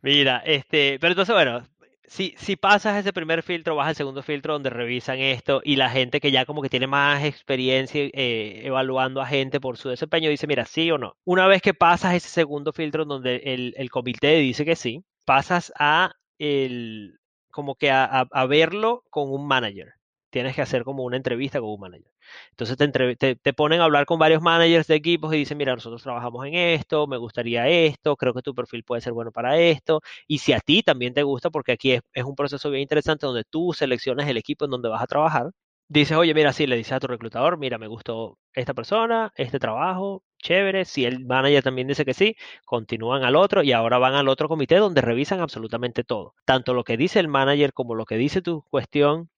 Mira, 0.02 0.42
este, 0.44 0.98
pero 1.00 1.12
entonces, 1.12 1.34
bueno, 1.34 1.66
si, 2.06 2.34
si 2.36 2.56
pasas 2.56 2.98
ese 2.98 3.12
primer 3.14 3.42
filtro, 3.42 3.76
vas 3.76 3.88
al 3.88 3.94
segundo 3.94 4.22
filtro 4.22 4.52
donde 4.52 4.68
revisan 4.68 5.18
esto 5.18 5.62
y 5.64 5.76
la 5.76 5.88
gente 5.88 6.20
que 6.20 6.30
ya 6.30 6.44
como 6.44 6.60
que 6.60 6.68
tiene 6.68 6.86
más 6.86 7.24
experiencia 7.24 8.02
eh, 8.12 8.60
evaluando 8.64 9.22
a 9.22 9.26
gente 9.26 9.60
por 9.60 9.78
su 9.78 9.88
desempeño 9.88 10.28
dice, 10.28 10.46
mira, 10.46 10.66
sí 10.66 10.90
o 10.90 10.98
no. 10.98 11.16
Una 11.24 11.46
vez 11.46 11.62
que 11.62 11.72
pasas 11.72 12.14
ese 12.14 12.28
segundo 12.28 12.72
filtro 12.72 13.06
donde 13.06 13.36
el, 13.44 13.74
el 13.78 13.90
comité 13.90 14.36
dice 14.36 14.66
que 14.66 14.76
sí, 14.76 15.02
pasas 15.24 15.72
a 15.78 16.12
el, 16.38 17.18
como 17.54 17.76
que 17.76 17.90
a, 17.90 18.26
verlo 18.48 19.04
con 19.10 19.30
un 19.32 19.46
manager 19.46 19.94
tienes 20.30 20.56
que 20.56 20.62
hacer 20.62 20.82
como 20.82 21.04
una 21.04 21.16
entrevista 21.16 21.60
con 21.60 21.70
un 21.70 21.80
manager. 21.80 22.10
Entonces 22.50 22.76
te, 22.76 22.88
te, 23.16 23.36
te, 23.36 23.52
ponen 23.52 23.80
a 23.80 23.84
hablar 23.84 24.06
con 24.06 24.18
varios 24.18 24.42
managers 24.42 24.88
de 24.88 24.96
equipos 24.96 25.32
y 25.32 25.38
dicen, 25.38 25.56
mira, 25.56 25.74
nosotros 25.74 26.02
trabajamos 26.02 26.44
en 26.46 26.54
esto, 26.54 27.06
me 27.06 27.16
gustaría 27.16 27.68
esto, 27.68 28.16
creo 28.16 28.34
que 28.34 28.42
tu 28.42 28.54
perfil 28.54 28.82
puede 28.82 29.00
ser 29.02 29.12
bueno 29.12 29.30
para 29.30 29.56
esto, 29.60 30.00
y 30.26 30.38
si 30.38 30.52
a 30.52 30.58
ti 30.58 30.82
también 30.82 31.14
te 31.14 31.22
gusta, 31.22 31.50
porque 31.50 31.72
aquí 31.72 31.92
es, 31.92 32.00
es 32.12 32.24
un 32.24 32.34
proceso 32.34 32.68
bien 32.70 32.82
interesante 32.82 33.26
donde 33.26 33.44
tú 33.44 33.72
seleccionas 33.72 34.28
el 34.28 34.36
equipo 34.36 34.64
en 34.64 34.72
donde 34.72 34.88
vas 34.88 35.02
a 35.02 35.06
trabajar, 35.06 35.52
dices, 35.88 36.16
oye, 36.16 36.34
mira, 36.34 36.52
sí, 36.52 36.66
le 36.66 36.76
dices 36.76 36.94
a 36.94 37.00
tu 37.00 37.06
reclutador, 37.06 37.56
mira, 37.58 37.78
me 37.78 37.86
gustó 37.86 38.38
esta 38.54 38.74
persona, 38.74 39.32
este 39.36 39.60
trabajo, 39.60 40.24
chévere. 40.44 40.84
Si 40.84 41.04
el 41.04 41.24
manager 41.24 41.62
también 41.64 41.88
dice 41.88 42.04
que 42.04 42.14
sí, 42.14 42.36
continúan 42.64 43.24
al 43.24 43.36
otro 43.36 43.62
y 43.64 43.72
ahora 43.72 43.98
van 43.98 44.14
al 44.14 44.28
otro 44.28 44.48
comité 44.48 44.76
donde 44.76 45.00
revisan 45.00 45.40
absolutamente 45.40 46.04
todo. 46.04 46.34
Tanto 46.44 46.74
lo 46.74 46.84
que 46.84 46.96
dice 46.96 47.20
el 47.20 47.28
manager 47.28 47.72
como 47.72 47.94
lo 47.96 48.04
que 48.06 48.16
dice 48.16 48.42
tu 48.42 48.62
cuestión. 48.70 49.30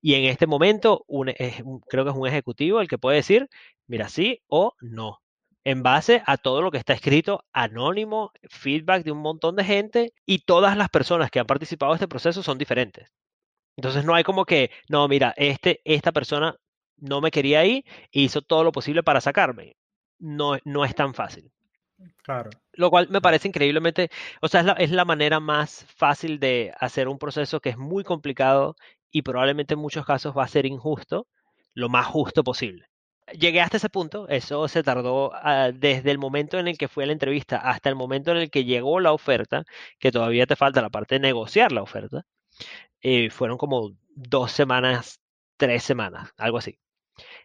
Y 0.00 0.14
en 0.14 0.24
este 0.24 0.46
momento, 0.46 1.04
es, 1.36 1.62
creo 1.88 2.04
que 2.04 2.10
es 2.10 2.16
un 2.16 2.26
ejecutivo 2.28 2.80
el 2.80 2.88
que 2.88 2.98
puede 2.98 3.16
decir, 3.16 3.48
mira, 3.86 4.08
sí 4.08 4.42
o 4.48 4.74
no. 4.80 5.20
En 5.64 5.82
base 5.82 6.22
a 6.26 6.38
todo 6.38 6.62
lo 6.62 6.70
que 6.70 6.78
está 6.78 6.92
escrito, 6.94 7.44
anónimo, 7.52 8.32
feedback 8.50 9.04
de 9.04 9.12
un 9.12 9.18
montón 9.18 9.56
de 9.56 9.64
gente 9.64 10.12
y 10.26 10.40
todas 10.40 10.76
las 10.76 10.88
personas 10.88 11.30
que 11.30 11.40
han 11.40 11.46
participado 11.46 11.92
en 11.92 11.96
este 11.96 12.08
proceso 12.08 12.42
son 12.42 12.58
diferentes. 12.58 13.12
Entonces 13.76 14.04
no 14.04 14.14
hay 14.14 14.24
como 14.24 14.44
que, 14.44 14.70
no, 14.88 15.08
mira, 15.08 15.34
este, 15.36 15.80
esta 15.84 16.12
persona 16.12 16.56
no 16.98 17.20
me 17.20 17.30
quería 17.30 17.60
ahí 17.60 17.84
e 18.12 18.20
hizo 18.22 18.42
todo 18.42 18.64
lo 18.64 18.72
posible 18.72 19.02
para 19.02 19.20
sacarme. 19.20 19.76
No, 20.22 20.56
no 20.64 20.84
es 20.84 20.94
tan 20.94 21.14
fácil. 21.14 21.50
Claro. 22.22 22.50
Lo 22.72 22.90
cual 22.90 23.08
me 23.10 23.20
parece 23.20 23.48
increíblemente, 23.48 24.08
o 24.40 24.48
sea, 24.48 24.60
es 24.60 24.66
la, 24.66 24.72
es 24.74 24.90
la 24.92 25.04
manera 25.04 25.40
más 25.40 25.84
fácil 25.96 26.38
de 26.38 26.72
hacer 26.78 27.08
un 27.08 27.18
proceso 27.18 27.60
que 27.60 27.70
es 27.70 27.76
muy 27.76 28.04
complicado 28.04 28.76
y 29.10 29.22
probablemente 29.22 29.74
en 29.74 29.80
muchos 29.80 30.06
casos 30.06 30.36
va 30.36 30.44
a 30.44 30.48
ser 30.48 30.64
injusto, 30.64 31.26
lo 31.74 31.88
más 31.88 32.06
justo 32.06 32.44
posible. 32.44 32.86
Llegué 33.32 33.60
hasta 33.60 33.78
ese 33.78 33.88
punto, 33.88 34.28
eso 34.28 34.68
se 34.68 34.82
tardó 34.82 35.32
ah, 35.34 35.70
desde 35.72 36.10
el 36.12 36.18
momento 36.18 36.58
en 36.58 36.68
el 36.68 36.78
que 36.78 36.88
fue 36.88 37.06
la 37.06 37.12
entrevista 37.12 37.56
hasta 37.56 37.88
el 37.88 37.96
momento 37.96 38.30
en 38.30 38.36
el 38.38 38.50
que 38.50 38.64
llegó 38.64 39.00
la 39.00 39.12
oferta, 39.12 39.64
que 39.98 40.12
todavía 40.12 40.46
te 40.46 40.56
falta 40.56 40.82
la 40.82 40.90
parte 40.90 41.16
de 41.16 41.20
negociar 41.20 41.72
la 41.72 41.82
oferta, 41.82 42.24
eh, 43.02 43.30
fueron 43.30 43.58
como 43.58 43.92
dos 44.14 44.52
semanas, 44.52 45.20
tres 45.56 45.82
semanas, 45.84 46.32
algo 46.36 46.58
así. 46.58 46.78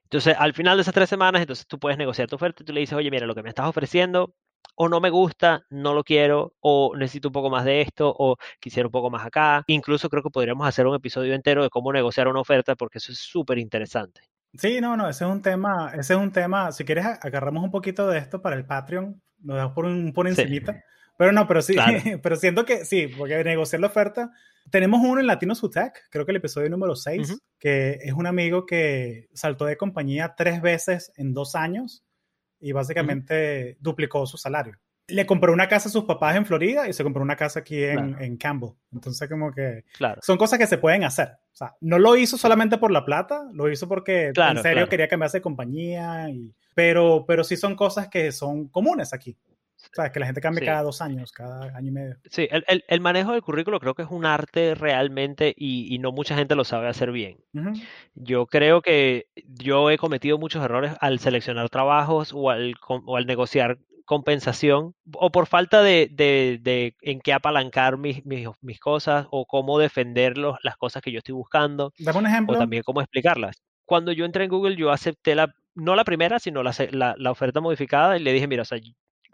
Entonces, 0.03 0.35
al 0.37 0.53
final 0.53 0.77
de 0.77 0.81
esas 0.81 0.93
tres 0.93 1.09
semanas, 1.09 1.41
entonces 1.41 1.67
tú 1.67 1.79
puedes 1.79 1.97
negociar 1.97 2.27
tu 2.27 2.35
oferta 2.35 2.63
y 2.63 2.65
tú 2.65 2.73
le 2.73 2.81
dices, 2.81 2.97
oye, 2.97 3.11
mira, 3.11 3.27
lo 3.27 3.35
que 3.35 3.43
me 3.43 3.49
estás 3.49 3.67
ofreciendo 3.67 4.33
o 4.75 4.89
no 4.89 4.99
me 4.99 5.09
gusta, 5.09 5.65
no 5.69 5.93
lo 5.93 6.03
quiero, 6.03 6.53
o 6.59 6.95
necesito 6.95 7.29
un 7.29 7.33
poco 7.33 7.49
más 7.49 7.65
de 7.65 7.81
esto, 7.81 8.13
o 8.15 8.37
quisiera 8.59 8.87
un 8.87 8.91
poco 8.91 9.09
más 9.09 9.25
acá. 9.25 9.63
Incluso 9.67 10.07
creo 10.07 10.21
que 10.21 10.29
podríamos 10.29 10.67
hacer 10.67 10.85
un 10.85 10.95
episodio 10.95 11.33
entero 11.33 11.63
de 11.63 11.69
cómo 11.69 11.91
negociar 11.91 12.27
una 12.27 12.41
oferta, 12.41 12.75
porque 12.75 12.99
eso 12.99 13.11
es 13.11 13.17
súper 13.17 13.57
interesante. 13.57 14.21
Sí, 14.53 14.79
no, 14.79 14.95
no, 14.95 15.09
ese 15.09 15.25
es 15.25 15.31
un 15.31 15.41
tema, 15.41 15.91
ese 15.93 16.13
es 16.13 16.19
un 16.19 16.31
tema, 16.31 16.71
si 16.71 16.85
quieres 16.85 17.05
agarramos 17.05 17.63
un 17.63 17.71
poquito 17.71 18.07
de 18.07 18.19
esto 18.19 18.41
para 18.41 18.55
el 18.55 18.65
Patreon, 18.65 19.19
nos 19.39 19.57
damos 19.57 19.73
por 19.73 19.85
un 19.85 20.13
por 20.13 20.27
encimita. 20.27 20.83
Pero 21.17 21.31
no, 21.31 21.47
pero 21.47 21.63
sí, 21.63 21.75
pero 22.21 22.35
siento 22.35 22.63
que 22.63 22.85
sí, 22.85 23.07
porque 23.07 23.43
negociar 23.43 23.79
la 23.79 23.87
oferta. 23.87 24.31
Tenemos 24.69 25.01
uno 25.03 25.19
en 25.19 25.27
Latino 25.27 25.55
Sutec, 25.55 26.09
creo 26.09 26.25
que 26.25 26.31
el 26.31 26.37
episodio 26.37 26.69
número 26.69 26.95
6, 26.95 27.37
que 27.59 27.99
es 28.01 28.13
un 28.13 28.27
amigo 28.27 28.65
que 28.65 29.29
saltó 29.33 29.65
de 29.65 29.77
compañía 29.77 30.35
tres 30.35 30.61
veces 30.61 31.11
en 31.15 31.33
dos 31.33 31.55
años 31.55 32.03
y 32.59 32.71
básicamente 32.71 33.77
duplicó 33.79 34.25
su 34.25 34.37
salario. 34.37 34.75
Le 35.09 35.25
compró 35.25 35.53
una 35.53 35.69
casa 35.69 35.87
a 35.87 35.91
sus 35.91 36.03
papás 36.03 36.35
en 36.35 36.45
Florida 36.45 36.89
y 36.89 36.91
se 36.91 37.03
compró 37.03 37.21
una 37.21 37.37
casa 37.37 37.61
aquí 37.61 37.81
en, 37.81 38.17
en 38.19 38.35
Campbell. 38.35 38.71
Entonces, 38.91 39.29
como 39.29 39.53
que 39.53 39.85
claro. 39.97 40.19
son 40.21 40.37
cosas 40.37 40.59
que 40.59 40.67
se 40.67 40.77
pueden 40.77 41.05
hacer. 41.05 41.29
O 41.53 41.55
sea, 41.55 41.75
no 41.79 41.97
lo 41.97 42.17
hizo 42.17 42.37
solamente 42.37 42.77
por 42.77 42.91
la 42.91 43.05
plata, 43.05 43.47
lo 43.53 43.71
hizo 43.71 43.87
porque 43.87 44.33
en 44.35 44.61
serio 44.61 44.89
quería 44.89 45.07
cambiarse 45.07 45.37
de 45.37 45.43
compañía. 45.43 46.29
Y, 46.29 46.53
pero, 46.75 47.23
pero 47.25 47.45
sí 47.45 47.55
son 47.55 47.77
cosas 47.77 48.09
que 48.09 48.33
son 48.33 48.67
comunes 48.67 49.13
aquí. 49.13 49.37
Sea, 49.93 50.11
que 50.11 50.19
la 50.19 50.25
gente 50.25 50.41
cambie 50.41 50.65
cada 50.65 50.83
dos 50.83 51.01
años, 51.01 51.31
cada 51.31 51.75
año 51.75 51.87
y 51.87 51.91
medio. 51.91 52.17
Sí, 52.29 52.47
el, 52.51 52.63
el, 52.67 52.83
el, 52.87 53.01
manejo 53.01 53.31
del 53.31 53.41
currículo 53.41 53.79
creo 53.79 53.95
que 53.95 54.03
es 54.03 54.09
un 54.09 54.25
arte 54.25 54.75
realmente 54.75 55.53
y, 55.55 55.93
y 55.93 55.99
no 55.99 56.11
mucha 56.11 56.35
gente 56.35 56.55
lo 56.55 56.63
sabe 56.63 56.87
hacer 56.87 57.11
bien. 57.11 57.37
Yo 58.13 58.45
creo 58.45 58.81
que 58.81 59.27
yo 59.45 59.89
he 59.89 59.97
cometido 59.97 60.37
muchos 60.37 60.63
errores 60.63 60.93
al 61.01 61.19
seleccionar 61.19 61.69
trabajos 61.69 62.31
o 62.33 62.49
al, 62.49 62.75
o 62.87 63.17
al 63.17 63.25
negociar 63.25 63.77
compensación 64.07 64.95
o 65.13 65.31
por 65.31 65.47
falta 65.47 65.83
de, 65.83 66.09
de, 66.09 66.59
de 66.61 66.95
en 67.01 67.19
qué 67.19 67.33
apalancar 67.33 67.97
mis, 67.97 68.25
mis, 68.25 68.47
mis, 68.61 68.79
cosas 68.79 69.27
o 69.31 69.45
cómo 69.45 69.77
defender 69.77 70.37
los, 70.37 70.57
las 70.63 70.77
cosas 70.77 71.01
que 71.03 71.11
yo 71.11 71.17
estoy 71.17 71.33
buscando. 71.33 71.91
Dame 71.99 72.19
un 72.19 72.25
ejemplo. 72.25 72.55
O 72.55 72.59
también 72.59 72.83
cómo 72.83 73.01
explicarlas. 73.01 73.61
Cuando 73.85 74.13
yo 74.13 74.23
entré 74.23 74.45
en 74.45 74.49
Google, 74.49 74.77
yo 74.77 74.91
acepté 74.91 75.35
la, 75.35 75.53
no 75.75 75.93
la 75.95 76.05
primera, 76.05 76.39
sino 76.39 76.63
la, 76.63 76.73
la, 76.91 77.15
la 77.17 77.31
oferta 77.31 77.59
modificada 77.59 78.17
y 78.17 78.23
le 78.23 78.31
dije, 78.31 78.47
mira, 78.47 78.61
o 78.61 78.65
sea, 78.65 78.79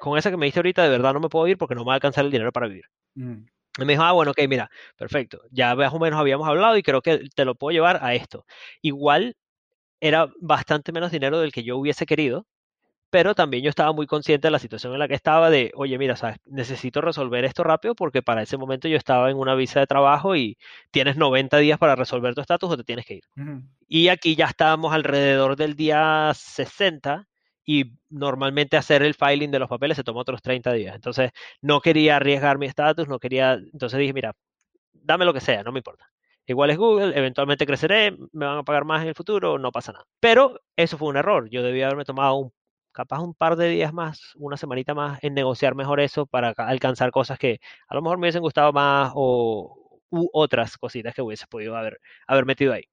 con 0.04 0.18
esa 0.18 0.30
que 0.30 0.36
me 0.36 0.46
diste 0.46 0.60
ahorita, 0.60 0.84
de 0.84 0.89
verdad 0.89 1.13
no 1.13 1.22
me 1.22 1.30
puedo 1.30 1.48
ir 1.48 1.58
porque 1.58 1.76
no 1.76 1.82
me 1.84 1.88
va 1.88 1.94
a 1.94 1.96
alcanzar 1.96 2.26
el 2.26 2.32
dinero 2.32 2.52
para 2.52 2.68
vivir. 2.68 2.84
Mm. 3.16 3.46
Y 3.80 3.86
me 3.86 3.94
dijo, 3.94 4.04
ah, 4.04 4.12
bueno, 4.12 4.32
ok, 4.32 4.39
mira, 4.50 4.70
perfecto. 4.98 5.39
Ya 5.50 5.74
más 5.76 5.94
o 5.94 6.00
menos 6.00 6.20
habíamos 6.20 6.46
hablado 6.46 6.76
y 6.76 6.84
creo 6.84 7.02
que 7.02 7.30
te 7.34 7.46
lo 7.46 7.56
puedo 7.56 7.72
llevar 7.72 8.00
a 8.04 8.13
esto. 8.13 8.46
Igual 8.82 9.38
era 10.02 10.30
bastante 10.42 10.92
menos 10.92 11.10
dinero 11.10 11.39
del 11.39 11.54
que 11.54 11.63
yo 11.63 11.78
hubiese 11.78 12.06
querido, 12.06 12.46
pero 13.10 13.34
también 13.34 13.63
yo 13.63 13.70
estaba 13.70 13.94
muy 13.94 14.06
consciente 14.06 14.48
de 14.48 14.52
la 14.52 14.60
situación 14.60 14.92
en 14.92 15.00
la 15.00 15.08
que 15.08 15.16
estaba 15.16 15.50
de, 15.50 15.72
oye, 15.74 15.98
mira, 15.98 16.18
¿sabes? 16.18 16.36
necesito 16.48 17.00
resolver 17.00 17.46
esto 17.46 17.63
rápido 17.63 17.96
porque 17.96 18.22
para 18.22 18.42
ese 18.42 18.58
momento 18.58 18.89
yo 18.89 18.98
estaba 18.98 19.32
en 19.32 19.38
una 19.38 19.56
visa 19.56 19.80
de 19.80 19.88
trabajo 19.88 20.36
y 20.36 20.58
tienes 20.92 21.16
90 21.16 21.60
días 21.60 21.80
para 21.80 21.96
resolver 21.96 22.36
tu 22.36 22.42
estatus 22.42 22.72
o 22.72 22.76
te 22.76 22.84
tienes 22.84 23.06
que 23.06 23.13
ir. 23.13 23.24
Y 23.88 24.10
aquí 24.10 24.36
ya 24.36 24.48
estábamos 24.48 24.92
alrededor 24.92 25.56
del 25.56 25.78
día 25.78 26.34
60 26.36 27.26
y 27.65 27.93
normalmente 28.10 28.78
hacer 28.78 29.04
el 29.04 29.13
filing 29.13 29.52
de 29.52 29.60
los 29.60 29.69
papeles 29.69 29.97
se 29.97 30.04
toma 30.04 30.21
otros 30.21 30.41
30 30.41 30.73
días. 30.73 30.95
Entonces, 30.95 31.32
no 31.62 31.82
quería 31.82 32.17
arriesgar 32.17 32.58
mi 32.58 32.65
estatus, 32.67 33.08
no 33.08 33.19
quería, 33.19 33.54
entonces 33.54 33.99
dije, 33.99 34.13
mira, 34.13 34.34
dame 34.93 35.26
lo 35.26 35.34
que 35.34 35.41
sea, 35.41 35.63
no 35.63 35.71
me 35.71 35.80
importa. 35.80 36.08
Igual 36.45 36.71
es 36.71 36.78
Google, 36.78 37.17
eventualmente 37.17 37.65
creceré, 37.65 38.17
me 38.34 38.45
van 38.45 38.58
a 38.60 38.63
pagar 38.63 38.86
más 38.86 39.02
en 39.04 39.10
el 39.10 39.15
futuro, 39.15 39.58
no 39.60 39.71
pasa 39.71 39.93
nada. 39.93 40.06
Pero 40.19 40.60
eso 40.76 40.97
fue 40.97 41.08
un 41.10 41.17
error. 41.17 41.49
Yo 41.49 41.63
debía 41.63 41.86
haberme 41.86 42.04
tomado 42.06 42.36
un, 42.36 42.54
capaz 42.91 43.21
un 43.21 43.34
par 43.34 43.56
de 43.56 43.69
días 43.69 43.93
más, 43.93 44.34
una 44.36 44.58
semanita 44.58 44.93
más 44.93 45.19
en 45.23 45.34
negociar 45.34 45.76
mejor 45.76 45.99
eso 46.02 46.26
para 46.26 46.49
alcanzar 46.58 47.12
cosas 47.12 47.39
que 47.39 47.60
a 47.88 47.95
lo 47.95 48.02
mejor 48.02 48.17
me 48.17 48.26
hubiesen 48.26 48.41
gustado 48.41 48.73
más 48.73 49.12
o 49.15 49.78
u 50.10 50.30
otras 50.34 50.78
cositas 50.78 51.15
que 51.15 51.21
hubiese 51.23 51.47
podido 51.47 51.76
haber, 51.76 51.99
haber 52.28 52.45
metido 52.45 52.73
ahí. 52.73 52.84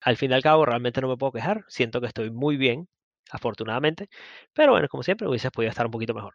Al 0.00 0.16
fin 0.16 0.30
y 0.30 0.34
al 0.34 0.42
cabo, 0.42 0.64
realmente 0.64 1.00
no 1.00 1.08
me 1.08 1.16
puedo 1.16 1.32
quejar. 1.32 1.64
Siento 1.68 2.00
que 2.00 2.06
estoy 2.06 2.30
muy 2.30 2.56
bien 2.56 2.88
afortunadamente. 3.30 4.08
Pero 4.52 4.72
bueno, 4.72 4.88
como 4.88 5.02
siempre, 5.02 5.28
hubiese 5.28 5.50
podido 5.50 5.70
estar 5.70 5.86
un 5.86 5.92
poquito 5.92 6.14
mejor. 6.14 6.34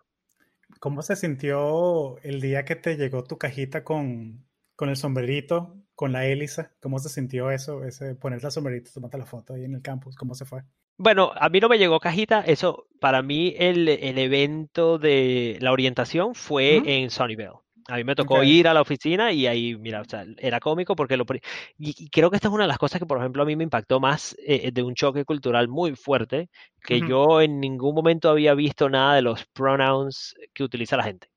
¿Cómo 0.79 1.01
se 1.01 1.15
sintió 1.15 2.17
el 2.19 2.41
día 2.41 2.65
que 2.65 2.75
te 2.75 2.97
llegó 2.97 3.23
tu 3.23 3.37
cajita 3.37 3.83
con, 3.83 4.45
con 4.75 4.89
el 4.89 4.95
sombrerito, 4.95 5.77
con 5.93 6.11
la 6.11 6.25
hélice? 6.25 6.69
¿Cómo 6.79 6.99
se 6.99 7.09
sintió 7.09 7.51
eso, 7.51 7.83
ese 7.83 8.15
poner 8.15 8.43
la 8.43 8.51
sombrerito, 8.51 8.91
tomarte 8.93 9.17
la 9.17 9.25
foto 9.25 9.53
ahí 9.53 9.63
en 9.63 9.75
el 9.75 9.81
campus? 9.81 10.15
¿Cómo 10.15 10.33
se 10.35 10.45
fue? 10.45 10.63
Bueno, 10.97 11.31
a 11.35 11.49
mí 11.49 11.59
no 11.59 11.69
me 11.69 11.77
llegó 11.77 11.99
cajita. 11.99 12.41
Eso, 12.41 12.87
para 12.99 13.21
mí, 13.21 13.53
el, 13.57 13.87
el 13.87 14.17
evento 14.17 14.97
de 14.97 15.57
la 15.59 15.71
orientación 15.71 16.35
fue 16.35 16.81
en 16.85 17.09
Sunnyvale. 17.09 17.64
A 17.87 17.97
mí 17.97 18.03
me 18.03 18.15
tocó 18.15 18.41
ir 18.43 18.67
a 18.67 18.73
la 18.73 18.81
oficina 18.81 19.31
y 19.31 19.45
ahí, 19.45 19.75
mira, 19.75 20.01
o 20.01 20.05
sea, 20.05 20.25
era 20.39 20.59
cómico 20.59 20.95
porque 20.95 21.17
lo... 21.17 21.25
Y, 21.77 22.09
creo 22.09 22.31
que 22.31 22.37
esta 22.37 22.47
es 22.47 22.53
una 22.53 22.63
de 22.63 22.67
las 22.67 22.79
cosas 22.79 22.99
que, 22.99 23.05
por 23.05 23.19
ejemplo, 23.19 23.43
a 23.43 23.45
mí 23.45 23.55
me 23.55 23.63
impactó 23.63 23.99
más 23.99 24.35
eh, 24.39 24.71
de 24.71 24.81
un 24.83 24.95
choque 24.95 25.23
cultural 25.23 25.67
muy 25.67 25.95
fuerte, 25.95 26.49
que 26.81 26.99
yo 27.01 27.41
en 27.41 27.59
ningún 27.59 27.93
momento 27.93 28.29
había 28.29 28.55
visto 28.55 28.89
nada 28.89 29.15
de 29.15 29.21
los 29.21 29.45
pronouns 29.45 30.35
que 30.53 30.63
utiliza 30.63 30.97
la 30.97 31.03
gente. 31.03 31.29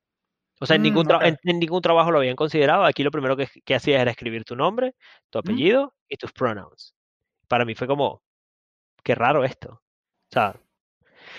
O 0.60 0.66
sea, 0.66 0.76
en, 0.76 0.82
ningún 0.82 1.06
mm, 1.06 1.36
en, 1.44 1.58
ningún 1.58 1.82
trabajo 1.82 2.10
lo 2.10 2.18
habían 2.18 2.34
considerado. 2.34 2.84
Aquí 2.84 3.02
lo 3.02 3.10
primero 3.10 3.36
que, 3.36 3.48
que 3.64 3.74
hacías 3.74 4.00
era 4.00 4.10
escribir 4.10 4.44
tu 4.44 4.56
nombre, 4.56 4.94
tu 5.30 5.38
apellido 5.38 5.94
y 6.08 6.16
tus 6.16 6.32
pronouns. 6.32 6.94
Para 7.46 7.66
mí 7.66 7.74
fue 7.74 7.86
como, 7.86 8.22
qué 9.04 9.14
raro 9.14 9.44
esto. 9.44 9.72
O 9.72 10.32
sea, 10.32 10.56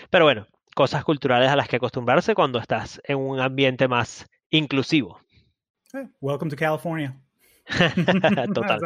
pero 0.10 0.26
bueno, 0.26 0.48
cosas 0.76 1.04
culturales 1.04 1.50
a 1.50 1.56
las 1.56 1.68
que 1.68 1.78
acostumbrarse 1.78 2.36
cuando 2.36 2.60
estás 2.60 3.02
en 3.04 3.18
un 3.18 3.40
ambiente 3.40 3.88
más 3.88 4.28
inclusivo. 4.50 5.20
welcome 6.22 6.50
to 6.50 6.56
California. 6.56 7.20
Total. 8.54 8.80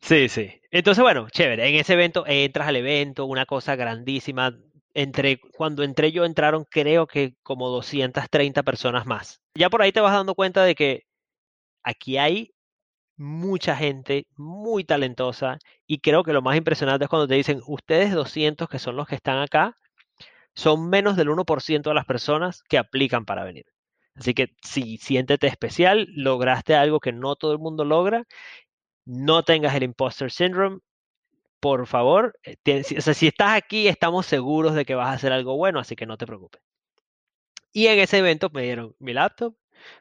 Sí, 0.00 0.28
sí. 0.28 0.60
Entonces, 0.70 1.02
bueno, 1.02 1.28
chévere. 1.30 1.68
En 1.68 1.76
ese 1.76 1.92
evento 1.94 2.24
entras 2.26 2.68
al 2.68 2.76
evento, 2.76 3.24
una 3.26 3.46
cosa 3.46 3.76
grandísima. 3.76 4.56
Entre, 4.94 5.40
cuando 5.56 5.84
entré 5.84 6.12
yo 6.12 6.26
entraron 6.26 6.66
creo 6.68 7.06
que 7.06 7.34
como 7.42 7.70
230 7.70 8.62
personas 8.62 9.06
más. 9.06 9.40
Ya 9.54 9.70
por 9.70 9.80
ahí 9.80 9.90
te 9.90 10.00
vas 10.00 10.12
dando 10.12 10.34
cuenta 10.34 10.64
de 10.64 10.74
que 10.74 11.04
aquí 11.82 12.18
hay 12.18 12.52
mucha 13.16 13.76
gente 13.76 14.26
muy 14.36 14.84
talentosa 14.84 15.58
y 15.86 16.00
creo 16.00 16.24
que 16.24 16.32
lo 16.32 16.42
más 16.42 16.56
impresionante 16.56 17.04
es 17.04 17.08
cuando 17.08 17.28
te 17.28 17.34
dicen, 17.34 17.60
ustedes 17.66 18.12
200 18.12 18.68
que 18.68 18.78
son 18.78 18.96
los 18.96 19.06
que 19.06 19.14
están 19.14 19.38
acá, 19.38 19.78
son 20.54 20.90
menos 20.90 21.16
del 21.16 21.28
1% 21.28 21.82
de 21.82 21.94
las 21.94 22.04
personas 22.04 22.62
que 22.68 22.78
aplican 22.78 23.24
para 23.24 23.44
venir. 23.44 23.64
Así 24.14 24.34
que 24.34 24.54
si 24.62 24.98
siéntete 24.98 25.46
especial, 25.46 26.06
lograste 26.14 26.74
algo 26.74 27.00
que 27.00 27.12
no 27.12 27.36
todo 27.36 27.52
el 27.52 27.58
mundo 27.58 27.84
logra, 27.84 28.24
no 29.04 29.42
tengas 29.42 29.74
el 29.74 29.84
imposter 29.84 30.30
syndrome, 30.30 30.80
por 31.60 31.86
favor, 31.86 32.38
eh, 32.42 32.82
si 32.82 33.26
estás 33.26 33.56
aquí, 33.56 33.88
estamos 33.88 34.26
seguros 34.26 34.74
de 34.74 34.84
que 34.84 34.94
vas 34.94 35.08
a 35.08 35.12
hacer 35.12 35.32
algo 35.32 35.56
bueno, 35.56 35.78
así 35.78 35.96
que 35.96 36.06
no 36.06 36.18
te 36.18 36.26
preocupes. 36.26 36.60
Y 37.72 37.86
en 37.86 38.00
ese 38.00 38.18
evento 38.18 38.50
me 38.50 38.62
dieron 38.62 38.94
mi 38.98 39.12
laptop, 39.12 39.56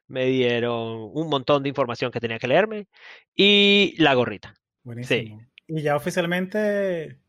me 0.07 0.25
dieron 0.25 1.11
un 1.13 1.29
montón 1.29 1.63
de 1.63 1.69
información 1.69 2.11
que 2.11 2.19
tenía 2.19 2.39
que 2.39 2.47
leerme 2.47 2.87
y 3.35 3.95
la 3.97 4.13
gorrita. 4.13 4.53
Buenísimo. 4.83 5.39
Sí. 5.39 5.45
Y 5.67 5.81
ya 5.83 5.95
oficialmente 5.95 7.19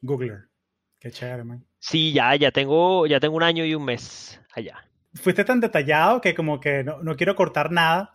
Googler. 0.00 0.48
Qué 0.98 1.10
chévere, 1.10 1.44
man. 1.44 1.64
Sí, 1.78 2.12
ya, 2.12 2.34
ya 2.36 2.50
tengo, 2.50 3.06
ya 3.06 3.20
tengo 3.20 3.36
un 3.36 3.42
año 3.42 3.64
y 3.64 3.74
un 3.74 3.84
mes 3.84 4.40
allá 4.54 4.82
fuiste 5.14 5.44
tan 5.44 5.60
detallado 5.60 6.20
que 6.20 6.34
como 6.34 6.60
que 6.60 6.84
no, 6.84 7.02
no 7.02 7.16
quiero 7.16 7.34
cortar 7.34 7.70
nada, 7.70 8.12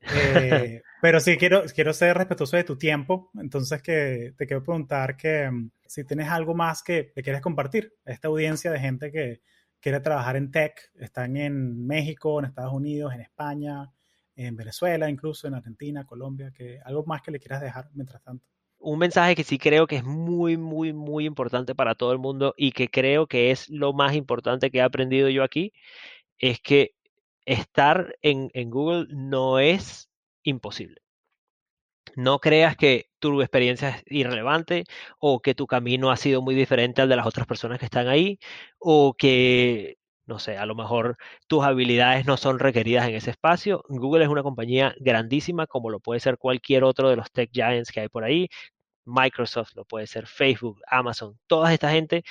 eh, 0.00 0.82
pero 1.02 1.20
sí 1.20 1.36
quiero, 1.36 1.64
quiero 1.74 1.92
ser 1.92 2.16
respetuoso 2.16 2.56
de 2.56 2.64
tu 2.64 2.76
tiempo, 2.76 3.30
entonces 3.40 3.82
que 3.82 4.34
te 4.36 4.46
quiero 4.46 4.62
preguntar 4.62 5.16
que 5.16 5.50
mm, 5.50 5.70
si 5.86 6.04
tienes 6.04 6.28
algo 6.28 6.54
más 6.54 6.82
que 6.82 7.04
te 7.14 7.22
quieres 7.22 7.40
compartir 7.40 7.94
a 8.06 8.12
esta 8.12 8.28
audiencia 8.28 8.70
de 8.70 8.80
gente 8.80 9.10
que 9.10 9.40
quiere 9.80 10.00
trabajar 10.00 10.36
en 10.36 10.50
tech, 10.50 10.90
están 10.96 11.36
en 11.36 11.86
México, 11.86 12.38
en 12.38 12.46
Estados 12.46 12.72
Unidos, 12.72 13.14
en 13.14 13.20
España, 13.20 13.90
en 14.34 14.56
Venezuela, 14.56 15.08
incluso 15.08 15.46
en 15.46 15.54
Argentina, 15.54 16.04
Colombia, 16.04 16.52
que 16.54 16.80
algo 16.84 17.04
más 17.04 17.22
que 17.22 17.30
le 17.30 17.40
quieras 17.40 17.60
dejar 17.60 17.88
mientras 17.92 18.22
tanto. 18.22 18.44
Un 18.80 19.00
mensaje 19.00 19.34
que 19.34 19.42
sí 19.42 19.58
creo 19.58 19.88
que 19.88 19.96
es 19.96 20.04
muy, 20.04 20.56
muy, 20.56 20.92
muy 20.92 21.26
importante 21.26 21.74
para 21.74 21.96
todo 21.96 22.12
el 22.12 22.18
mundo 22.18 22.54
y 22.56 22.70
que 22.70 22.88
creo 22.88 23.26
que 23.26 23.50
es 23.50 23.68
lo 23.68 23.92
más 23.92 24.14
importante 24.14 24.70
que 24.70 24.78
he 24.78 24.82
aprendido 24.82 25.28
yo 25.28 25.42
aquí, 25.42 25.72
es 26.38 26.60
que 26.60 26.94
estar 27.46 28.16
en, 28.22 28.50
Google 28.70 29.06
no 29.10 29.58
es 29.58 30.10
imposible. 30.42 31.00
No 32.16 32.40
creas 32.40 32.76
que 32.76 33.10
tu 33.18 33.40
experiencia 33.42 33.90
es 33.90 34.02
irrelevante 34.06 34.84
o 35.20 35.40
que 35.40 35.54
tu 35.54 35.66
camino 35.66 36.10
ha 36.10 36.16
sido 36.16 36.42
muy 36.42 36.54
diferente 36.54 37.02
al 37.02 37.08
de 37.08 37.16
las 37.16 37.26
otras 37.26 37.46
personas 37.46 37.78
que 37.78 37.84
están 37.86 38.08
ahí 38.08 38.38
o 38.78 39.14
que, 39.16 39.98
no 40.26 40.38
sé, 40.38 40.56
a 40.58 40.66
lo 40.66 40.74
mejor 40.74 41.16
tus 41.46 41.64
habilidades 41.64 42.26
no 42.26 42.36
son 42.36 42.58
requeridas 42.58 43.08
en 43.08 43.14
ese 43.16 43.30
espacio. 43.30 43.84
Google 43.88 44.24
es 44.24 44.30
una 44.30 44.42
compañía 44.42 44.94
grandísima 45.00 45.66
como 45.66 45.90
lo 45.90 46.00
puede 46.00 46.20
ser 46.20 46.38
cualquier 46.38 46.84
otro 46.84 47.08
de 47.10 47.16
los 47.16 47.30
tech 47.32 47.50
giants 47.52 47.92
que 47.92 48.00
hay 48.00 48.08
por 48.08 48.24
ahí. 48.24 48.48
Microsoft, 49.04 49.74
lo 49.74 49.84
puede 49.84 50.06
ser 50.06 50.26
Facebook, 50.26 50.80
Amazon, 50.86 51.38
toda 51.46 51.72
esta 51.72 51.90
gente, 51.90 52.24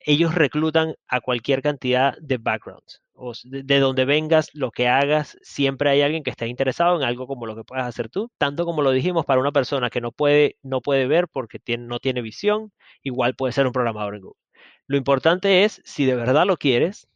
ellos 0.00 0.34
reclutan 0.34 0.94
a 1.08 1.20
cualquier 1.20 1.62
cantidad 1.62 2.16
de 2.20 2.38
backgrounds 2.38 3.03
o 3.14 3.32
de, 3.44 3.80
donde 3.80 4.04
vengas, 4.04 4.50
lo 4.54 4.70
que 4.70 4.88
hagas, 4.88 5.38
siempre 5.42 5.90
hay 5.90 6.02
alguien 6.02 6.22
que 6.22 6.30
esté 6.30 6.46
interesado 6.46 6.96
en 6.96 7.06
algo 7.06 7.26
como 7.26 7.46
lo 7.46 7.56
que 7.56 7.64
puedas 7.64 7.86
hacer 7.86 8.08
tú. 8.08 8.30
Tanto 8.38 8.64
como 8.64 8.82
lo 8.82 8.90
dijimos, 8.90 9.24
para 9.24 9.40
una 9.40 9.52
persona 9.52 9.90
que 9.90 10.00
no 10.00 10.12
puede, 10.12 10.56
no 10.62 10.80
puede 10.80 11.06
ver 11.06 11.28
porque 11.28 11.58
tiene, 11.58 11.86
no 11.86 11.98
tiene 12.00 12.22
visión, 12.22 12.72
igual 13.02 13.34
puede 13.34 13.52
ser 13.52 13.66
un 13.66 13.72
programador 13.72 14.16
en 14.16 14.22
Google. 14.22 14.40
Lo 14.86 14.96
importante 14.96 15.64
es, 15.64 15.80
si 15.84 16.04
de 16.04 16.14
verdad 16.14 16.46
lo 16.46 16.56
quieres, 16.56 17.08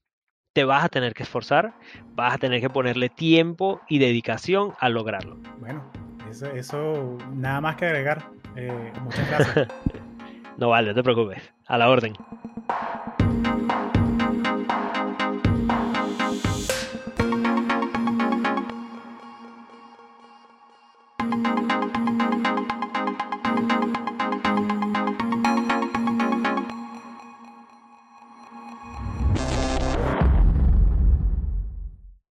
te 0.52 0.64
vas 0.64 0.84
a 0.84 0.88
tener 0.88 1.14
que 1.14 1.22
esforzar, 1.22 1.74
vas 2.14 2.34
a 2.34 2.38
tener 2.38 2.60
que 2.60 2.70
ponerle 2.70 3.08
tiempo 3.08 3.80
y 3.88 3.98
dedicación 3.98 4.72
a 4.80 4.88
lograrlo. 4.88 5.36
Bueno, 5.60 5.90
eso, 6.54 7.18
nada 7.34 7.60
más 7.60 7.76
que 7.76 7.86
agregar. 7.86 8.30
Eh, 8.56 8.92
muchas 9.02 9.28
gracias. 9.28 9.68
no 10.56 10.68
vale, 10.68 10.88
no 10.88 10.94
te 10.94 11.02
preocupes. 11.02 11.42
A 11.66 11.78
la 11.78 11.88
orden. 11.88 12.14